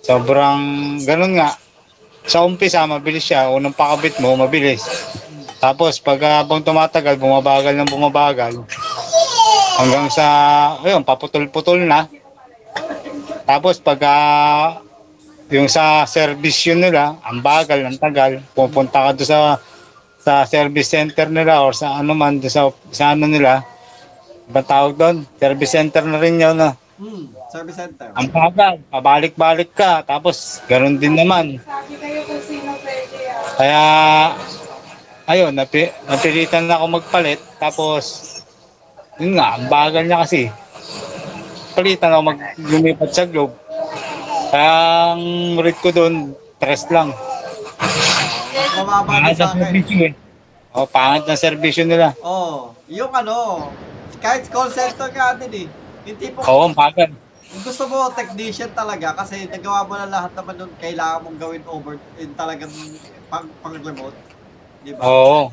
sobrang 0.03 0.97
ganun 1.05 1.37
nga. 1.37 1.53
Sa 2.27 2.47
umpisa, 2.47 2.87
mabilis 2.87 3.27
siya. 3.27 3.51
Unang 3.51 3.75
pakabit 3.75 4.19
mo, 4.23 4.35
mabilis. 4.39 4.83
Tapos, 5.63 6.03
pag 6.03 6.19
habang 6.43 6.63
tumatagal, 6.63 7.19
bumabagal 7.19 7.75
ng 7.79 7.91
bumabagal. 7.91 8.63
Hanggang 9.79 10.07
sa, 10.11 10.27
ayun, 10.83 11.07
paputol-putol 11.07 11.83
na. 11.87 12.07
Tapos, 13.47 13.83
pag 13.83 13.99
ah, 14.07 14.83
yung 15.53 15.69
sa 15.69 16.09
service 16.09 16.65
yun 16.65 16.81
nila, 16.81 17.19
ang 17.21 17.45
bagal, 17.45 17.85
ang 17.85 17.99
tagal, 18.01 18.41
pupunta 18.57 19.11
ka 19.11 19.11
doon 19.13 19.29
sa 19.29 19.39
sa 20.23 20.47
service 20.47 20.87
center 20.87 21.27
nila 21.27 21.67
or 21.67 21.75
sa 21.75 21.99
ano 21.99 22.15
man 22.15 22.39
sa, 22.47 22.71
sa 22.95 23.13
ano 23.13 23.27
nila, 23.27 23.67
ba 24.49 24.63
tawag 24.63 24.95
doon? 24.95 25.17
Service 25.37 25.75
center 25.75 26.07
na 26.07 26.23
rin 26.23 26.39
yun. 26.39 26.55
No? 26.55 26.71
Service 27.53 27.77
center. 27.77 28.09
Ang 28.17 28.33
bagal, 28.33 28.81
pabalik-balik 28.89 29.77
ka, 29.77 30.01
tapos 30.09 30.65
ganun 30.65 30.97
din 30.97 31.13
naman. 31.13 31.61
Kaya, 33.61 33.83
ayun, 35.29 35.53
napi, 35.53 35.93
napilitan 36.09 36.65
na 36.65 36.81
ako 36.81 36.97
magpalit, 36.97 37.37
tapos, 37.61 38.05
yun 39.21 39.37
nga, 39.37 39.61
ang 39.61 39.69
bagal 39.69 40.09
niya 40.09 40.25
kasi. 40.25 40.49
Palitan 41.77 42.17
ako 42.17 42.23
mag 42.25 42.41
lumipat 42.57 43.11
sa 43.13 43.29
globe. 43.29 43.53
Kaya 44.49 44.73
ang 45.13 45.25
rate 45.61 45.81
ko 45.85 45.91
doon, 45.93 46.15
tres 46.57 46.89
lang. 46.89 47.13
Mababa 48.81 49.05
din 49.05 49.29
Pangit 49.29 49.37
sa 49.37 49.45
ang 49.45 49.61
akin. 49.61 49.61
servisyo 49.61 49.97
eh. 50.09 50.13
O, 50.73 50.89
pangit 50.89 51.25
ng 51.29 51.37
servisyo 51.37 51.85
nila. 51.85 52.17
Oh, 52.25 52.73
yung 52.89 53.13
ano, 53.13 53.69
kahit 54.25 54.49
call 54.49 54.73
center 54.73 55.13
ka 55.13 55.37
din 55.37 55.65
eh. 55.65 55.67
Yung 56.09 56.17
tipong 56.17 56.45
Oo, 56.49 56.73
ang 56.73 56.77
bagal. 56.77 57.13
Kung 57.53 57.63
gusto 57.69 57.85
mo 57.85 58.09
technician 58.17 58.73
talaga 58.73 59.13
kasi 59.13 59.45
nagawa 59.45 59.85
mo 59.85 59.95
na 60.01 60.09
lahat 60.09 60.33
naman 60.33 60.57
nun 60.57 60.73
kailangan 60.81 61.21
mong 61.21 61.37
gawin 61.37 61.63
over 61.69 62.01
in 62.17 62.33
talagang 62.33 62.73
pang, 63.29 63.45
pang 63.61 63.77
remote. 63.77 64.17
Di 64.81 64.97
ba? 64.97 65.05
Oo. 65.05 65.53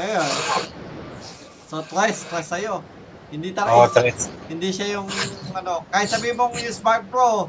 Ayun. 0.00 0.30
So 1.68 1.84
twice, 1.84 2.24
twice 2.24 2.48
sa'yo. 2.48 2.80
Hindi 3.28 3.52
Oo, 3.52 3.56
talaga, 3.56 4.00
tres. 4.00 4.28
hindi 4.48 4.68
siya 4.72 5.00
yung 5.00 5.08
ano, 5.56 5.84
kahit 5.88 6.08
sabi 6.08 6.32
mong 6.32 6.52
yung 6.56 6.76
Smart 6.76 7.04
Pro, 7.08 7.48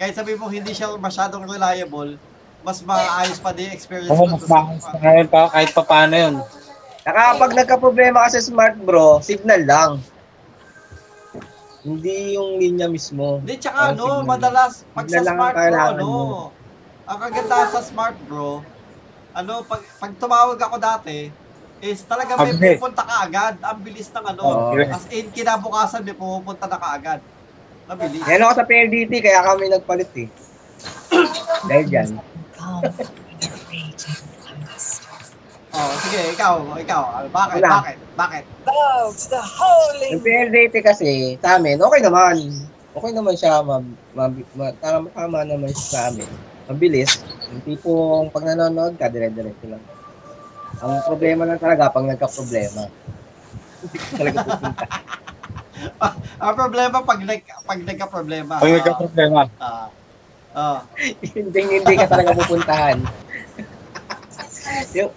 kahit 0.00 0.16
sabi 0.16 0.36
mong 0.36 0.52
hindi 0.52 0.72
siya 0.72 0.92
masyadong 0.96 1.44
reliable, 1.44 2.16
mas 2.64 2.80
maayos 2.80 3.36
pa 3.40 3.52
din 3.52 3.68
yung 3.68 3.76
experience 3.76 4.12
Oo, 4.12 4.24
mo 4.24 4.36
mas 4.40 4.48
maayos 4.48 4.84
pa 4.84 4.96
ngayon 5.00 5.28
pa, 5.28 5.40
kahit 5.52 5.70
pa 5.72 5.82
paano 5.84 6.14
yun. 6.16 6.34
Saka 7.04 7.20
pag 7.40 7.52
nagka-problema 7.56 8.24
ka 8.24 8.36
sa 8.36 8.40
smart 8.44 8.76
bro, 8.80 9.20
signal 9.24 9.64
lang. 9.64 9.90
Hindi 11.78 12.34
yung 12.34 12.58
linya 12.58 12.86
mismo. 12.86 13.38
Hindi, 13.38 13.54
tsaka 13.56 13.78
Oh, 13.78 13.90
ano, 13.94 14.04
madalas, 14.24 14.82
pag 14.90 15.06
sa 15.06 15.22
Smart 15.22 15.54
Bro, 15.54 15.78
ano, 15.78 16.06
mo. 16.06 16.42
ang 17.06 17.18
kaganda 17.20 17.56
sa 17.70 17.80
Smart 17.80 18.16
Bro, 18.26 18.66
ano, 19.32 19.52
pag, 19.62 19.82
pag 19.96 20.12
tumawag 20.18 20.58
ako 20.58 20.76
dati, 20.76 21.30
is 21.78 22.02
talaga 22.02 22.34
may 22.34 22.50
Mabilis. 22.50 22.74
pupunta 22.74 23.02
ka 23.06 23.14
agad. 23.22 23.54
Ang 23.62 23.78
bilis 23.80 24.10
ng 24.10 24.26
ano. 24.26 24.42
Oo. 24.42 24.74
As 24.74 25.06
in, 25.08 25.30
kinabukasan 25.30 26.02
may 26.02 26.10
pupunta 26.12 26.66
na 26.66 26.74
kaagad. 26.74 27.22
Mabilis. 27.86 28.22
Yan 28.26 28.42
ako 28.42 28.52
sa 28.52 28.66
PLDT, 28.66 29.12
kaya 29.22 29.40
kami 29.46 29.70
nagpalit 29.70 30.10
eh. 30.18 30.28
Dahil 31.64 31.86
dyan. 31.86 32.08
Oh, 35.78 35.94
sige, 36.02 36.20
ikaw, 36.34 36.54
ikaw. 36.74 37.02
Ano, 37.22 37.26
bakit, 37.30 37.62
Wala. 37.62 37.70
bakit, 37.78 37.96
bakit? 38.18 38.44
Yung 40.10 40.24
PLDT 40.26 40.74
kasi, 40.82 41.38
sa 41.38 41.54
amin, 41.54 41.78
okay 41.78 42.02
naman. 42.02 42.34
Okay 42.98 43.12
naman 43.14 43.34
siya, 43.38 43.62
ma, 43.62 43.78
ma, 44.10 44.26
ma, 44.58 44.74
tama, 44.82 45.06
tama 45.14 45.38
naman 45.46 45.70
siya 45.70 45.86
sa 45.86 46.00
amin. 46.10 46.26
Mabilis. 46.66 47.22
Yung 47.54 47.62
tipong 47.62 48.26
pag 48.34 48.42
nanonood 48.42 48.98
ka, 48.98 49.06
dire-diretso 49.06 49.70
lang. 49.70 49.82
Ang 50.82 50.98
problema 51.06 51.46
lang 51.46 51.62
talaga 51.62 51.94
pag 51.94 52.06
nagka-problema. 52.10 52.82
Talaga 54.18 54.38
pupunta. 54.42 54.84
Ang 56.42 56.54
problema 56.58 56.96
pag, 57.06 57.20
nag, 57.22 57.42
pag 57.46 57.80
nagka-problema. 57.86 58.52
Pag 58.58 58.74
nagka-problema. 58.82 59.40
Ah, 59.62 59.88
ah, 60.58 60.82
hindi, 61.38 61.60
hindi 61.62 61.94
ka 61.94 62.10
talaga 62.10 62.34
pupuntahan. 62.34 62.98
yung, 64.98 65.10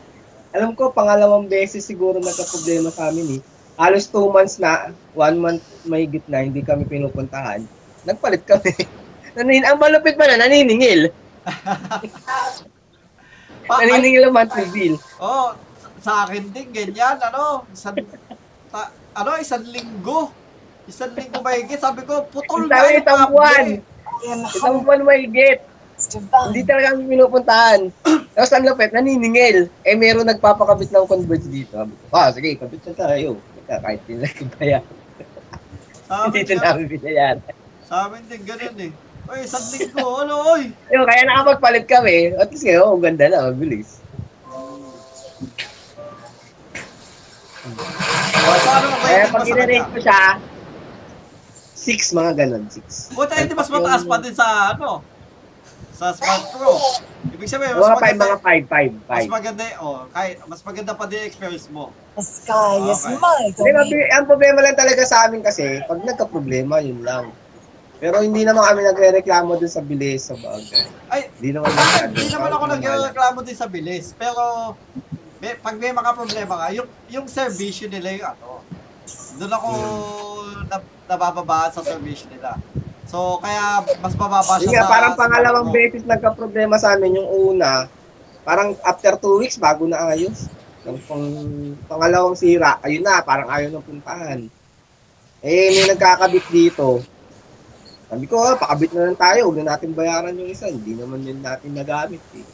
alam 0.51 0.75
ko, 0.75 0.91
pangalawang 0.91 1.47
beses 1.47 1.87
siguro 1.87 2.19
nagka-problema 2.19 2.91
sa 2.91 3.07
amin 3.07 3.39
eh. 3.39 3.41
Halos 3.79 4.11
two 4.11 4.27
months 4.27 4.59
na, 4.59 4.91
one 5.15 5.39
month 5.39 5.63
may 5.87 6.05
na, 6.27 6.43
hindi 6.43 6.59
kami 6.59 6.83
pinupuntahan. 6.85 7.63
Nagpalit 8.03 8.43
kami. 8.43 8.75
Nanin, 9.39 9.63
ang 9.63 9.79
malupit 9.79 10.19
pa 10.19 10.27
na, 10.27 10.43
naniningil. 10.43 11.07
Naniningil 13.71 14.27
ang 14.27 14.35
monthly 14.35 14.67
bill. 14.75 14.95
oh, 15.23 15.55
sa- 16.03 16.27
akin 16.27 16.51
din, 16.51 16.67
ganyan, 16.75 17.15
ano, 17.31 17.63
isang, 17.71 17.95
ta, 18.67 18.91
ano, 19.15 19.39
isang 19.39 19.63
linggo. 19.63 20.35
Isang 20.83 21.15
linggo 21.15 21.39
mahigit. 21.39 21.79
Sabi 21.79 22.03
ko, 22.03 22.27
putol 22.27 22.67
nga 22.67 22.91
yung 22.91 22.99
isang 22.99 23.19
kable. 23.23 23.31
buwan. 23.31 23.65
Isang 24.51 24.77
buwan 24.83 25.01
mahigit. 25.07 25.70
Hindi 26.47 26.61
talaga 26.63 26.91
kami 26.91 27.03
pinupuntahan. 27.07 27.79
Tapos 28.33 28.51
ang 28.51 28.63
lapit, 28.63 28.89
naniningil. 28.89 29.69
Eh, 29.81 29.93
meron 29.93 30.25
nagpapakabit 30.25 30.89
ng 30.89 31.05
converge 31.05 31.45
dito. 31.45 31.77
Ko, 32.07 32.13
Ah, 32.13 32.29
sige, 32.29 32.55
kabit 32.55 32.81
na 32.81 32.93
tayo. 32.95 33.35
Teka, 33.59 33.75
Kahit 33.79 34.01
din 34.03 34.17
lang 34.17 34.37
bayan. 34.55 34.83
Sa 36.03 36.13
amin, 36.21 36.31
Dito 36.37 36.51
ganun- 36.51 36.65
namin 36.65 36.85
binayan. 36.89 37.37
sa 37.83 38.07
amin 38.07 38.23
din 38.25 38.41
ganun 38.41 38.77
eh. 38.81 38.91
Uy, 39.23 39.39
isang 39.41 39.63
linggo, 39.69 40.01
ano, 40.17 40.33
uy? 40.49 40.73
Yung, 40.89 41.05
kaya 41.05 41.21
nakapagpalit 41.23 41.85
kami. 41.85 42.33
At 42.33 42.49
least 42.49 42.63
ngayon, 42.63 42.87
ang 42.89 43.03
ganda 43.03 43.25
na, 43.27 43.47
mabilis. 43.47 44.01
O, 47.61 48.51
so 48.57 48.69
ano, 48.71 48.87
Kaya 48.97 49.23
mo 49.23 49.33
pag 49.33 49.45
kanya? 49.45 49.85
ko 49.85 49.99
siya, 49.99 50.21
six 51.71 52.09
mga 52.11 52.31
ganon, 52.35 52.65
six. 52.67 53.09
Buta, 53.11 53.37
hindi 53.37 53.53
mas 53.53 53.69
mataas 53.69 54.03
pa 54.03 54.17
din 54.17 54.33
sa, 54.33 54.47
ano, 54.73 55.05
sa 56.01 56.17
Smart 56.17 56.45
Pro. 56.49 56.73
Ibig 57.29 57.45
sabihin, 57.45 57.77
mas 57.77 57.85
Mga 57.85 57.93
five, 57.93 58.01
maganda, 58.01 58.25
mga 58.25 58.41
five, 58.41 58.63
five, 58.65 58.91
mas 58.97 59.05
five. 59.05 59.29
maganda, 59.29 59.63
oh, 59.77 59.99
kahit, 60.09 60.35
mas 60.49 60.59
maganda 60.65 60.91
pa 60.97 61.05
din 61.05 61.21
yung 61.21 61.29
experience 61.29 61.67
mo. 61.69 61.93
The 62.17 62.25
sky 62.25 62.77
is 62.89 63.05
Okay. 63.05 63.21
my 63.21 63.45
mabi- 63.71 64.09
ang 64.09 64.25
problema 64.25 64.65
lang 64.65 64.73
talaga 64.73 65.01
sa 65.05 65.29
amin 65.29 65.45
kasi, 65.45 65.85
pag 65.85 66.01
nagka-problema, 66.01 66.81
yun 66.81 67.05
lang. 67.05 67.29
Pero 68.01 68.17
hindi 68.17 68.41
naman 68.41 68.65
kami 68.65 68.81
nagre-reklamo 68.81 69.61
dun 69.61 69.69
sa 69.69 69.85
bilis 69.85 70.25
sa 70.25 70.33
bagay. 70.33 70.89
Ay, 71.05 71.29
Hindi 71.37 71.53
naman 71.53 71.69
Hindi 72.09 72.33
naman 72.33 72.49
ako 72.49 72.63
nagreklamo 72.73 73.39
din 73.45 73.53
sa 73.53 73.69
bilis, 73.69 74.17
pero 74.17 74.73
may, 75.37 75.53
pag 75.53 75.77
may 75.77 75.93
mga 75.93 76.11
problema 76.17 76.53
ka, 76.57 76.73
yung, 76.73 76.89
yung 77.13 77.29
servisyo 77.29 77.85
nila 77.85 78.09
yung 78.09 78.25
ano, 78.27 78.65
doon 79.37 79.53
ako 79.53 79.69
na, 80.65 80.77
nabababa 81.05 81.69
sa 81.69 81.85
servisyo 81.85 82.25
nila. 82.25 82.57
So, 83.11 83.43
kaya 83.43 83.83
mas 83.99 84.15
mababa 84.15 84.55
siya 84.63 84.71
nga, 84.71 84.83
sa... 84.87 84.91
parang 84.95 85.13
sa 85.13 85.19
pangalawang 85.27 85.67
Pro. 85.67 85.75
beses 85.75 86.03
nagka-problema 86.07 86.75
sa 86.79 86.95
amin 86.95 87.19
yung 87.19 87.29
una. 87.51 87.91
Parang 88.47 88.71
after 88.87 89.19
two 89.19 89.43
weeks, 89.43 89.59
bago 89.59 89.83
na 89.83 90.15
ayos. 90.15 90.47
Yung 90.87 90.95
pang, 91.03 91.27
pangalawang 91.91 92.39
sira, 92.39 92.79
ayun 92.79 93.03
na, 93.03 93.19
parang 93.19 93.51
ayaw 93.51 93.67
ng 93.67 93.83
puntahan. 93.83 94.39
Eh, 95.43 95.67
may 95.75 95.91
nagkakabit 95.91 96.47
dito. 96.47 97.03
Sabi 98.07 98.31
ko, 98.31 98.39
ah, 98.39 98.55
pakabit 98.55 98.95
na 98.95 99.11
lang 99.11 99.19
tayo, 99.19 99.39
huwag 99.51 99.59
na 99.59 99.75
natin 99.75 99.91
bayaran 99.91 100.39
yung 100.39 100.47
isa. 100.47 100.71
Hindi 100.71 100.95
naman 100.95 101.27
yun 101.27 101.43
natin 101.43 101.75
nagamit 101.75 102.23
eh. 102.31 102.47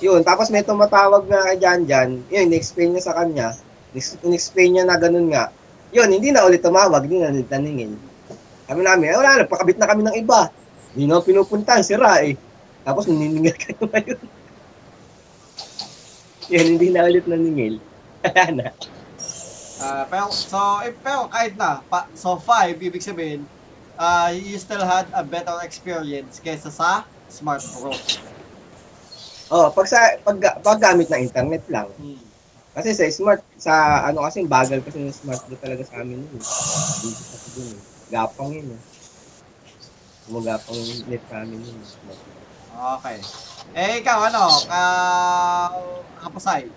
Yun, 0.00 0.24
tapos 0.24 0.48
may 0.48 0.64
tumatawag 0.64 1.28
na 1.28 1.44
kay 1.44 1.60
Jan 1.60 1.84
Jan. 1.84 2.24
Yun, 2.32 2.48
in-explain 2.48 2.96
niya 2.96 3.12
sa 3.12 3.20
kanya. 3.20 3.52
In-explain 4.24 4.80
niya 4.80 4.84
na 4.88 4.96
ganun 4.96 5.28
nga. 5.28 5.52
Yun, 5.92 6.08
hindi 6.08 6.32
na 6.32 6.48
ulit 6.48 6.64
tumawag, 6.64 7.04
hindi 7.04 7.20
na 7.20 7.28
ulit 7.28 7.52
taningin. 7.52 8.13
Kami 8.64 8.80
namin, 8.80 9.12
eh, 9.12 9.16
wala 9.20 9.30
na, 9.40 9.50
pakabit 9.50 9.76
na 9.76 9.88
kami 9.90 10.02
ng 10.04 10.16
iba. 10.16 10.48
Hindi 10.94 11.04
na 11.10 11.20
pinupuntahan, 11.20 11.84
sira 11.84 12.24
eh. 12.24 12.38
Tapos 12.84 13.08
naniningil 13.08 13.56
ka 13.60 13.76
na 13.76 13.84
ngayon. 13.92 14.20
Yan, 16.52 16.66
hindi 16.76 16.88
na 16.92 17.08
ulit 17.08 17.24
naningil. 17.24 17.74
Kaya 18.24 18.44
na. 18.52 18.68
Ah, 19.84 20.04
pero, 20.08 20.30
so, 20.32 20.80
eh, 20.86 20.94
pero 20.96 21.28
kahit 21.28 21.58
na, 21.60 21.84
pa, 21.84 22.08
so 22.16 22.40
5, 22.40 22.78
ibig 22.78 23.04
sabihin, 23.04 23.44
uh, 23.98 24.30
you 24.32 24.56
still 24.56 24.84
had 24.84 25.08
a 25.12 25.20
better 25.20 25.54
experience 25.60 26.40
kaysa 26.40 26.70
sa 26.70 27.04
Smart 27.28 27.60
Pro. 27.60 27.92
Oh, 29.52 29.68
pag 29.70 29.86
sa 29.86 30.16
pag, 30.24 30.40
paggamit 30.64 31.10
ng 31.12 31.28
internet 31.28 31.64
lang. 31.68 31.88
Hmm. 32.00 32.22
Kasi 32.74 32.90
sa 32.90 33.06
smart, 33.06 33.40
sa 33.54 34.02
ano 34.02 34.26
kasi 34.26 34.42
bagal 34.50 34.82
kasi 34.82 34.98
ng 34.98 35.14
smart 35.14 35.46
do 35.46 35.54
talaga 35.62 35.86
sa 35.86 36.02
amin 36.02 36.26
yun. 36.26 36.42
Hindi 36.42 37.22
kasi 37.22 37.48
dun 37.54 37.70
eh. 37.70 37.93
Gapang 38.12 38.50
yun 38.52 38.74
eh. 38.74 38.80
Gumagapang 40.24 40.80
net 41.08 41.22
sa 41.28 41.44
amin 41.44 41.60
yun. 41.60 41.78
Okay. 42.74 43.18
Eh, 43.76 44.00
ikaw, 44.02 44.28
ano, 44.28 44.44
ka... 44.66 44.82
Kapusay. 46.20 46.68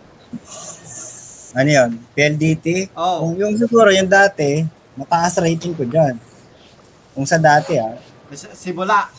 Ano 1.56 1.70
yun? 1.72 1.90
PLDT? 2.14 2.92
Oh, 2.94 3.24
Kung 3.24 3.34
yung 3.40 3.56
siguro 3.56 3.90
yung 3.90 4.12
dati, 4.12 4.68
mataas 4.94 5.40
rating 5.40 5.74
ko 5.74 5.88
dyan. 5.88 6.20
Kung 7.16 7.26
sa 7.26 7.40
dati 7.40 7.80
ah. 7.80 7.96
si- 8.30 8.52
simula. 8.54 9.10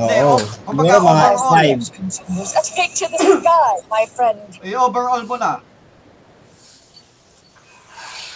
Oo. 0.00 0.34
Oh, 0.34 0.40
kumbaga, 0.64 0.96
mga 0.96 1.24
overall. 1.36 1.78
5. 1.84 2.56
A 2.56 2.60
take 2.64 2.94
to 2.96 3.06
the 3.06 3.18
sky, 3.20 3.74
my 3.92 4.04
friend. 4.08 4.40
I-overall 4.64 5.22
mo 5.28 5.36
na. 5.36 5.60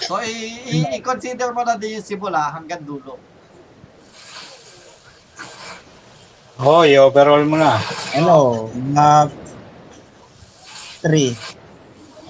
So, 0.05 0.21
i-consider 0.21 1.49
mo 1.57 1.65
na 1.65 1.81
din 1.81 1.97
yung 1.97 2.07
simula 2.07 2.53
hanggang 2.53 2.85
dulo. 2.85 3.17
Oo, 6.61 6.87
oh, 6.87 7.09
overall 7.09 7.43
mo 7.49 7.57
na. 7.59 7.81
Ano, 8.15 8.69
mga 8.71 9.33
3. 11.03 11.35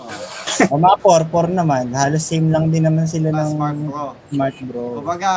Oh, 0.01 0.72
O 0.72 0.81
mga 0.81 0.97
4, 1.03 1.29
4 1.29 1.51
naman. 1.53 1.93
Halos 1.93 2.25
same 2.25 2.49
lang 2.49 2.72
din 2.72 2.87
naman 2.87 3.05
sila 3.05 3.35
ng 3.35 3.51
Smart 3.53 3.79
Pro. 3.85 4.05
Smart 4.33 4.57
Bro. 4.64 4.85
Kumbaga, 5.03 5.31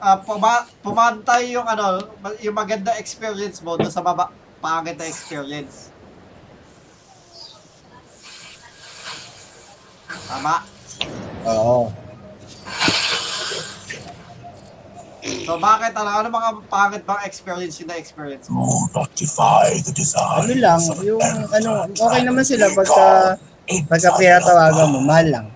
ah, 0.00 0.18
puma- 0.22 0.66
pumantay 0.80 1.52
yung 1.52 1.66
ano, 1.66 2.00
yung 2.40 2.56
maganda 2.56 2.96
experience 2.96 3.60
mo 3.60 3.76
doon 3.76 3.92
sa 3.92 4.00
baba, 4.00 4.32
pangit 4.62 4.96
na 4.96 5.04
experience. 5.04 5.90
Tama. 10.24 10.77
Oo. 11.46 11.90
So 15.44 15.56
bakit 15.56 15.92
ano, 15.96 16.10
ano 16.12 16.28
mga 16.28 16.50
pangit 16.68 17.02
bang 17.04 17.22
experience 17.24 17.80
yung 17.80 17.88
na-experience 17.88 18.48
mo? 18.48 18.68
Ano 20.44 20.54
lang, 20.56 20.80
yung 21.04 21.20
ano, 21.24 21.68
okay 21.88 22.20
naman 22.24 22.44
sila 22.44 22.68
pagka 22.72 23.36
pagka 23.88 24.10
pinatawagan 24.16 24.92
mo, 24.92 24.98
mahal 25.04 25.26
lang. 25.28 25.46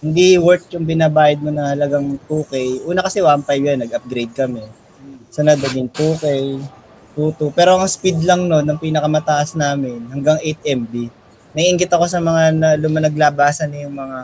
Hindi 0.00 0.36
worth 0.38 0.70
yung 0.72 0.84
binabayad 0.84 1.40
mo 1.42 1.50
na 1.52 1.72
halagang 1.74 2.20
2K. 2.28 2.84
Una 2.86 3.02
kasi 3.02 3.20
1.5 3.20 3.48
yan, 3.68 3.78
nag-upgrade 3.84 4.32
kami. 4.32 4.64
So 5.28 5.44
naging 5.44 5.92
2K, 5.92 6.24
2.2. 7.16 7.52
Pero 7.52 7.76
ang 7.76 7.88
speed 7.88 8.24
lang 8.24 8.48
no, 8.48 8.64
ng 8.64 8.78
pinakamataas 8.80 9.56
namin, 9.58 10.08
hanggang 10.08 10.38
8 10.40 10.62
MB. 10.64 10.92
Naiingit 11.52 11.90
ako 11.90 12.04
sa 12.06 12.20
mga 12.22 12.42
na, 12.56 12.68
luma 12.78 13.00
naglabasan 13.02 13.72
na 13.72 13.78
yung 13.84 13.96
mga 13.96 14.18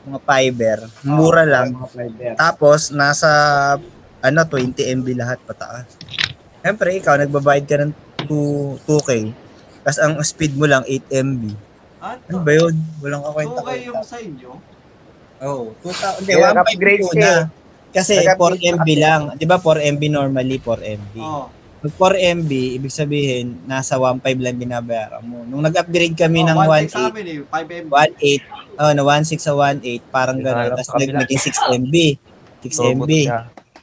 mga 0.00 0.20
fiber. 0.22 0.78
Mura 1.04 1.44
lang. 1.44 1.76
Mga 1.76 1.88
fiber. 1.90 2.30
Tapos, 2.36 2.88
nasa, 2.90 3.28
ano, 4.20 4.40
20 4.44 4.76
MB 4.96 5.06
lahat 5.14 5.38
pataas. 5.44 5.86
Siyempre, 6.60 6.96
ikaw, 6.96 7.16
nagbabayad 7.16 7.64
ka 7.64 7.76
ng 7.78 7.92
2, 8.24 8.80
2K. 8.84 9.10
Tapos, 9.80 9.98
ang 9.98 10.14
speed 10.20 10.56
mo 10.56 10.64
lang 10.64 10.84
8 10.84 11.08
MB. 11.10 11.42
Ah, 12.00 12.16
Ano 12.16 12.40
ba 12.40 12.52
yun? 12.52 12.74
Walang 13.00 13.22
kakwenta 13.22 13.60
okay 13.60 13.78
yung 13.84 14.00
sa 14.00 14.16
inyo? 14.16 14.50
Oo. 15.40 15.72
Oh, 15.72 15.84
2,000. 15.84 16.20
Hindi, 16.20 16.32
Kaya 16.32 16.48
1.5 16.48 16.54
nag-upgrade 16.54 17.00
yun 17.00 17.12
siya. 17.12 17.24
na. 17.24 17.36
Kasi 17.90 18.14
Nag-upgrade 18.18 18.60
4 18.60 18.76
MB 18.76 18.88
lang. 18.96 19.22
Di 19.36 19.44
ba 19.44 19.56
4 19.56 19.84
MB 19.84 20.02
normally 20.08 20.56
4 20.58 20.80
MB? 20.80 21.14
Oh. 21.20 21.46
Pag 21.80 21.92
4 21.96 22.44
MB, 22.44 22.52
ibig 22.76 22.92
sabihin, 22.92 23.56
nasa 23.64 23.96
1.5 23.96 24.20
lang 24.36 24.60
binabayaran 24.60 25.24
mo. 25.24 25.48
Nung 25.48 25.64
nag-upgrade 25.64 26.12
kami 26.12 26.44
ng 26.44 26.52
oh, 26.52 26.68
1.6 26.68 26.92
sa 26.92 27.08
1.8, 27.08 27.16
amin 27.16 27.24
eh, 27.24 27.38
5 27.48 27.84
MB. 27.88 27.90
1.8, 27.96 28.84
oh, 28.84 28.92
na 28.92 29.02
1.6 29.08 29.40
sa 29.40 29.52
1.8, 29.56 30.12
parang 30.12 30.38
gano'n. 30.44 30.76
Tapos 30.76 30.92
nag 31.00 31.12
naging 31.24 31.40
6 31.40 31.80
MB. 31.80 31.96
6 32.68 33.00
MB. 33.00 33.10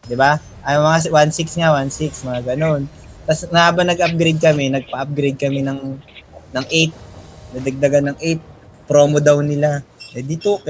Di 0.05 0.13
ba? 0.13 0.37
Ay, 0.61 0.77
mga 0.77 1.09
1.6 1.09 1.57
nga, 1.57 1.69
1.6, 1.73 2.29
mga 2.29 2.41
gano'n. 2.53 2.81
Tapos 3.25 3.41
na 3.49 3.65
habang 3.65 3.89
nag-upgrade 3.89 4.39
kami, 4.45 4.69
nagpa-upgrade 4.69 5.39
kami 5.41 5.65
ng 5.65 5.97
ng 6.53 6.65
8. 6.69 7.57
Nadagdagan 7.57 8.05
ng 8.13 8.17
8. 8.21 8.85
Promo 8.85 9.17
daw 9.17 9.41
nila. 9.41 9.81
Eh, 10.13 10.21
di 10.21 10.37
2K. 10.37 10.69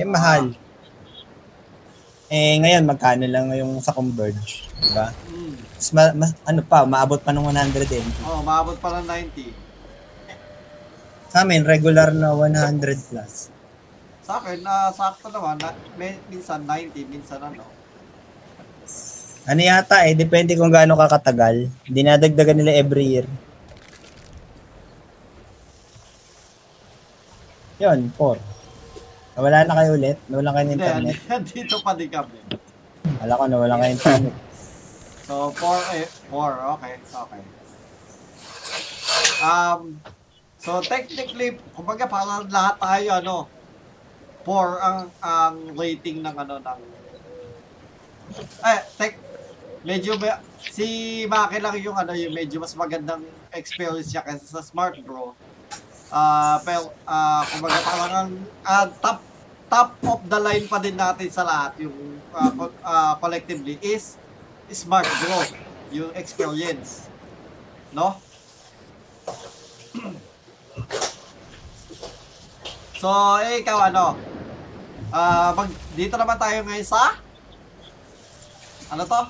Eh, 0.00 0.08
mahal. 0.08 0.56
Eh, 2.32 2.56
ngayon, 2.56 2.88
magkano 2.88 3.28
lang 3.28 3.52
yung 3.52 3.84
sa 3.84 3.92
Converge? 3.92 4.64
Di 4.80 4.90
ba? 4.96 5.12
Mm. 5.12 5.19
Mas, 5.80 5.96
ma- 5.96 6.12
mas- 6.12 6.36
ano 6.44 6.60
pa, 6.60 6.84
maabot 6.84 7.16
pa 7.16 7.32
ng 7.32 7.40
100 7.40 7.88
MB. 7.88 8.28
Oh, 8.28 8.44
maabot 8.44 8.76
pa 8.76 9.00
ng 9.00 9.08
90. 9.08 9.48
Sa 11.32 11.40
amin, 11.40 11.64
regular 11.64 12.12
na 12.12 12.36
100 12.36 13.00
plus. 13.08 13.48
Sa 14.20 14.44
akin, 14.44 14.60
na 14.60 14.92
sakto 14.92 15.32
naman, 15.32 15.56
na, 15.56 15.72
may, 15.96 16.20
minsan 16.28 16.68
90, 16.68 17.00
minsan 17.08 17.40
ano. 17.40 17.64
Ano 19.48 19.60
yata 19.64 20.04
eh, 20.04 20.12
depende 20.12 20.52
kung 20.52 20.68
gaano 20.68 21.00
kakatagal. 21.00 21.72
Dinadagdagan 21.88 22.60
nila 22.60 22.76
every 22.76 23.16
year. 23.16 23.26
Yun, 27.80 28.12
4. 28.20 28.36
Nawala 29.40 29.64
na 29.64 29.76
kayo 29.80 29.96
ulit? 29.96 30.20
Nawala 30.28 30.52
kayo 30.52 30.64
ng 30.68 30.74
internet? 30.76 31.16
dito 31.56 31.80
pa 31.80 31.96
din 31.96 32.12
kami. 32.12 32.36
Wala 33.24 33.32
ko, 33.32 33.42
nawala 33.48 33.80
kayo 33.80 33.88
ng 33.88 33.96
internet. 33.96 34.49
So, 35.30 35.54
4, 35.54 35.78
eh, 35.94 36.10
4, 36.26 36.58
okay, 36.74 36.94
okay. 36.98 37.42
Um, 39.46 40.02
so 40.58 40.82
technically, 40.82 41.54
kumbaga 41.70 42.10
parang 42.10 42.50
lahat 42.50 42.82
tayo, 42.82 43.08
ano, 43.22 43.36
4 44.42 44.82
ang, 44.82 44.98
ang 45.22 45.54
rating 45.78 46.18
ng, 46.18 46.34
ano, 46.34 46.58
ng, 46.58 46.80
eh, 48.58 48.80
tek, 48.98 49.14
medyo 49.86 50.18
si 50.66 51.22
Maki 51.30 51.62
lang 51.62 51.78
yung 51.78 51.94
ano 51.94 52.10
yung 52.10 52.34
medyo 52.34 52.58
mas 52.58 52.74
magandang 52.74 53.22
experience 53.54 54.10
niya 54.10 54.26
kaysa 54.26 54.50
sa 54.50 54.66
Smart 54.66 54.98
Bro. 55.06 55.38
Ah, 56.10 56.58
pero 56.66 56.90
ah 57.06 57.46
kumbaga 57.48 57.78
parang 57.86 58.28
ah, 58.66 58.86
top 58.98 59.18
top 59.70 59.90
of 60.04 60.20
the 60.26 60.38
line 60.42 60.66
pa 60.68 60.82
din 60.82 60.98
natin 60.98 61.30
sa 61.32 61.46
lahat 61.46 61.80
yung 61.80 61.96
co- 62.60 62.76
ah, 62.84 63.16
collectively 63.16 63.80
is 63.80 64.20
Smart 64.70 65.06
Bro 65.22 65.42
yung 65.90 66.14
experience. 66.14 67.10
No? 67.90 68.14
so, 73.02 73.10
eh, 73.42 73.66
ikaw 73.66 73.90
ano? 73.90 74.14
Ah, 75.10 75.50
mag 75.58 75.66
dito 75.98 76.14
naman 76.14 76.38
tayo 76.38 76.62
ngayon 76.62 76.86
sa 76.86 77.18
ano 78.90 79.06
to? 79.06 79.22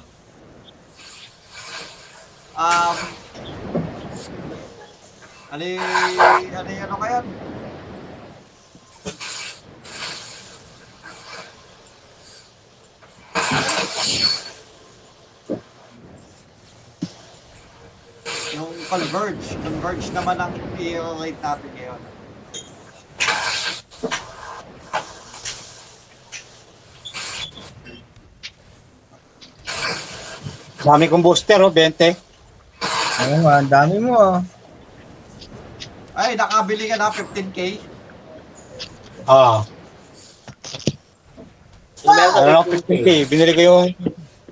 Um, 2.56 2.96
ano 5.52 5.64
ano 6.52 6.68
ano 6.68 6.94
ngayon? 6.96 7.24
Yung 18.56 18.79
Converge. 18.90 19.54
Converge 19.62 20.06
naman 20.10 20.36
ang 20.42 20.50
i-rate 20.82 21.38
natin 21.38 21.70
ngayon. 21.78 22.00
Dami 30.80 31.04
kong 31.06 31.22
booster, 31.22 31.62
oh, 31.62 31.70
20. 31.70 32.18
Oo 33.20 33.36
nga, 33.46 33.62
ang 33.62 33.70
dami 33.70 33.94
mo 34.02 34.18
ah. 34.18 34.42
Ay, 36.18 36.34
nakabili 36.34 36.90
ka 36.90 36.98
na 36.98 37.14
15k. 37.14 37.78
Ah, 39.30 39.62
ano 42.10 42.50
lang 42.50 42.66
15K. 42.66 43.06
15K. 43.06 43.30
Binili 43.30 43.52
ko 43.54 43.62
yung... 43.62 43.86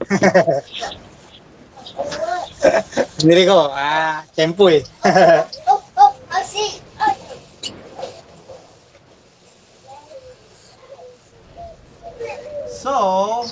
Binili 3.19 3.51
ko, 3.51 3.75
ah, 3.75 4.23
tempo 4.37 4.71
eh. 4.71 4.83
So, 12.69 13.45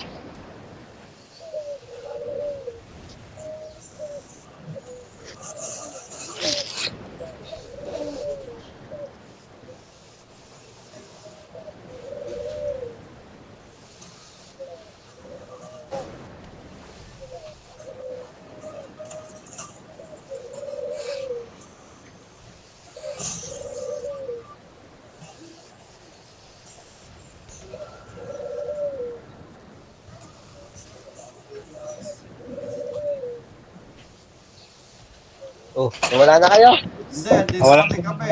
Oh, 35.76 35.90
wala 36.16 36.34
na 36.40 36.48
kayo? 36.48 36.70
hindi, 37.16 37.30
hindi 37.30 37.56
Wala. 37.60 37.82
sa 37.82 37.86
ating 37.88 38.04
kape. 38.04 38.28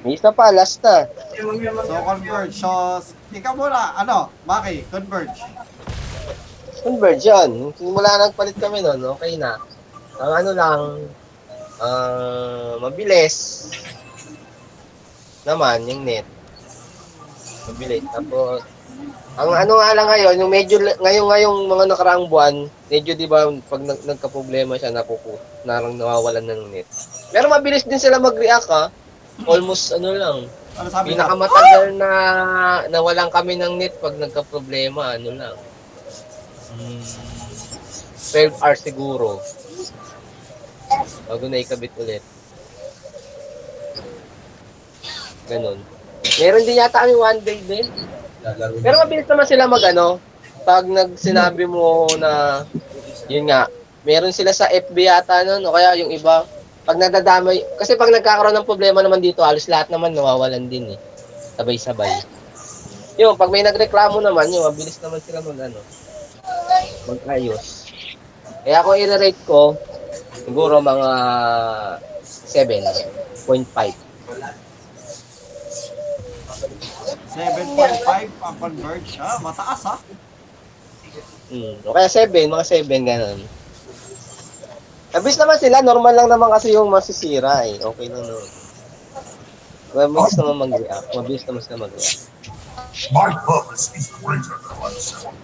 May 0.00 0.16
isa 0.16 0.32
pa, 0.32 0.48
last 0.48 0.80
na. 0.80 1.04
So, 1.36 1.96
Converge. 2.08 2.54
So, 2.56 2.68
ikaw 3.36 3.52
muna, 3.52 3.96
ano, 4.00 4.32
Maki, 4.48 4.88
Converge. 4.88 5.36
Conversion. 6.80 7.76
Simula 7.76 8.16
nagpalit 8.16 8.56
kami 8.56 8.80
nun, 8.80 9.00
okay 9.12 9.36
na. 9.36 9.60
Ang 10.20 10.32
ano 10.44 10.50
lang, 10.56 10.80
ah 11.80 12.80
mabilis. 12.80 13.68
Naman, 15.44 15.84
yung 15.84 16.04
net. 16.04 16.24
Mabilis. 17.68 18.04
Tapos, 18.08 18.64
ang 19.40 19.50
ano 19.56 19.72
nga 19.80 19.96
lang 19.96 20.08
ngayon, 20.10 20.34
yung 20.36 20.52
medyo, 20.52 20.76
ngayon 21.00 21.24
ngayong 21.32 21.58
mga 21.64 21.84
nakaraang 21.88 22.26
buwan, 22.28 22.68
medyo 22.92 23.16
di 23.16 23.24
ba, 23.24 23.48
pag 23.70 23.80
nag, 23.80 24.04
nagka-problema 24.04 24.76
siya, 24.76 24.92
napupu, 24.92 25.40
narang 25.64 25.96
nawawalan 25.96 26.44
ng 26.44 26.62
net. 26.68 26.88
Pero 27.32 27.48
mabilis 27.48 27.88
din 27.88 27.96
sila 27.96 28.20
mag-react 28.20 28.68
ha. 28.68 28.92
Almost 29.48 29.96
ano 29.96 30.12
lang, 30.12 30.38
Ano 30.76 30.88
sabi 30.92 31.16
pinakamatagal 31.16 31.96
na 31.96 32.10
nawalan 32.92 33.32
kami 33.32 33.56
ng 33.56 33.80
net 33.80 33.96
pag 34.02 34.18
nagka-problema, 34.20 35.16
ano 35.16 35.30
lang. 35.32 35.56
Mm, 36.76 37.02
12 38.30 38.60
hours 38.60 38.80
siguro. 38.84 39.40
Bago 41.30 41.44
na 41.48 41.62
ikabit 41.62 41.94
ulit. 41.96 42.24
Ganon. 45.48 45.78
Meron 46.38 46.66
din 46.68 46.78
yata 46.78 47.02
kami 47.02 47.14
one 47.16 47.40
day 47.40 47.58
din. 47.64 47.88
Pero 48.80 48.94
mabilis 49.04 49.28
naman 49.28 49.46
sila 49.46 49.68
mag 49.68 49.84
ano, 49.84 50.16
pag 50.64 50.84
nagsinabi 50.88 51.64
mo 51.68 52.08
na, 52.16 52.62
yun 53.28 53.48
nga, 53.48 53.68
meron 54.04 54.32
sila 54.32 54.52
sa 54.52 54.68
FB 54.68 54.96
yata 54.96 55.44
nun, 55.44 55.64
o 55.68 55.74
kaya 55.76 55.96
yung 56.00 56.12
iba, 56.12 56.44
pag 56.88 56.96
nadadamay, 56.96 57.60
kasi 57.76 57.96
pag 57.96 58.12
nagkakaroon 58.12 58.56
ng 58.56 58.68
problema 58.68 59.04
naman 59.04 59.20
dito, 59.20 59.44
halos 59.44 59.68
lahat 59.68 59.92
naman 59.92 60.16
nawawalan 60.16 60.68
din 60.72 60.96
eh. 60.96 60.98
Sabay-sabay. 61.60 62.08
Yung, 63.20 63.36
pag 63.36 63.52
may 63.52 63.60
nagreklamo 63.60 64.20
naman, 64.24 64.48
yung 64.48 64.64
mabilis 64.64 64.96
naman 65.04 65.20
sila 65.20 65.44
mag 65.44 65.58
ano, 65.60 65.80
mag-ayos. 67.04 67.92
Kaya 68.64 68.84
kung 68.84 68.96
i-rate 68.96 69.42
ko, 69.44 69.76
siguro 70.32 70.80
mga 70.80 71.10
7.5. 72.24 73.92
7.5 77.30 78.30
ang 78.42 78.56
Converge. 78.58 79.22
Ah, 79.22 79.38
mataas 79.38 79.80
ha. 79.86 79.96
Mm. 81.50 81.82
O 81.86 81.94
kaya 81.94 82.10
7, 82.10 82.30
mga 82.46 82.64
7, 82.66 82.86
ganun. 83.06 83.38
Mabilis 85.10 85.38
naman 85.38 85.58
sila, 85.58 85.82
normal 85.82 86.14
lang 86.14 86.28
naman 86.30 86.50
kasi 86.54 86.70
yung 86.70 86.86
masisira 86.86 87.66
eh. 87.66 87.82
Okay 87.82 88.06
na 88.06 88.22
nun. 88.22 88.46
Mabilis 89.90 90.34
naman 90.38 90.56
mag-react. 90.70 91.08
Mabilis 91.18 91.44
naman 91.46 91.62
sila 91.66 91.76
mag-react. 91.86 92.30
My 93.10 93.30
purpose 93.46 93.90
is 93.98 94.10
greater 94.22 94.58
than 94.62 94.76
myself. 94.78 95.34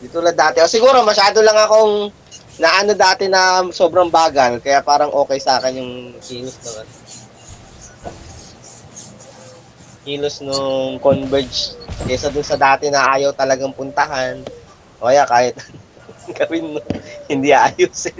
Di 0.00 0.08
tulad 0.12 0.36
dati. 0.36 0.60
O 0.60 0.68
siguro 0.68 1.00
masyado 1.00 1.40
lang 1.40 1.56
akong 1.56 2.12
naano 2.60 2.92
dati 2.92 3.28
na 3.28 3.64
sobrang 3.72 4.12
bagal. 4.12 4.60
Kaya 4.60 4.84
parang 4.84 5.12
okay 5.12 5.40
sa 5.40 5.56
akin 5.60 5.80
yung 5.80 5.92
kilos 6.20 6.56
ng 6.60 6.88
Kilos 10.06 10.38
nung 10.38 11.02
Converge. 11.02 11.74
Kesa 12.06 12.30
dun 12.30 12.46
sa 12.46 12.54
dati 12.54 12.86
na 12.86 13.10
ayaw 13.10 13.34
talagang 13.34 13.74
puntahan. 13.74 14.38
O 15.02 15.10
kaya 15.10 15.26
kahit 15.26 15.58
gawin 16.38 16.78
mo, 16.78 16.80
hindi 17.26 17.50
ayusin. 17.50 18.14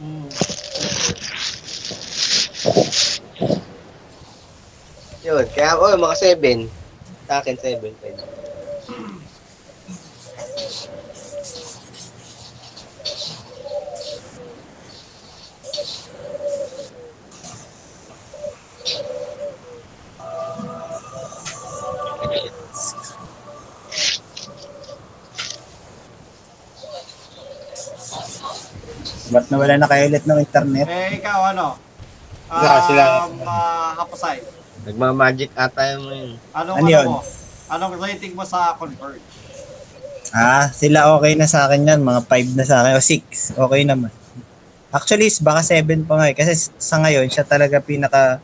Hmm. 0.00 0.32
Yun. 5.28 5.44
Kaya 5.52 5.76
oh, 5.76 5.92
mga 5.92 6.40
7. 6.40 6.72
Sa 7.28 7.44
akin 7.44 7.56
7. 7.60 7.84
pwede. 8.00 8.24
Ba't 29.34 29.50
nawala 29.50 29.74
na 29.74 29.90
kayo 29.90 30.06
ulit 30.06 30.22
ng 30.22 30.38
internet? 30.38 30.86
Eh, 30.86 31.18
ikaw 31.18 31.50
ano? 31.50 31.74
Sila, 32.46 32.76
sila. 32.86 33.02
Um, 33.26 33.42
uh, 33.42 33.90
Hapasay. 33.98 34.38
Nagmamagic 34.86 35.50
ata 35.58 35.98
yung 35.98 36.06
yun. 36.06 36.30
Anong 36.54 36.76
Ano 36.78 36.86
ano, 36.86 36.94
yun? 36.94 37.06
mo? 37.10 37.20
Anong 37.66 37.94
rating 37.98 38.32
mo 38.38 38.46
sa 38.46 38.78
Converge? 38.78 39.24
Ah, 40.30 40.70
sila 40.70 41.10
okay 41.18 41.34
na 41.34 41.50
sa 41.50 41.66
akin 41.66 41.82
yan. 41.82 42.00
Mga 42.06 42.20
5 42.30 42.58
na 42.58 42.64
sa 42.66 42.86
akin. 42.86 42.94
O 42.94 43.02
6. 43.02 43.58
Okay 43.58 43.82
naman. 43.82 44.14
Actually, 44.94 45.26
baka 45.42 45.66
7 45.66 46.06
pa 46.06 46.14
nga 46.14 46.26
eh. 46.30 46.36
Kasi 46.38 46.54
sa 46.78 47.02
ngayon, 47.02 47.26
siya 47.26 47.42
talaga 47.42 47.82
pinaka 47.82 48.38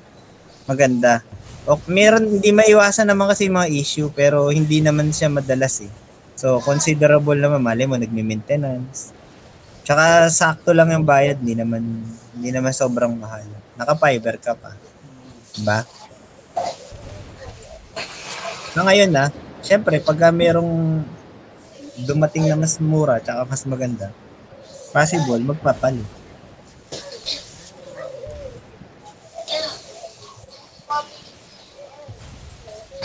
maganda. 0.67 1.23
O, 1.71 1.79
meron, 1.87 2.41
hindi 2.41 2.51
maiwasan 2.51 3.07
naman 3.07 3.31
kasi 3.31 3.47
mga 3.47 3.71
issue, 3.71 4.11
pero 4.11 4.51
hindi 4.51 4.83
naman 4.83 5.15
siya 5.15 5.31
madalas 5.31 5.87
eh. 5.87 5.93
So, 6.35 6.59
considerable 6.59 7.39
naman. 7.39 7.63
Mali 7.63 7.87
mo, 7.87 7.95
nagme-maintenance. 7.95 9.20
Tsaka 9.85 10.29
sakto 10.31 10.71
lang 10.77 10.93
yung 10.93 11.07
bayad. 11.07 11.41
Hindi 11.41 11.57
naman, 11.57 11.83
hindi 12.37 12.51
naman 12.53 12.73
sobrang 12.73 13.13
mahal. 13.17 13.47
Naka-fiber 13.77 14.37
ka 14.39 14.53
pa. 14.55 14.77
Diba? 15.57 15.83
Na 18.77 18.87
ngayon 18.87 19.11
na, 19.11 19.35
syempre, 19.67 19.99
pagka 19.99 20.31
merong 20.31 21.03
dumating 22.07 22.49
na 22.49 22.57
mas 22.57 22.79
mura 22.79 23.21
tsaka 23.21 23.45
mas 23.45 23.63
maganda, 23.67 24.09
possible, 24.95 25.43
magpapalit. 25.43 26.07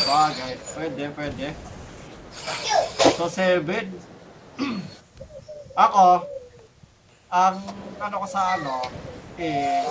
Bagay. 0.06 0.54
Pwede, 0.78 1.04
pwede. 1.18 1.48
So, 3.18 3.28
seven. 3.28 3.90
Ako, 5.86 6.24
ang 7.30 7.58
ano 8.02 8.16
ko 8.22 8.28
sa 8.30 8.60
ano, 8.60 8.86
is, 9.36 9.88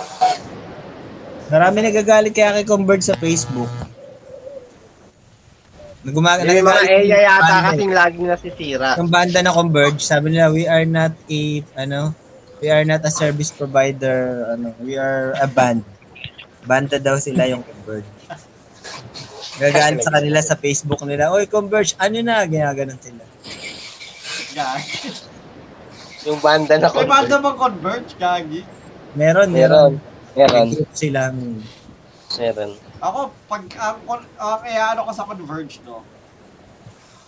Marami 1.45 1.85
nagagalit 1.85 2.33
kaya 2.33 2.57
kay 2.57 2.65
Convert 2.65 3.05
sa 3.05 3.13
Facebook. 3.21 3.69
Nagumag 6.05 6.45
Yung 6.45 6.65
mga 6.65 6.85
Eya 6.85 7.19
yata 7.25 7.55
kasing 7.73 7.93
laging 7.93 8.25
nasisira. 8.29 8.89
Yung 8.97 9.09
banda 9.09 9.41
na 9.41 9.53
Converge, 9.53 10.01
sabi 10.01 10.33
nila, 10.33 10.53
we 10.53 10.65
are 10.69 10.85
not 10.85 11.13
a, 11.13 11.41
ano, 11.77 12.13
we 12.61 12.69
are 12.69 12.85
not 12.85 13.01
a 13.05 13.13
service 13.13 13.49
provider, 13.49 14.49
ano, 14.53 14.73
we 14.81 14.97
are 14.97 15.33
a 15.37 15.49
band. 15.49 15.85
Banda 16.65 16.97
daw 16.97 17.17
sila 17.17 17.45
yung 17.49 17.61
Converge. 17.65 18.09
Gagalit 19.61 20.01
sa 20.01 20.13
kanila 20.13 20.39
sa 20.41 20.57
Facebook 20.57 21.01
nila, 21.05 21.33
Oy, 21.33 21.49
Converge, 21.49 21.97
ano 21.97 22.21
na? 22.21 22.45
Ginaganon 22.45 23.01
sila. 23.01 23.23
gag. 24.53 24.81
Yung 26.25 26.41
banda 26.41 26.73
na 26.81 26.89
May 26.89 27.05
banda 27.05 27.37
bang 27.37 27.57
converge, 27.57 28.11
gagi? 28.17 28.61
Meron, 29.13 29.49
Meron. 29.53 30.01
Meron. 30.33 30.67
May 30.67 30.75
group 30.75 30.91
sila. 30.91 31.29
hmm. 31.29 31.61
Meron. 32.41 32.71
Ako, 32.99 33.19
pag 33.45 33.63
ang, 33.77 33.97
kon- 34.09 34.31
ang 34.41 34.61
ano 34.65 35.01
ko 35.05 35.11
sa 35.13 35.29
Converge, 35.29 35.77
no? 35.85 36.01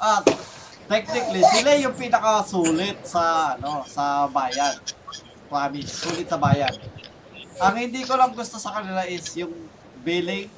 At, 0.02 0.26
technically, 0.89 1.45
sila 1.54 1.78
yung 1.78 1.93
pinakasulit 1.93 2.98
sa, 3.06 3.56
ano, 3.56 3.86
sa 3.86 4.26
bayan. 4.34 4.74
Promise, 5.48 5.91
sulit 5.93 6.28
sa 6.28 6.41
bayan. 6.41 6.74
Ang 7.62 7.76
hindi 7.78 8.02
ko 8.04 8.18
lang 8.18 8.34
gusto 8.34 8.58
sa 8.58 8.82
kanila 8.82 9.06
is 9.06 9.26
yung 9.38 9.54
billing 10.02 10.50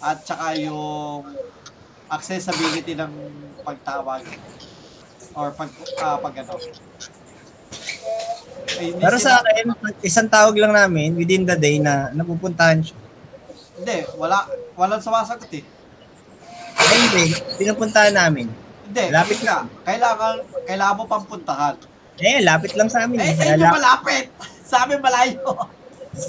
at 0.00 0.24
saka 0.24 0.56
yung 0.60 1.24
accessibility 2.08 2.96
ng 2.96 3.12
pagtawag 3.64 4.24
or 5.36 5.52
pag, 5.52 5.70
ah, 6.00 6.16
pag 6.16 6.34
ano. 6.40 6.56
Eh, 8.66 8.90
hindi 8.90 9.00
Pero 9.00 9.16
sa 9.16 9.38
akin, 9.38 9.64
isang 10.00 10.26
tawag 10.26 10.56
lang 10.56 10.72
namin 10.72 11.12
within 11.12 11.44
the 11.44 11.54
day 11.54 11.76
na 11.76 12.08
napupuntahan 12.10 12.80
siya. 12.80 12.96
Hindi, 13.74 13.98
wala, 14.14 14.46
walang 14.74 14.98
sumasagot 14.98 15.50
eh. 15.52 15.64
Ay, 16.74 16.96
hindi. 17.02 17.24
Pinupuntahan 17.56 18.12
namin. 18.12 18.48
Hindi, 18.84 19.04
Lapit 19.10 19.40
na. 19.42 19.66
Kailangan, 19.82 20.34
kailangan 20.64 20.96
mo 20.96 21.04
pang 21.04 21.24
puntahan. 21.24 21.74
Eh, 22.14 22.38
lapit 22.40 22.72
lang 22.72 22.86
sa 22.86 23.04
amin. 23.04 23.18
Eh, 23.18 23.34
sa 23.34 23.42
Kaya 23.42 23.54
inyo 23.54 23.64
lap- 23.64 23.74
malapit. 23.74 24.26
Sa 24.64 24.88
amin 24.88 24.96
malayo. 24.98 25.44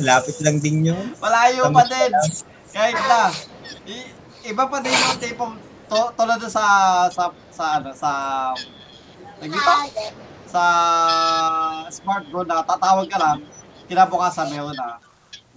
lapit 0.01 0.35
lang 0.43 0.59
din 0.59 0.91
yun. 0.91 1.15
Malayo 1.17 1.65
Tama. 1.65 1.77
pa 1.77 1.83
din. 1.87 2.11
Kahit 2.69 2.99
na. 2.99 3.31
I- 3.85 4.11
iba 4.45 4.63
pa 4.65 4.77
din 4.83 4.91
yung 4.91 5.17
tipong 5.17 5.53
to, 5.85 5.99
tulad 6.13 6.41
sa 6.43 6.63
sa 7.07 7.23
sa 7.47 7.79
ano 7.79 7.89
sa 7.95 8.11
nagdito 9.39 9.71
sa 10.55 10.65
smart 11.91 12.23
bro 12.31 12.47
na 12.47 12.63
tatawag 12.63 13.11
ka 13.11 13.19
lang 13.19 13.39
kinabukasan 13.85 14.47
meron 14.47 14.71
na 14.71 15.03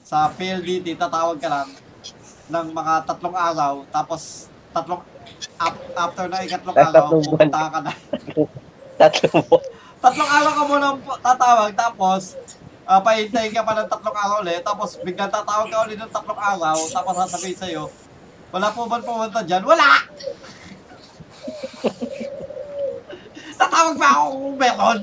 sa 0.02 0.26
PLDT 0.34 0.98
tatawag 0.98 1.38
ka 1.38 1.46
lang 1.46 1.68
ng 2.48 2.66
mga 2.72 3.06
tatlong 3.06 3.36
araw 3.38 3.86
tapos 3.88 4.50
tatlong 4.68 5.02
ap- 5.56 5.90
after 5.96 6.26
na 6.26 6.42
ikatlong 6.42 6.74
araw 6.74 6.90
tatlong 7.06 7.22
buwan. 7.22 7.30
pupunta 7.30 7.58
ka 7.70 7.78
na 7.78 7.92
Tatlo 9.00 9.26
mo. 9.46 9.56
tatlong 9.98 10.30
araw 10.32 10.52
ka 10.52 10.62
muna 10.66 10.88
tatawag, 11.22 11.70
tapos 11.72 12.34
uh, 12.82 12.98
pahintayin 12.98 13.54
ka 13.54 13.62
pa 13.62 13.78
ng 13.78 13.86
tatlong 13.86 14.18
araw 14.18 14.42
ulit, 14.42 14.58
tapos 14.60 14.98
biglang 14.98 15.30
tatawag 15.30 15.70
ka 15.70 15.86
ulit 15.86 15.94
ng 15.94 16.10
tatlong 16.10 16.34
araw, 16.36 16.74
tapos 16.90 17.14
sasabihin 17.16 17.54
sa'yo, 17.54 17.84
wala 18.50 18.74
po 18.74 18.90
ba 18.90 18.98
pumunta 18.98 19.46
dyan? 19.46 19.62
Wala! 19.62 19.86
Tatawag 23.58 23.96
ba 23.98 24.08
ako 24.14 24.24
kung 24.30 24.56
meron? 24.56 24.98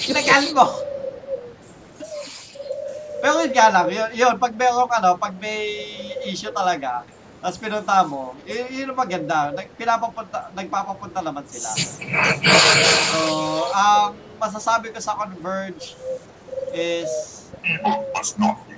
Kinagalit 0.00 0.52
mo. 0.56 0.66
Pero 3.18 3.34
yun 3.44 3.52
nga 3.52 3.68
lang, 3.68 3.86
yun, 3.90 4.08
yun 4.14 4.34
pag 4.38 4.54
meron 4.54 4.88
ano, 4.88 5.18
pag 5.18 5.34
may 5.42 5.66
issue 6.24 6.54
talaga, 6.54 7.02
tapos 7.38 7.58
pinunta 7.58 8.06
mo, 8.06 8.34
yun, 8.46 8.66
yun 8.70 8.90
ang 8.94 8.98
maganda. 8.98 9.50
Nag, 9.54 9.68
pinapapunta, 9.74 10.50
nagpapapunta 10.54 11.20
naman 11.22 11.44
sila. 11.50 11.70
So, 13.10 13.20
ang 13.74 14.14
masasabi 14.38 14.94
ko 14.94 14.98
sa 15.02 15.18
Converge 15.18 15.98
is 16.70 17.10
must 18.14 18.38
not 18.38 18.62
be 18.70 18.77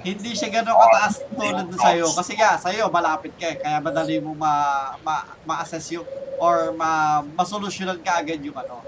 Hindi 0.00 0.32
siya 0.32 0.48
gano'ng 0.60 0.78
kataas 0.78 1.14
tulad 1.28 1.66
na 1.68 1.76
sa'yo. 1.76 2.06
Kasi 2.16 2.32
nga, 2.38 2.56
sa'yo, 2.56 2.88
malapit 2.88 3.32
ka 3.36 3.46
eh. 3.52 3.56
Kaya 3.60 3.78
madali 3.82 4.16
mo 4.22 4.32
ma, 4.32 4.52
ma, 5.04 5.20
ma-assess 5.44 5.92
yung 5.92 6.06
or 6.40 6.72
ma, 6.72 7.20
masolusyonan 7.36 8.00
ka 8.00 8.24
agad 8.24 8.40
yung 8.40 8.56
ano, 8.56 8.80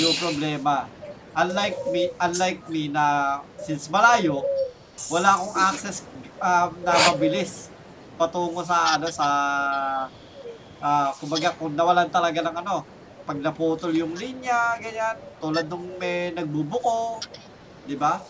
yung 0.00 0.14
problema. 0.18 0.90
Unlike 1.34 1.78
me, 1.90 2.02
unlike 2.18 2.62
me 2.70 2.90
na 2.90 3.38
since 3.58 3.86
malayo, 3.90 4.42
wala 5.10 5.34
akong 5.34 5.54
access 5.58 6.06
um, 6.38 6.70
na 6.82 6.92
mabilis 7.10 7.68
patungo 8.14 8.62
sa 8.62 8.94
ano 8.94 9.10
sa 9.10 9.26
ah 10.78 11.10
kumbaga 11.18 11.50
kung 11.58 11.74
nawalan 11.74 12.06
talaga 12.12 12.38
ng 12.44 12.56
ano 12.62 12.86
pag 13.24 13.40
naputol 13.40 13.90
yung 13.90 14.14
linya 14.14 14.76
ganyan 14.78 15.16
tulad 15.40 15.66
nung 15.66 15.96
may 15.98 16.30
nagbubuko 16.30 17.18
di 17.82 17.96
ba 17.98 18.20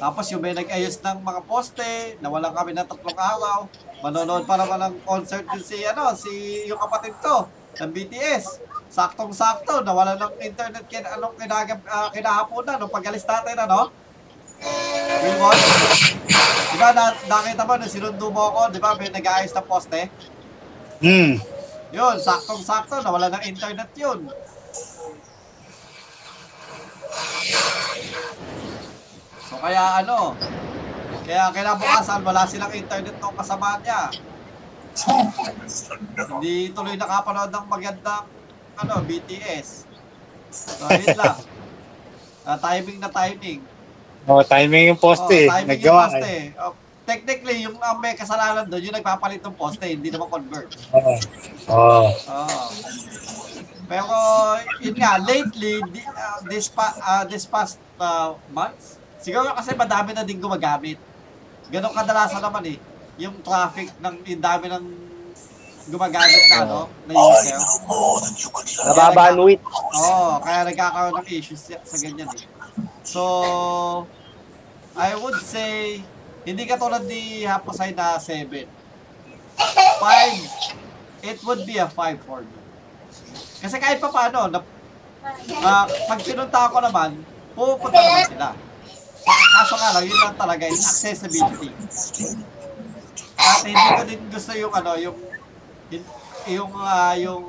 tapos 0.00 0.24
yung 0.32 0.40
may 0.40 0.56
nag-ayos 0.56 0.96
ng 1.04 1.20
mga 1.20 1.40
poste, 1.44 2.16
nawalan 2.24 2.56
kami 2.56 2.72
ng 2.72 2.88
tatlong 2.88 3.18
araw. 3.20 3.68
Manonood 4.00 4.48
pa 4.48 4.56
naman 4.56 4.80
ng 4.80 4.94
concert 5.04 5.44
din 5.44 5.60
si, 5.60 5.84
ano, 5.84 6.16
si 6.16 6.64
yung 6.64 6.80
kapatid 6.80 7.12
ko, 7.20 7.44
ng 7.76 7.90
BTS. 7.92 8.64
Saktong-sakto, 8.90 9.84
nawalan 9.84 10.18
ng 10.18 10.34
internet 10.40 10.84
kin 10.88 11.04
anong 11.04 11.36
kinagab, 11.36 11.78
uh, 11.86 12.08
kinahaponan, 12.10 12.80
nung 12.80 12.90
pag-alis 12.90 13.22
natin, 13.28 13.54
ano? 13.60 13.92
Wilwon? 15.20 15.58
Di 16.72 16.76
ba, 16.80 16.88
na, 16.96 17.12
nakita 17.28 17.62
mo, 17.68 17.72
nung 17.76 17.92
sinundo 17.92 18.26
mo 18.32 18.42
ako, 18.50 18.60
di 18.72 18.80
ba, 18.80 18.96
may 18.96 19.12
nag-ayos 19.12 19.52
ng 19.52 19.68
poste? 19.68 20.08
Hmm. 21.04 21.38
Yun, 21.92 22.16
saktong-sakto, 22.18 23.04
nawalan 23.04 23.36
ng 23.36 23.44
internet 23.52 23.90
yun. 23.94 24.32
So 29.50 29.58
kaya 29.58 30.06
ano, 30.06 30.38
kaya 31.26 31.50
kinabukasan 31.50 32.22
wala 32.22 32.46
silang 32.46 32.70
internet 32.70 33.18
ng 33.18 33.34
kasama 33.34 33.82
niya. 33.82 34.14
Hindi 36.30 36.70
tuloy 36.70 36.94
nakapanood 36.94 37.50
ng 37.50 37.66
magandang 37.66 38.30
ano, 38.78 38.94
BTS. 39.02 39.90
So 40.54 40.86
yun 40.86 41.18
lang. 41.20 41.34
Ah, 42.46 42.62
timing 42.62 43.02
na 43.02 43.10
timing. 43.10 43.58
Oh, 44.30 44.38
timing 44.46 44.94
yung 44.94 45.00
poste. 45.02 45.50
Oh, 45.50 45.54
timing 45.58 45.70
Naggawa. 45.74 45.98
yung 45.98 46.14
poste. 46.14 46.34
Oh, 46.54 46.72
technically, 47.02 47.56
yung 47.66 47.74
ang 47.82 47.98
may 47.98 48.14
kasalanan 48.14 48.70
doon, 48.70 48.86
yung 48.86 48.94
nagpapalit 48.94 49.42
ng 49.42 49.56
poste, 49.58 49.82
hindi 49.82 50.14
naman 50.14 50.30
convert. 50.30 50.70
Oo. 50.94 51.14
Oh. 51.66 52.06
Oo. 52.06 52.64
Pero 53.90 54.14
yun 54.78 54.94
nga, 54.94 55.18
lately, 55.18 55.82
di, 55.90 56.00
ah, 56.06 56.38
this, 56.46 56.70
pa, 56.70 56.94
ah, 57.02 57.26
this 57.26 57.42
past 57.50 57.82
ah, 57.98 58.38
months, 58.54 58.99
siguro 59.20 59.52
kasi 59.54 59.76
madami 59.76 60.10
na 60.16 60.24
din 60.26 60.40
gumagamit. 60.40 60.98
Ganon 61.70 61.94
kadalasan 61.94 62.42
naman 62.42 62.64
eh. 62.66 62.78
Yung 63.20 63.38
traffic 63.44 63.92
ng 64.00 64.14
yung 64.26 64.42
dami 64.42 64.66
ng 64.66 64.84
gumagamit 65.90 66.42
na 66.50 66.56
ano, 66.64 66.78
na 67.06 67.12
user. 67.14 67.56
Nababanwit. 68.90 69.60
Oo, 69.96 70.38
kaya 70.40 70.60
nagkakaroon 70.66 71.14
ng 71.20 71.28
issues 71.30 71.60
sa, 71.60 71.76
sa 71.82 71.96
ganyan 71.98 72.30
eh. 72.30 72.44
So, 73.02 73.22
I 74.94 75.14
would 75.16 75.40
say, 75.42 76.04
hindi 76.44 76.62
katulad 76.64 77.04
ni 77.04 77.42
Haposay 77.44 77.92
na 77.92 78.16
7. 78.18 78.66
5, 79.56 81.26
it 81.26 81.38
would 81.44 81.62
be 81.68 81.76
a 81.76 81.88
5 81.88 82.24
for 82.24 82.40
me. 82.40 82.56
Kasi 83.60 83.76
kahit 83.76 84.00
pa 84.00 84.08
paano, 84.08 84.48
na, 84.48 84.60
ah, 85.60 85.84
pag 86.08 86.20
pinunta 86.24 86.72
ko 86.72 86.80
naman, 86.80 87.20
pupunta 87.52 88.00
naman 88.00 88.24
sila. 88.30 88.48
So, 89.30 89.46
kaso 89.54 89.74
nga 89.78 89.90
lang, 89.94 90.04
yun 90.10 90.18
lang 90.18 90.34
talaga 90.34 90.64
is 90.66 90.82
accessibility. 90.82 91.70
At 93.38 93.62
hindi 93.64 93.86
ko 93.94 94.02
din 94.04 94.20
gusto 94.28 94.52
yung 94.58 94.72
ano, 94.74 94.90
yung, 94.98 95.16
yung 95.90 96.04
yung, 96.48 96.72
ah, 96.80 97.14
yung, 97.20 97.42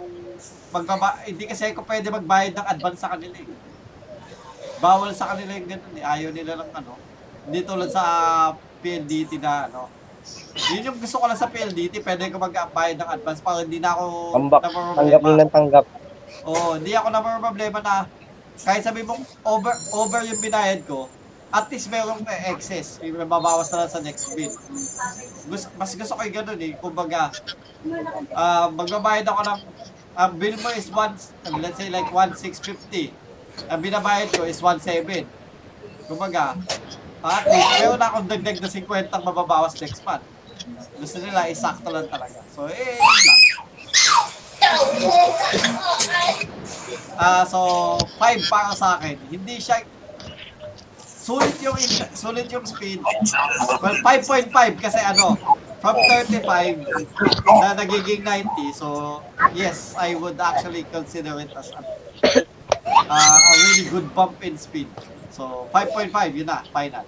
magbaba, 0.72 1.20
hindi 1.28 1.44
kasi 1.48 1.72
ako 1.72 1.84
pwede 1.84 2.08
magbayad 2.12 2.54
ng 2.56 2.68
advance 2.68 3.00
sa 3.04 3.12
kanila 3.12 3.38
eh. 3.40 3.50
Bawal 4.82 5.12
sa 5.14 5.36
kanila 5.36 5.52
yung 5.56 5.70
ganun 5.70 5.96
eh. 6.00 6.04
Ayaw 6.04 6.30
nila 6.34 6.58
ng 6.58 6.72
ano. 6.74 6.96
Hindi 7.46 7.60
tulad 7.68 7.90
sa 7.92 8.04
ah, 8.04 8.48
PLDT 8.82 9.38
na 9.38 9.68
ano. 9.70 9.92
Yun 10.74 10.88
yung 10.94 10.98
gusto 11.02 11.18
ko 11.18 11.26
lang 11.26 11.38
sa 11.38 11.50
PLDT, 11.50 12.02
pwede 12.06 12.30
ko 12.30 12.38
mag-bayad 12.38 12.98
ng 12.98 13.10
advance 13.10 13.42
para 13.42 13.66
hindi 13.66 13.82
na 13.82 13.94
ako 13.98 14.06
Tambak. 14.38 14.62
Tanggap 14.70 15.22
ng 15.22 15.52
tanggap. 15.52 15.86
Oo, 16.46 16.78
hindi 16.78 16.94
ako 16.94 17.08
naman 17.10 17.42
problema 17.42 17.80
na 17.82 18.06
kahit 18.62 18.86
sabi 18.86 19.02
mong 19.02 19.22
over 19.42 19.74
over 19.98 20.22
yung 20.26 20.38
binayad 20.38 20.86
ko, 20.86 21.10
at 21.52 21.68
least 21.68 21.92
merong 21.92 22.24
may 22.24 22.40
excess. 22.52 22.98
May 23.04 23.12
mababawas 23.12 23.68
na 23.76 23.84
lang 23.84 23.92
sa 23.92 24.00
next 24.00 24.32
bill. 24.32 24.56
Gusto, 25.52 25.68
mas 25.76 25.92
gusto 25.94 26.16
ko 26.16 26.22
yung 26.24 26.36
ganun 26.44 26.60
eh. 26.64 26.74
Kumbaga, 26.80 27.32
ah 28.32 28.72
magbabayad 28.72 29.28
ako 29.28 29.42
ng, 29.44 29.60
ang 30.16 30.32
bill 30.40 30.56
mo 30.64 30.70
is 30.72 30.88
one, 30.92 31.16
let's 31.60 31.76
say 31.76 31.92
like 31.92 32.08
1,650. 32.08 33.12
Ang 33.68 33.80
binabayad 33.84 34.32
ko 34.32 34.48
is 34.48 34.64
1,700. 34.64 35.28
Kumbaga, 36.08 36.56
at 37.22 37.46
least 37.46 37.70
meron 37.78 38.00
na 38.00 38.08
akong 38.10 38.28
dagdag 38.32 38.58
na 38.58 38.70
50 38.72 39.14
ang 39.14 39.24
mababawas 39.28 39.76
next 39.78 40.02
month. 40.08 40.24
Gusto 40.98 41.18
nila, 41.20 41.52
isakto 41.52 41.90
lang 41.92 42.08
talaga. 42.08 42.40
So, 42.54 42.66
eh, 42.70 42.98
lang. 42.98 43.40
Ah, 47.18 47.44
so 47.46 47.60
5 48.18 48.50
para 48.50 48.72
sa 48.74 48.98
akin. 48.98 49.18
Hindi 49.30 49.62
siya 49.62 49.86
sulit 51.22 51.54
yung 51.62 51.78
sulit 52.18 52.50
yung 52.50 52.66
speed. 52.66 52.98
Well, 53.78 53.98
5.5 54.02 54.50
kasi 54.82 54.98
ano, 54.98 55.38
from 55.78 55.96
35 56.10 56.82
na 57.62 57.78
nagiging 57.78 58.26
90. 58.26 58.74
So, 58.74 59.22
yes, 59.54 59.94
I 59.94 60.18
would 60.18 60.42
actually 60.42 60.90
consider 60.90 61.38
it 61.38 61.54
as 61.54 61.70
a, 61.78 61.82
ah, 63.06 63.38
a 63.38 63.54
really 63.70 63.86
good 63.94 64.10
bump 64.18 64.42
in 64.42 64.58
speed. 64.58 64.90
So, 65.30 65.70
5.5 65.70 66.10
yun 66.34 66.50
na, 66.50 66.66
final. 66.74 67.06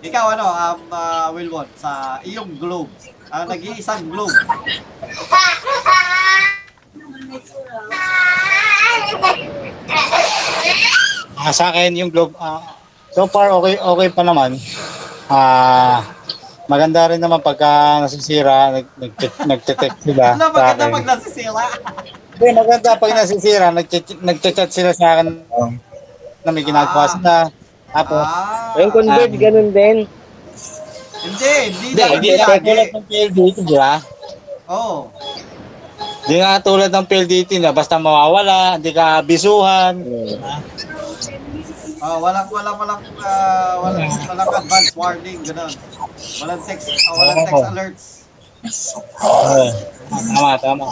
Ikaw 0.00 0.24
ano, 0.36 0.46
um, 0.48 0.80
uh, 0.92 1.28
Wilwon, 1.32 1.68
sa 1.76 2.20
iyong 2.24 2.56
globe, 2.56 2.92
ang 3.28 3.48
nag-iisang 3.52 4.08
globe, 4.08 4.32
Ah, 11.36 11.52
sa 11.52 11.70
akin 11.70 11.94
yung 11.94 12.10
globe, 12.10 12.34
ah, 12.40 12.76
so 13.16 13.24
far 13.24 13.48
okay 13.50 13.80
okay 13.80 14.08
pa 14.12 14.20
naman. 14.20 14.60
Ah, 15.26 16.04
maganda 16.68 17.08
rin 17.08 17.18
naman 17.18 17.40
pagka 17.40 17.98
nasisira, 17.98 18.76
nag 18.76 18.86
nagte-text 19.42 20.04
sila 20.04 20.24
ano 20.36 20.52
maganda 20.52 20.92
pag 20.92 21.06
nasisira? 21.08 21.64
Hindi, 22.36 22.46
maganda 22.52 22.90
pag 23.00 23.12
nasisira, 23.16 23.66
nagchat 23.72 24.68
sila 24.68 24.92
sa 24.92 25.16
akin 25.16 25.40
na 26.44 26.50
may 26.52 26.60
ginagawa 26.60 27.08
Ah. 27.08 27.12
sila. 27.16 27.34
Tapos, 27.88 28.26
Ah, 28.28 28.76
Yung 28.76 28.92
converge, 28.92 29.40
ganun 29.40 29.72
din. 29.72 29.96
hindi, 31.24 31.52
hindi 31.64 31.86
hindi, 31.88 31.96
lang, 31.96 32.10
hindi 32.12 32.28
hindi 32.28 32.30
na 32.36 32.60
tulad 32.60 32.88
ng 32.92 33.04
PLDT, 33.08 33.56
di 33.64 33.76
ba? 33.80 33.94
Oo. 34.68 35.08
Hindi 36.22 36.34
nga 36.38 36.60
tulad 36.60 36.90
ng 36.92 37.06
PLDT 37.08 37.50
na 37.56 37.72
basta 37.72 37.96
mawawala, 37.96 38.76
hindi 38.76 38.92
ka 38.92 39.24
bisuhan. 39.24 39.94
Oh, 41.96 42.20
walang 42.20 42.44
walang 42.52 42.76
walang 42.76 43.00
ah, 43.24 43.80
walang 43.80 44.12
walang 44.28 44.48
advance 44.52 44.92
warning 44.92 45.40
ganun. 45.40 45.72
Walang 46.44 46.60
text 46.68 46.92
ah, 46.92 47.14
walang 47.16 47.38
text 47.40 47.56
Oo. 47.56 47.70
alerts. 47.72 48.04
Oo. 49.24 49.64
Tama, 50.12 50.52
tama. 50.60 50.86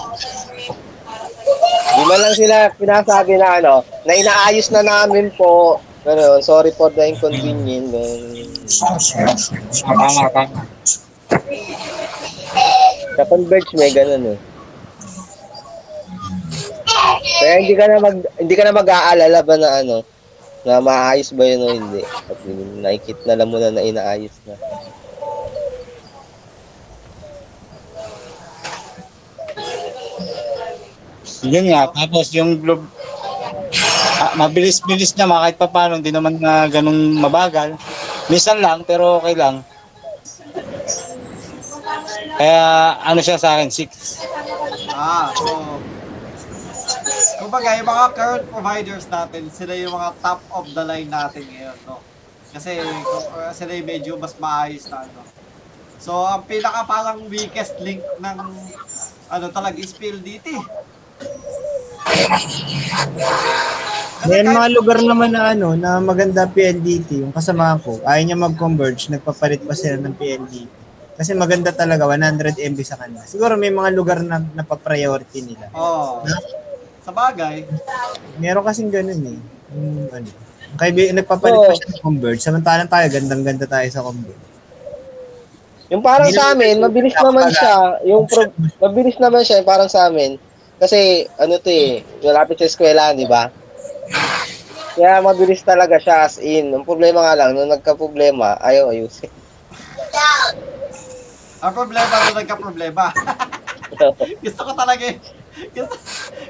Di 1.94 2.02
man 2.08 2.18
lang 2.24 2.34
sila 2.34 2.56
pinasabi 2.80 3.36
na 3.36 3.48
ano, 3.60 3.74
na 4.08 4.12
inaayos 4.16 4.72
na 4.72 4.80
namin 4.80 5.28
po. 5.36 5.76
Ano, 6.08 6.40
sorry 6.40 6.72
for 6.72 6.88
the 6.88 7.04
inconvenience. 7.04 7.92
Ganun. 7.92 9.44
Tama, 9.84 10.24
tama. 10.32 10.60
Sa 13.14 13.24
converge 13.28 13.70
may 13.76 13.92
ganun 13.92 14.36
eh. 14.36 14.38
Kaya 17.44 17.54
hindi 17.60 17.74
ka 17.76 17.84
na 17.92 18.00
mag 18.00 18.16
hindi 18.40 18.54
ka 18.56 18.64
na 18.64 18.72
mag-aalala 18.72 19.38
ba 19.44 19.56
na 19.60 19.68
ano 19.84 20.13
na 20.64 20.80
maayos 20.80 21.28
ba 21.36 21.44
yun 21.44 21.60
o 21.60 21.68
hindi. 21.76 22.02
At 22.04 22.40
nakikita 22.80 23.22
na 23.28 23.36
lang 23.44 23.48
muna 23.52 23.68
na 23.68 23.84
inaayos 23.84 24.32
na. 24.48 24.56
Yun 31.44 31.68
nga, 31.68 31.92
tapos 31.92 32.32
yung 32.32 32.56
globe, 32.56 32.88
ah, 34.16 34.32
mabilis-bilis 34.40 35.12
naman 35.20 35.44
kahit 35.44 35.56
pa 35.60 35.68
paano, 35.68 36.00
hindi 36.00 36.08
naman 36.08 36.40
na 36.40 36.64
ganun 36.72 37.20
mabagal. 37.20 37.76
Minsan 38.32 38.64
lang, 38.64 38.80
pero 38.88 39.20
okay 39.20 39.36
lang. 39.36 39.60
Kaya 42.40 42.64
ano 43.04 43.20
siya 43.20 43.36
sa 43.36 43.60
akin, 43.60 43.68
6. 43.68 44.24
Ah, 44.96 45.28
so 45.36 45.76
Kumbaga, 47.54 47.78
yung 47.78 47.86
mga 47.86 48.06
current 48.18 48.46
providers 48.50 49.06
natin, 49.06 49.46
sila 49.46 49.78
yung 49.78 49.94
mga 49.94 50.10
top 50.18 50.42
of 50.58 50.66
the 50.74 50.82
line 50.82 51.06
natin 51.06 51.46
ngayon, 51.46 51.78
no? 51.86 52.02
Kasi 52.50 52.82
sila 53.54 53.70
yung 53.78 53.86
medyo 53.86 54.18
mas 54.18 54.34
maayos 54.42 54.90
na 54.90 55.06
ano. 55.06 55.22
So, 56.02 56.26
ang 56.26 56.42
pinaka 56.50 56.82
parang 56.82 57.22
weakest 57.30 57.78
link 57.78 58.02
ng 58.18 58.38
ano 59.30 59.44
talaga 59.54 59.78
is 59.78 59.94
PLDT. 59.94 60.50
Kasi 64.18 64.26
May 64.26 64.42
kahit- 64.42 64.50
mga 64.50 64.68
lugar 64.74 64.98
naman 65.06 65.30
na 65.30 65.54
ano, 65.54 65.78
na 65.78 66.02
maganda 66.02 66.50
PLDT, 66.50 67.22
yung 67.22 67.30
kasama 67.30 67.78
ko, 67.78 68.02
ayaw 68.02 68.34
niya 68.34 68.34
mag-converge, 68.34 69.14
nagpapalit 69.14 69.62
pa 69.62 69.78
sila 69.78 70.02
ng 70.02 70.18
PLDT. 70.18 70.74
Kasi 71.14 71.30
maganda 71.38 71.70
talaga, 71.70 72.02
100 72.10 72.58
MB 72.58 72.82
sa 72.82 72.98
kanila. 72.98 73.22
Siguro 73.22 73.54
may 73.54 73.70
mga 73.70 73.94
lugar 73.94 74.26
na 74.26 74.42
napapriority 74.42 75.54
nila. 75.54 75.70
Oh. 75.70 76.18
Sa 77.04 77.12
bagay, 77.12 77.68
Meron 78.40 78.64
kasing 78.64 78.90
ganun 78.90 79.22
eh. 79.28 79.38
Yung, 79.76 80.08
ano, 80.10 80.28
ang 80.74 80.78
kaibi, 80.80 81.12
nagpapalit 81.12 81.60
pa 81.60 81.70
Oo. 81.70 81.76
siya 81.76 81.88
ng 81.92 82.02
converge, 82.02 82.40
samantalang 82.42 82.90
tayo, 82.90 83.06
gandang-ganda 83.06 83.66
tayo 83.68 83.86
sa 83.92 84.02
converge. 84.02 84.44
Yung 85.92 86.02
parang 86.02 86.32
sa 86.32 86.56
amin, 86.56 86.80
mabilis 86.80 87.14
naman 87.14 87.52
siya. 87.52 88.00
Yung 88.08 88.24
pro- 88.26 88.56
mabilis 88.80 89.20
naman 89.20 89.44
siya, 89.44 89.60
yung 89.62 89.68
parang 89.68 89.86
sa 89.92 90.08
amin. 90.08 90.40
Kasi, 90.80 91.30
ano 91.38 91.60
to 91.60 91.70
eh, 91.70 92.02
malapit 92.24 92.58
sa 92.58 92.66
eskwelahan, 92.66 93.14
di 93.14 93.28
ba? 93.28 93.52
Kaya 94.98 95.22
mabilis 95.22 95.62
talaga 95.62 96.00
siya 96.00 96.26
as 96.26 96.40
in. 96.42 96.72
Ang 96.74 96.82
problema 96.82 97.22
nga 97.22 97.36
lang, 97.38 97.54
nung 97.54 97.70
nagka-problema, 97.70 98.58
ayaw 98.64 98.90
ayusin. 98.90 99.30
ang 101.62 101.72
problema 101.72 102.10
na 102.10 102.42
nagka-problema. 102.42 103.04
gusto 104.44 104.60
ko 104.66 104.72
talaga 104.74 105.02
yung, 105.06 105.20
gusto, 105.54 105.96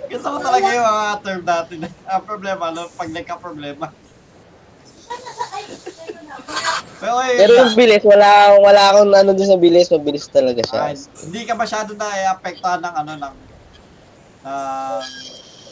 gusto 0.09 0.27
ko 0.27 0.39
talaga 0.41 0.67
yung 0.73 0.87
mga 0.87 1.17
term 1.21 1.43
natin. 1.45 1.79
Ang 2.09 2.25
problema, 2.25 2.65
no, 2.73 2.89
pag 2.97 3.11
nagka-problema. 3.13 3.87
Pero, 7.05 7.21
yun 7.21 7.37
Pero 7.37 7.53
yung 7.61 7.75
bilis, 7.77 8.03
wala, 8.07 8.57
wala 8.57 8.83
akong 8.89 9.13
ano 9.13 9.31
dun 9.37 9.51
sa 9.51 9.61
bilis, 9.61 9.93
mabilis 9.93 10.25
talaga 10.33 10.65
siya. 10.65 10.81
Ah, 10.89 10.97
hindi 10.97 11.41
ka 11.45 11.53
masyado 11.53 11.93
na 11.93 12.09
apektuhan 12.33 12.81
ng 12.81 12.95
ano 12.97 13.13
ng 13.21 13.35
ng 14.45 15.05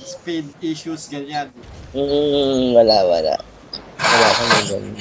speed 0.05 0.47
issues 0.61 1.09
ganyan. 1.09 1.49
Mm, 1.97 2.77
wala, 2.77 2.97
wala. 3.09 3.35
Wala 3.97 4.29
kami 4.37 4.61
ganun. 4.69 4.93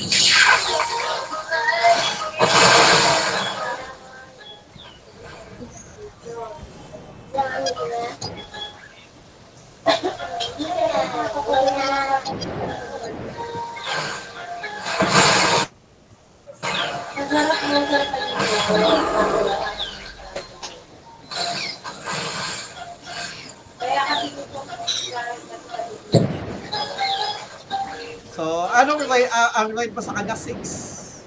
So, 7.72 7.80
anong 28.76 29.08
rate, 29.08 29.32
ah, 29.32 29.64
ang 29.64 29.72
rate 29.72 29.96
mo 29.96 30.04
sa 30.04 30.12
kanya? 30.18 30.36
6. 30.36 31.24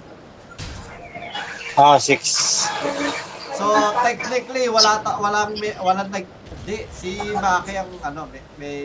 Ah, 1.80 1.96
6. 1.96 2.68
So, 3.54 3.66
technically, 4.02 4.66
wala 4.66 4.98
ta, 5.00 5.16
walang, 5.22 5.54
may, 5.62 5.72
walang 5.78 6.10
nag, 6.10 6.26
di, 6.66 6.82
si 6.90 7.18
Maki 7.34 7.74
ang, 7.78 7.90
ano, 8.02 8.26
may, 8.30 8.42
may, 8.58 8.78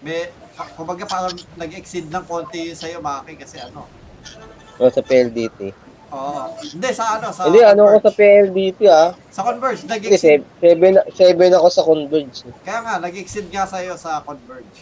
may, 0.00 0.20
kumbaga 0.76 1.04
parang 1.04 1.36
nag-exceed 1.60 2.08
ng 2.08 2.24
konti 2.24 2.72
yun 2.72 2.78
sa'yo, 2.78 2.98
Maki, 3.04 3.36
kasi 3.36 3.60
ano, 3.60 3.84
O, 4.76 4.92
sa 4.92 5.00
PLDT. 5.00 5.72
Oo. 6.12 6.52
Hindi, 6.60 6.88
sa 6.92 7.18
ano? 7.18 7.32
Sa 7.32 7.48
Hindi, 7.48 7.64
ano 7.64 7.88
ako 7.88 7.98
sa 7.98 8.12
Converge. 8.12 8.20
PLDT 8.20 8.80
ah. 8.92 9.10
Sa 9.32 9.42
Converge, 9.42 9.80
Kasi 9.88 9.88
nag-exceed. 9.88 10.42
7 10.60 11.16
7 11.16 11.58
ako 11.58 11.68
sa 11.72 11.82
Converge. 11.82 12.36
Kaya 12.60 12.80
nga, 12.84 12.94
nag-exceed 13.00 13.48
nga 13.48 13.64
sa'yo 13.64 13.96
sa 13.96 14.20
Converge. 14.20 14.76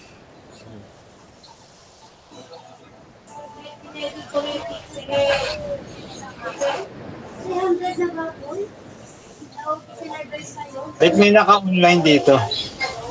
Wait, 11.00 11.14
may 11.20 11.28
naka-online 11.28 12.00
dito 12.00 12.34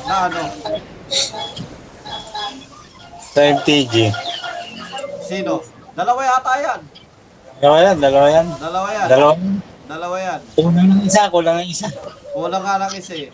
Na 0.10 0.28
ano? 0.28 0.42
sa 3.34 3.42
MTG. 3.42 4.14
Sino? 5.26 5.62
Dalawa 5.94 6.22
yata 6.22 6.54
yan. 6.62 6.82
Dalawa 7.58 7.78
yan, 7.82 7.98
dalawa 7.98 8.28
yan. 8.30 8.48
Dalawa 8.62 8.90
yan. 8.90 9.08
Dalawa. 9.10 9.34
Dalawa 9.84 10.16
yan. 10.22 10.40
Kulang 10.54 10.88
ng 10.90 11.02
isa, 11.02 11.22
kulang 11.30 11.58
ng 11.62 11.70
isa. 11.70 11.88
Kulang 12.34 12.62
nga 12.62 12.78
lang 12.78 12.94
isa 12.94 13.14
eh. 13.18 13.30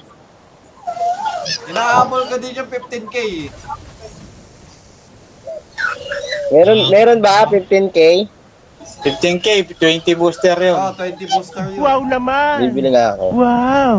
Inahabol 1.68 2.28
ko 2.28 2.36
din 2.39 2.56
yung 2.56 2.70
15k 2.72 3.16
eh. 3.16 3.47
Meron 6.52 6.80
meron 6.88 7.20
ba 7.20 7.43
15k? 7.43 8.00
15k, 9.00 9.48
20 9.74 10.20
booster 10.20 10.58
yun. 10.60 10.76
Oh, 10.76 10.92
20 10.92 11.32
booster 11.32 11.64
yun. 11.72 11.80
Wow 11.80 12.00
naman! 12.04 12.68
Bibili 12.68 12.92
nga 12.92 13.16
ako. 13.16 13.26
Wow! 13.32 13.98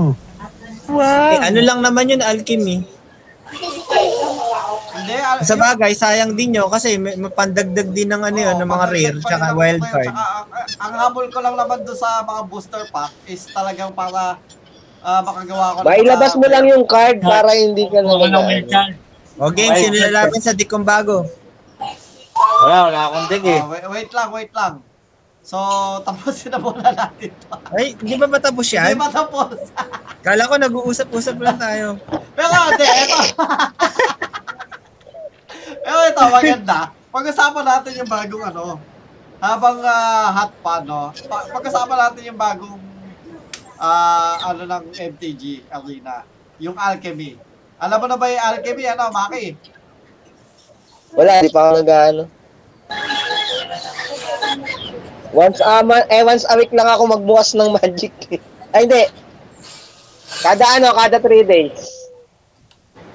Wow! 0.90 1.30
Eh, 1.32 1.38
ano 1.40 1.60
lang 1.62 1.80
naman 1.80 2.10
yun, 2.10 2.20
alchemy. 2.20 2.84
Hindi, 4.90 5.14
al- 5.16 5.42
Sa 5.42 5.54
bagay, 5.56 5.92
sayang 5.94 6.34
din 6.34 6.54
yun 6.54 6.68
kasi 6.68 6.94
may 6.94 7.16
mapandagdag 7.16 7.88
din 7.90 8.10
ng 8.10 8.22
ano 8.22 8.38
yun, 8.38 8.56
ng 8.58 8.68
mga 8.68 8.86
rare 8.86 9.16
tsaka 9.18 9.46
wild 9.54 9.82
card. 9.82 10.06
Tsaka 10.06 10.22
ang, 10.36 10.48
ang 10.78 10.92
habol 10.98 11.26
ko 11.30 11.38
lang 11.40 11.54
naman 11.56 11.82
doon 11.82 11.98
sa 11.98 12.22
mga 12.22 12.40
booster 12.46 12.84
pack 12.90 13.10
is 13.24 13.48
talagang 13.48 13.90
para 13.90 14.36
ah, 15.00 15.20
makagawa 15.24 15.64
ko 15.72 15.78
ng 15.80 15.86
Mailabas 15.88 16.32
mga- 16.32 16.38
mo 16.38 16.46
lang 16.46 16.64
yung 16.68 16.84
card 16.84 17.16
para 17.18 17.50
hindi 17.50 17.84
ka 17.88 17.98
na 17.98 18.10
Kulang 18.10 18.30
ng 18.30 18.44
wild 18.46 18.68
card. 18.68 18.94
O 19.40 19.48
game, 19.48 19.72
sino 19.72 19.96
lalaban 19.96 20.40
sa 20.42 20.52
Dikong 20.52 20.84
Bago? 20.84 21.24
Wala, 22.60 22.76
wala 22.92 23.00
akong 23.08 23.26
deck 23.32 23.44
eh. 23.48 23.60
Oh, 23.64 23.72
wait, 23.72 23.84
wait 23.88 24.10
lang, 24.12 24.28
wait 24.28 24.52
lang. 24.52 24.74
So, 25.40 25.56
tapusin 26.04 26.52
na 26.52 26.60
muna 26.60 26.92
natin 26.92 27.32
to. 27.32 27.48
Ay, 27.72 27.96
di 27.96 28.14
ba 28.20 28.28
matapos 28.28 28.68
Hindi 28.68 28.76
yan? 28.92 29.00
matapos. 29.00 29.72
Kala 30.20 30.44
ko 30.44 30.54
nag-uusap-usap 30.60 31.36
lang 31.40 31.56
tayo. 31.56 31.96
Pero 32.36 32.52
hindi, 32.68 32.84
ito. 32.84 33.20
Pero 35.80 35.98
ito, 36.04 36.22
maganda. 36.28 36.92
Pag-usapan 37.10 37.64
natin 37.64 37.92
yung 37.96 38.10
bagong 38.10 38.44
ano, 38.52 38.76
habang 39.40 39.80
ah, 39.80 40.28
hot 40.36 40.52
pa, 40.60 40.84
no? 40.84 41.10
Pa- 41.26 41.48
pag-usapan 41.48 41.98
natin 41.98 42.22
yung 42.28 42.36
bagong 42.38 42.76
ah, 43.80 44.36
ano 44.52 44.68
ng 44.68 44.84
MTG 44.92 45.64
Arena. 45.72 46.28
Yung 46.60 46.76
Alchemy. 46.76 47.40
Alam 47.80 47.96
mo 47.96 48.06
na 48.12 48.20
ba 48.20 48.28
yung 48.28 48.44
Alchemy, 48.44 48.84
ano, 48.92 49.08
Maki? 49.08 49.56
Wala, 51.16 51.40
di 51.40 51.48
pa 51.48 51.60
ako 51.64 51.80
nag-ano. 51.80 52.22
Once 55.30 55.62
a 55.62 55.82
ma- 55.86 56.08
eh 56.10 56.26
once 56.26 56.42
a 56.50 56.58
week 56.58 56.74
lang 56.74 56.90
ako 56.90 57.06
magbukas 57.14 57.54
ng 57.54 57.70
magic. 57.78 58.12
Ay 58.74 58.86
hindi. 58.86 59.02
Kada 60.42 60.64
ano, 60.78 60.94
kada 60.94 61.18
3 61.18 61.42
days. 61.46 61.78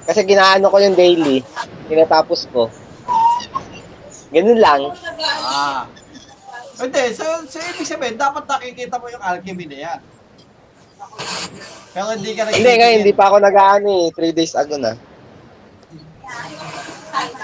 Kasi 0.05 0.21
ginaano 0.27 0.69
ko 0.69 0.77
yung 0.77 0.95
daily. 0.95 1.41
Tinatapos 1.87 2.47
ko. 2.51 2.69
Ganun 4.29 4.59
lang. 4.59 4.91
Ah. 5.47 5.87
Hindi, 6.75 7.03
so, 7.15 7.23
so 7.47 7.57
ibig 7.71 7.87
sabihin, 7.87 8.19
dapat 8.19 8.43
nakikita 8.43 8.99
mo 8.99 9.07
yung 9.07 9.23
Alchemy 9.23 9.65
na 9.71 9.77
yan. 9.79 9.99
Pero 11.95 12.11
hindi 12.11 12.35
ka 12.35 12.51
Hindi 12.51 12.73
nga, 12.75 12.87
hindi 12.91 13.13
pa 13.15 13.31
ako 13.31 13.37
nag-ano 13.39 13.87
eh. 13.87 14.07
3 14.11 14.35
days 14.35 14.53
ago 14.59 14.75
na. 14.75 14.99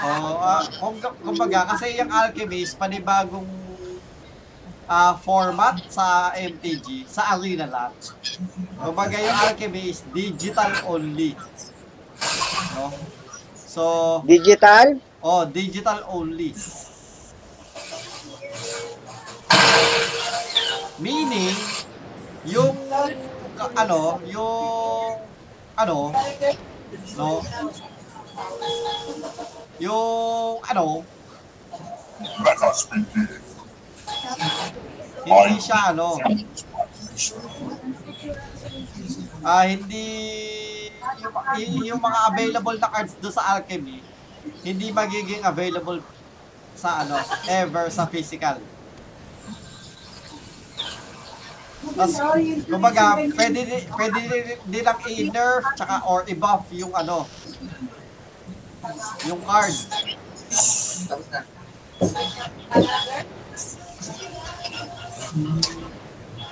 Ah, 0.02 0.62
kung, 0.80 0.96
kumbaga, 0.98 1.72
kasi 1.74 1.96
yung 1.96 2.10
Alchemist, 2.10 2.76
panibagong 2.76 3.48
ah, 4.84 5.14
format 5.16 5.78
sa 5.88 6.34
MTG, 6.34 7.06
sa 7.08 7.32
arena 7.36 7.64
lang. 7.64 7.92
Kumbaga, 8.76 9.16
yung 9.16 9.38
Alchemist, 9.48 10.04
digital 10.12 10.72
only. 10.84 11.32
No? 12.76 12.92
So, 13.56 13.82
Digital? 14.28 15.00
oh, 15.24 15.48
digital 15.48 16.04
only. 16.12 16.52
Meaning, 21.00 21.56
yung, 22.44 22.76
ano, 23.74 24.20
yung, 24.28 25.16
ano, 25.72 26.12
no, 27.16 27.40
yung, 29.82 30.58
ano, 30.62 31.04
us 32.62 32.86
begin. 32.88 33.28
hindi 35.22 35.58
siya, 35.58 35.94
ano, 35.94 36.18
ah, 39.42 39.64
hindi, 39.66 40.06
yung, 41.58 41.74
yung 41.94 42.00
mga 42.02 42.18
available 42.30 42.76
na 42.78 42.88
cards 42.90 43.14
do 43.18 43.30
sa 43.30 43.58
Alchemy, 43.58 44.02
hindi 44.62 44.86
magiging 44.90 45.42
available 45.42 45.98
sa, 46.74 47.02
ano, 47.06 47.18
ever 47.46 47.90
sa 47.90 48.06
physical. 48.06 48.58
Tapos, 51.82 52.14
kumbaga, 52.70 53.18
pwede, 53.18 53.58
di- 53.66 53.86
pwede 53.90 54.18
di- 54.22 54.58
nilang 54.70 55.00
i-nerf 55.02 55.64
tsaka 55.74 56.06
or 56.06 56.22
i-buff 56.30 56.70
yung 56.70 56.94
ano, 56.94 57.26
yung 59.26 59.42
card. 59.46 59.74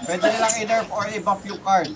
Pwede 0.06 0.24
nilang 0.26 0.54
i-nerf 0.58 0.88
or 0.90 1.04
i-buff 1.12 1.42
yung 1.46 1.60
card. 1.62 1.90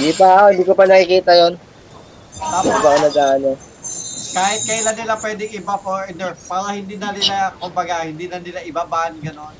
Hindi 0.00 0.12
pa 0.16 0.26
ako, 0.32 0.46
hindi 0.54 0.64
ko 0.64 0.72
pa 0.72 0.84
nakikita 0.88 1.32
yon. 1.36 1.54
Hindi 1.60 2.40
Tapos, 2.40 2.80
pa 2.80 2.88
ako 2.88 2.98
nag-ano. 3.04 3.50
kahit 4.30 4.62
kailan 4.62 4.94
nila 4.96 5.14
pwedeng 5.18 5.52
i-buff 5.58 5.84
or 5.84 6.06
i-nerf 6.08 6.38
para 6.46 6.72
hindi 6.78 6.94
na 6.96 7.10
nila, 7.12 7.52
kumbaga, 7.58 8.06
hindi 8.06 8.30
na 8.30 8.38
nila 8.38 8.62
ibaban, 8.64 9.18
gano'n. 9.20 9.59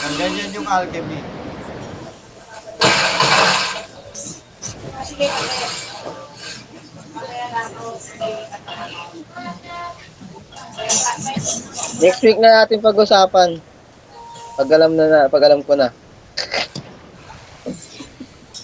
Ang 0.00 0.14
ganyan 0.18 0.50
yung 0.50 0.66
alchemy. 0.66 1.20
Next 12.00 12.22
week 12.26 12.40
na 12.42 12.64
natin 12.64 12.82
pag-usapan. 12.82 13.62
Pag 14.58 14.68
alam 14.74 14.98
na, 14.98 15.04
na 15.06 15.30
pag 15.30 15.46
alam 15.46 15.62
ko 15.62 15.78
na. 15.78 15.94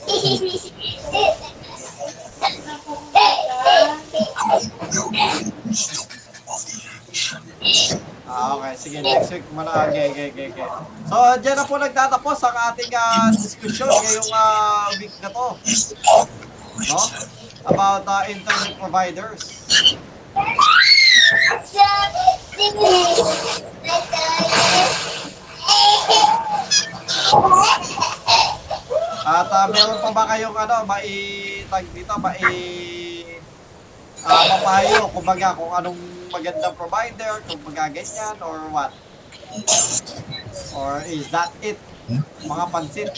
Ah, 8.26 8.58
okay. 8.58 8.74
Sige, 8.74 8.98
next 9.06 9.30
week 9.30 9.46
muna. 9.54 9.70
Okay, 9.86 10.10
okay, 10.10 10.26
okay, 10.34 10.46
okay. 10.50 10.66
So, 11.06 11.16
dyan 11.38 11.54
na 11.54 11.62
po 11.62 11.78
nagtatapos 11.78 12.42
ang 12.42 12.56
ating 12.74 12.90
uh, 12.90 13.30
discussion 13.30 13.86
ngayong 13.86 14.30
ah, 14.34 14.90
week 14.98 15.14
na 15.22 15.30
to. 15.30 15.46
No? 16.90 17.00
About 17.70 18.02
uh, 18.02 18.26
internet 18.26 18.74
providers. 18.82 19.42
At 29.26 29.46
uh, 29.50 29.66
meron 29.70 29.98
pa 30.02 30.10
ba 30.10 30.22
kayong 30.34 30.56
ano, 30.58 30.76
mai 30.82 31.14
tag 31.70 31.86
dito, 31.94 32.14
mai 32.18 32.42
ah, 34.26 34.42
papayo, 34.50 35.14
kumbaga 35.14 35.54
kung 35.54 35.70
anong 35.70 36.15
magandang 36.30 36.74
provider, 36.74 37.32
kung 37.46 37.60
baga 37.66 37.90
ganyan, 37.90 38.36
or 38.42 38.58
what? 38.70 38.92
Or 40.74 41.00
is 41.06 41.30
that 41.30 41.50
it? 41.62 41.78
Mga 42.44 42.64
pansit. 42.70 43.12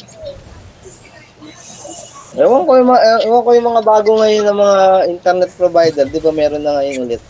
Ewan 2.39 2.68
ko 2.68 2.72
yung 2.76 2.90
mga, 2.93 3.01
ewan 3.24 3.43
ko 3.43 3.51
yung 3.56 3.68
mga 3.72 3.82
bago 3.82 4.10
ngayon 4.20 4.44
ng 4.47 4.59
mga 4.59 4.80
internet 5.10 5.51
provider, 5.56 6.05
di 6.06 6.20
ba 6.20 6.32
meron 6.32 6.62
na 6.62 6.78
ngayon 6.78 7.09
ulit 7.09 7.22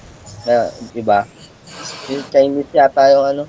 na 0.44 0.68
iba? 0.92 1.24
Yung 2.10 2.24
Chinese 2.32 2.72
yata 2.74 3.12
yung 3.14 3.26
ano. 3.26 3.44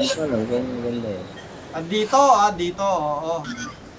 Ko 0.00 0.20
alam, 0.24 0.42
ganyan 0.48 0.78
ganda 0.80 1.10
eh. 1.12 1.24
Andito, 1.70 2.18
ah, 2.18 2.50
dito, 2.50 2.82
oo. 2.82 3.44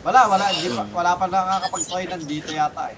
Wala, 0.01 0.25
wala, 0.25 0.49
pa, 0.49 0.83
wala 0.97 1.11
pa 1.13 1.25
nakakapag-try 1.29 2.09
nandito 2.09 2.49
yata 2.49 2.89
eh. 2.89 2.97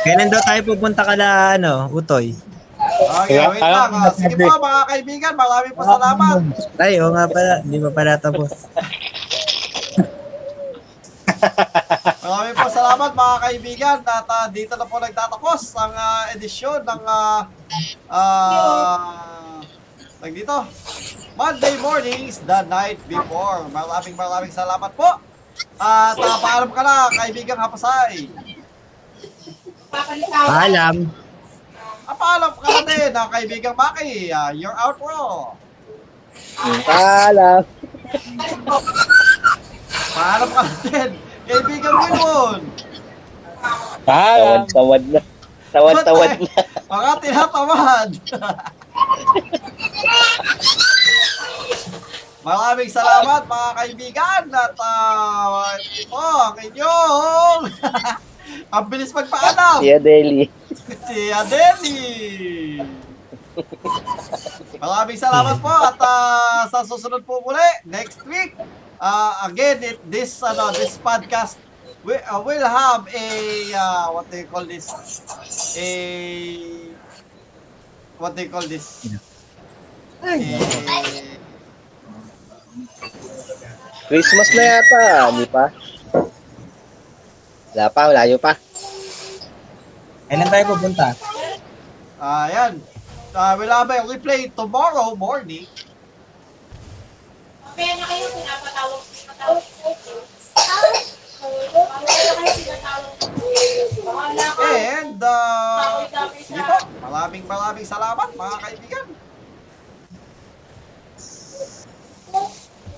Kailan 0.00 0.32
daw 0.32 0.40
tayo 0.42 0.60
pupunta 0.64 1.04
ka 1.04 1.14
na, 1.14 1.54
ano, 1.54 1.86
Utoy? 1.92 2.32
Okay, 3.20 3.36
Kaya- 3.36 3.50
wait 3.52 3.62
lang. 3.62 3.90
ah. 3.92 4.10
Sige 4.10 4.34
po 4.34 4.56
mga 4.58 4.82
kaibigan, 4.88 5.32
maraming 5.36 5.74
po 5.76 5.82
salamat. 5.84 6.40
Ay, 6.80 6.96
oo 6.98 7.12
nga 7.12 7.28
pala. 7.28 7.54
Hindi 7.60 7.76
pa 7.78 7.90
pala 7.92 8.12
tapos. 8.16 8.50
Maraming 12.30 12.54
po 12.54 12.70
salamat 12.70 13.10
mga 13.10 13.36
kaibigan 13.42 13.98
at 14.06 14.26
ah, 14.30 14.46
dito 14.46 14.78
na 14.78 14.86
po 14.86 15.02
nagtatapos 15.02 15.74
ang 15.74 15.90
ah, 15.98 16.30
edisyon 16.30 16.78
ng 16.86 17.02
ah, 17.02 17.42
tag 20.22 20.30
dito 20.30 20.62
Monday 21.34 21.74
mornings 21.82 22.38
the 22.46 22.62
night 22.70 23.02
before. 23.10 23.66
Maraming 23.74 24.14
maraming 24.14 24.54
salamat 24.54 24.94
po. 24.94 25.18
At 25.74 26.14
uh, 26.14 26.38
paalam 26.38 26.70
ka 26.70 26.86
na 26.86 27.10
kaibigan 27.18 27.58
Hapasay. 27.58 28.30
Paalam. 29.90 31.10
Ah, 32.06 32.14
paalam 32.14 32.54
ka 32.54 32.68
na 32.78 32.80
din 32.86 33.10
ang 33.10 33.26
kaibigan 33.26 33.74
Maki. 33.74 34.30
Ah, 34.30 34.54
your 34.54 34.76
outro. 34.78 35.58
Paalam. 36.86 37.66
Paalam 40.14 40.48
ka 40.54 40.60
na 40.62 40.74
din. 40.86 41.29
Kaibigan 41.50 41.94
Wilwon. 41.98 42.60
Paalam. 44.06 44.62
Tawad-tawad 44.70 45.02
na. 45.10 45.20
Tawad-tawad 45.74 46.30
na. 46.38 46.52
Mga 46.86 47.12
tinatamad. 47.26 48.10
Maraming 52.40 52.88
salamat 52.88 53.44
mga 53.44 53.70
kaibigan 53.76 54.42
at 54.48 54.72
uh, 54.80 55.76
ito 55.76 56.16
ang 56.16 56.56
inyong 56.56 57.62
ang 58.74 58.84
bilis 58.88 59.12
magpaalam 59.12 59.84
Siya 59.84 60.00
Deli. 60.00 60.48
si 61.04 61.28
Adeli. 61.28 62.80
Maraming 64.80 65.20
salamat 65.20 65.60
po 65.60 65.68
at 65.68 66.00
ah, 66.00 66.64
sa 66.72 66.80
susunod 66.80 67.20
po 67.28 67.44
muli 67.44 67.68
next 67.84 68.24
week 68.24 68.56
ah, 69.00 69.48
again 69.48 69.80
it, 69.82 69.98
this 70.04 70.36
ano 70.44 70.70
this 70.76 71.00
podcast 71.00 71.56
we 72.04 72.14
uh, 72.28 72.40
will 72.44 72.62
have 72.62 73.08
a 73.08 73.26
uh, 73.72 74.06
what 74.12 74.28
do 74.28 74.36
you 74.36 74.46
call 74.46 74.64
this 74.68 74.86
a 75.76 75.88
what 78.20 78.36
do 78.36 78.42
you 78.44 78.50
call 78.52 78.64
this 78.68 79.08
a, 80.20 80.36
Christmas 84.10 84.50
na 84.58 84.62
yata, 84.66 85.30
di 85.38 85.46
pa? 85.46 85.64
Wala 87.70 87.86
pa, 87.94 88.02
layo 88.10 88.36
pa. 88.42 88.58
Kailan 90.26 90.50
tayo 90.50 90.74
pupunta? 90.74 91.14
ah 92.20 92.46
yan 92.52 92.76
uh, 93.32 93.56
we'll 93.56 93.72
have 93.72 93.88
a 93.88 94.04
replay 94.04 94.52
tomorrow 94.52 95.16
morning 95.16 95.64
Kaya 97.80 97.96
na 97.96 98.04
kayo 98.04 98.26
pinapatawag 98.28 99.00
patawag 99.24 99.64
Kaya 101.32 102.20
na 102.20 102.32
kayo 102.36 102.52
pinatawag 102.60 103.12
Bahala 104.00 104.46
ka. 104.52 104.62
and 104.68 105.16
uh, 105.16 106.04
sige 106.36 106.60
po 106.60 106.76
maraming 107.00 107.44
maraming 107.46 107.88
salamat 107.88 108.28
mga 108.30 108.56
kaibigan 108.60 109.06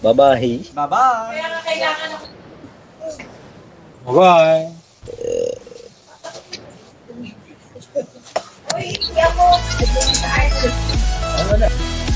Bye-bye. 0.03 0.75
bye 0.75 0.89
bye 0.91 1.31
Kaya 1.31 1.47
nga 1.47 1.61
kailangan 1.63 2.09
ng 2.11 2.25
Bye. 4.03 4.67
Uy, 8.75 8.87
hindi 8.91 9.21
ako. 9.23 9.47
Sa 10.11 10.27
artist. 10.27 12.12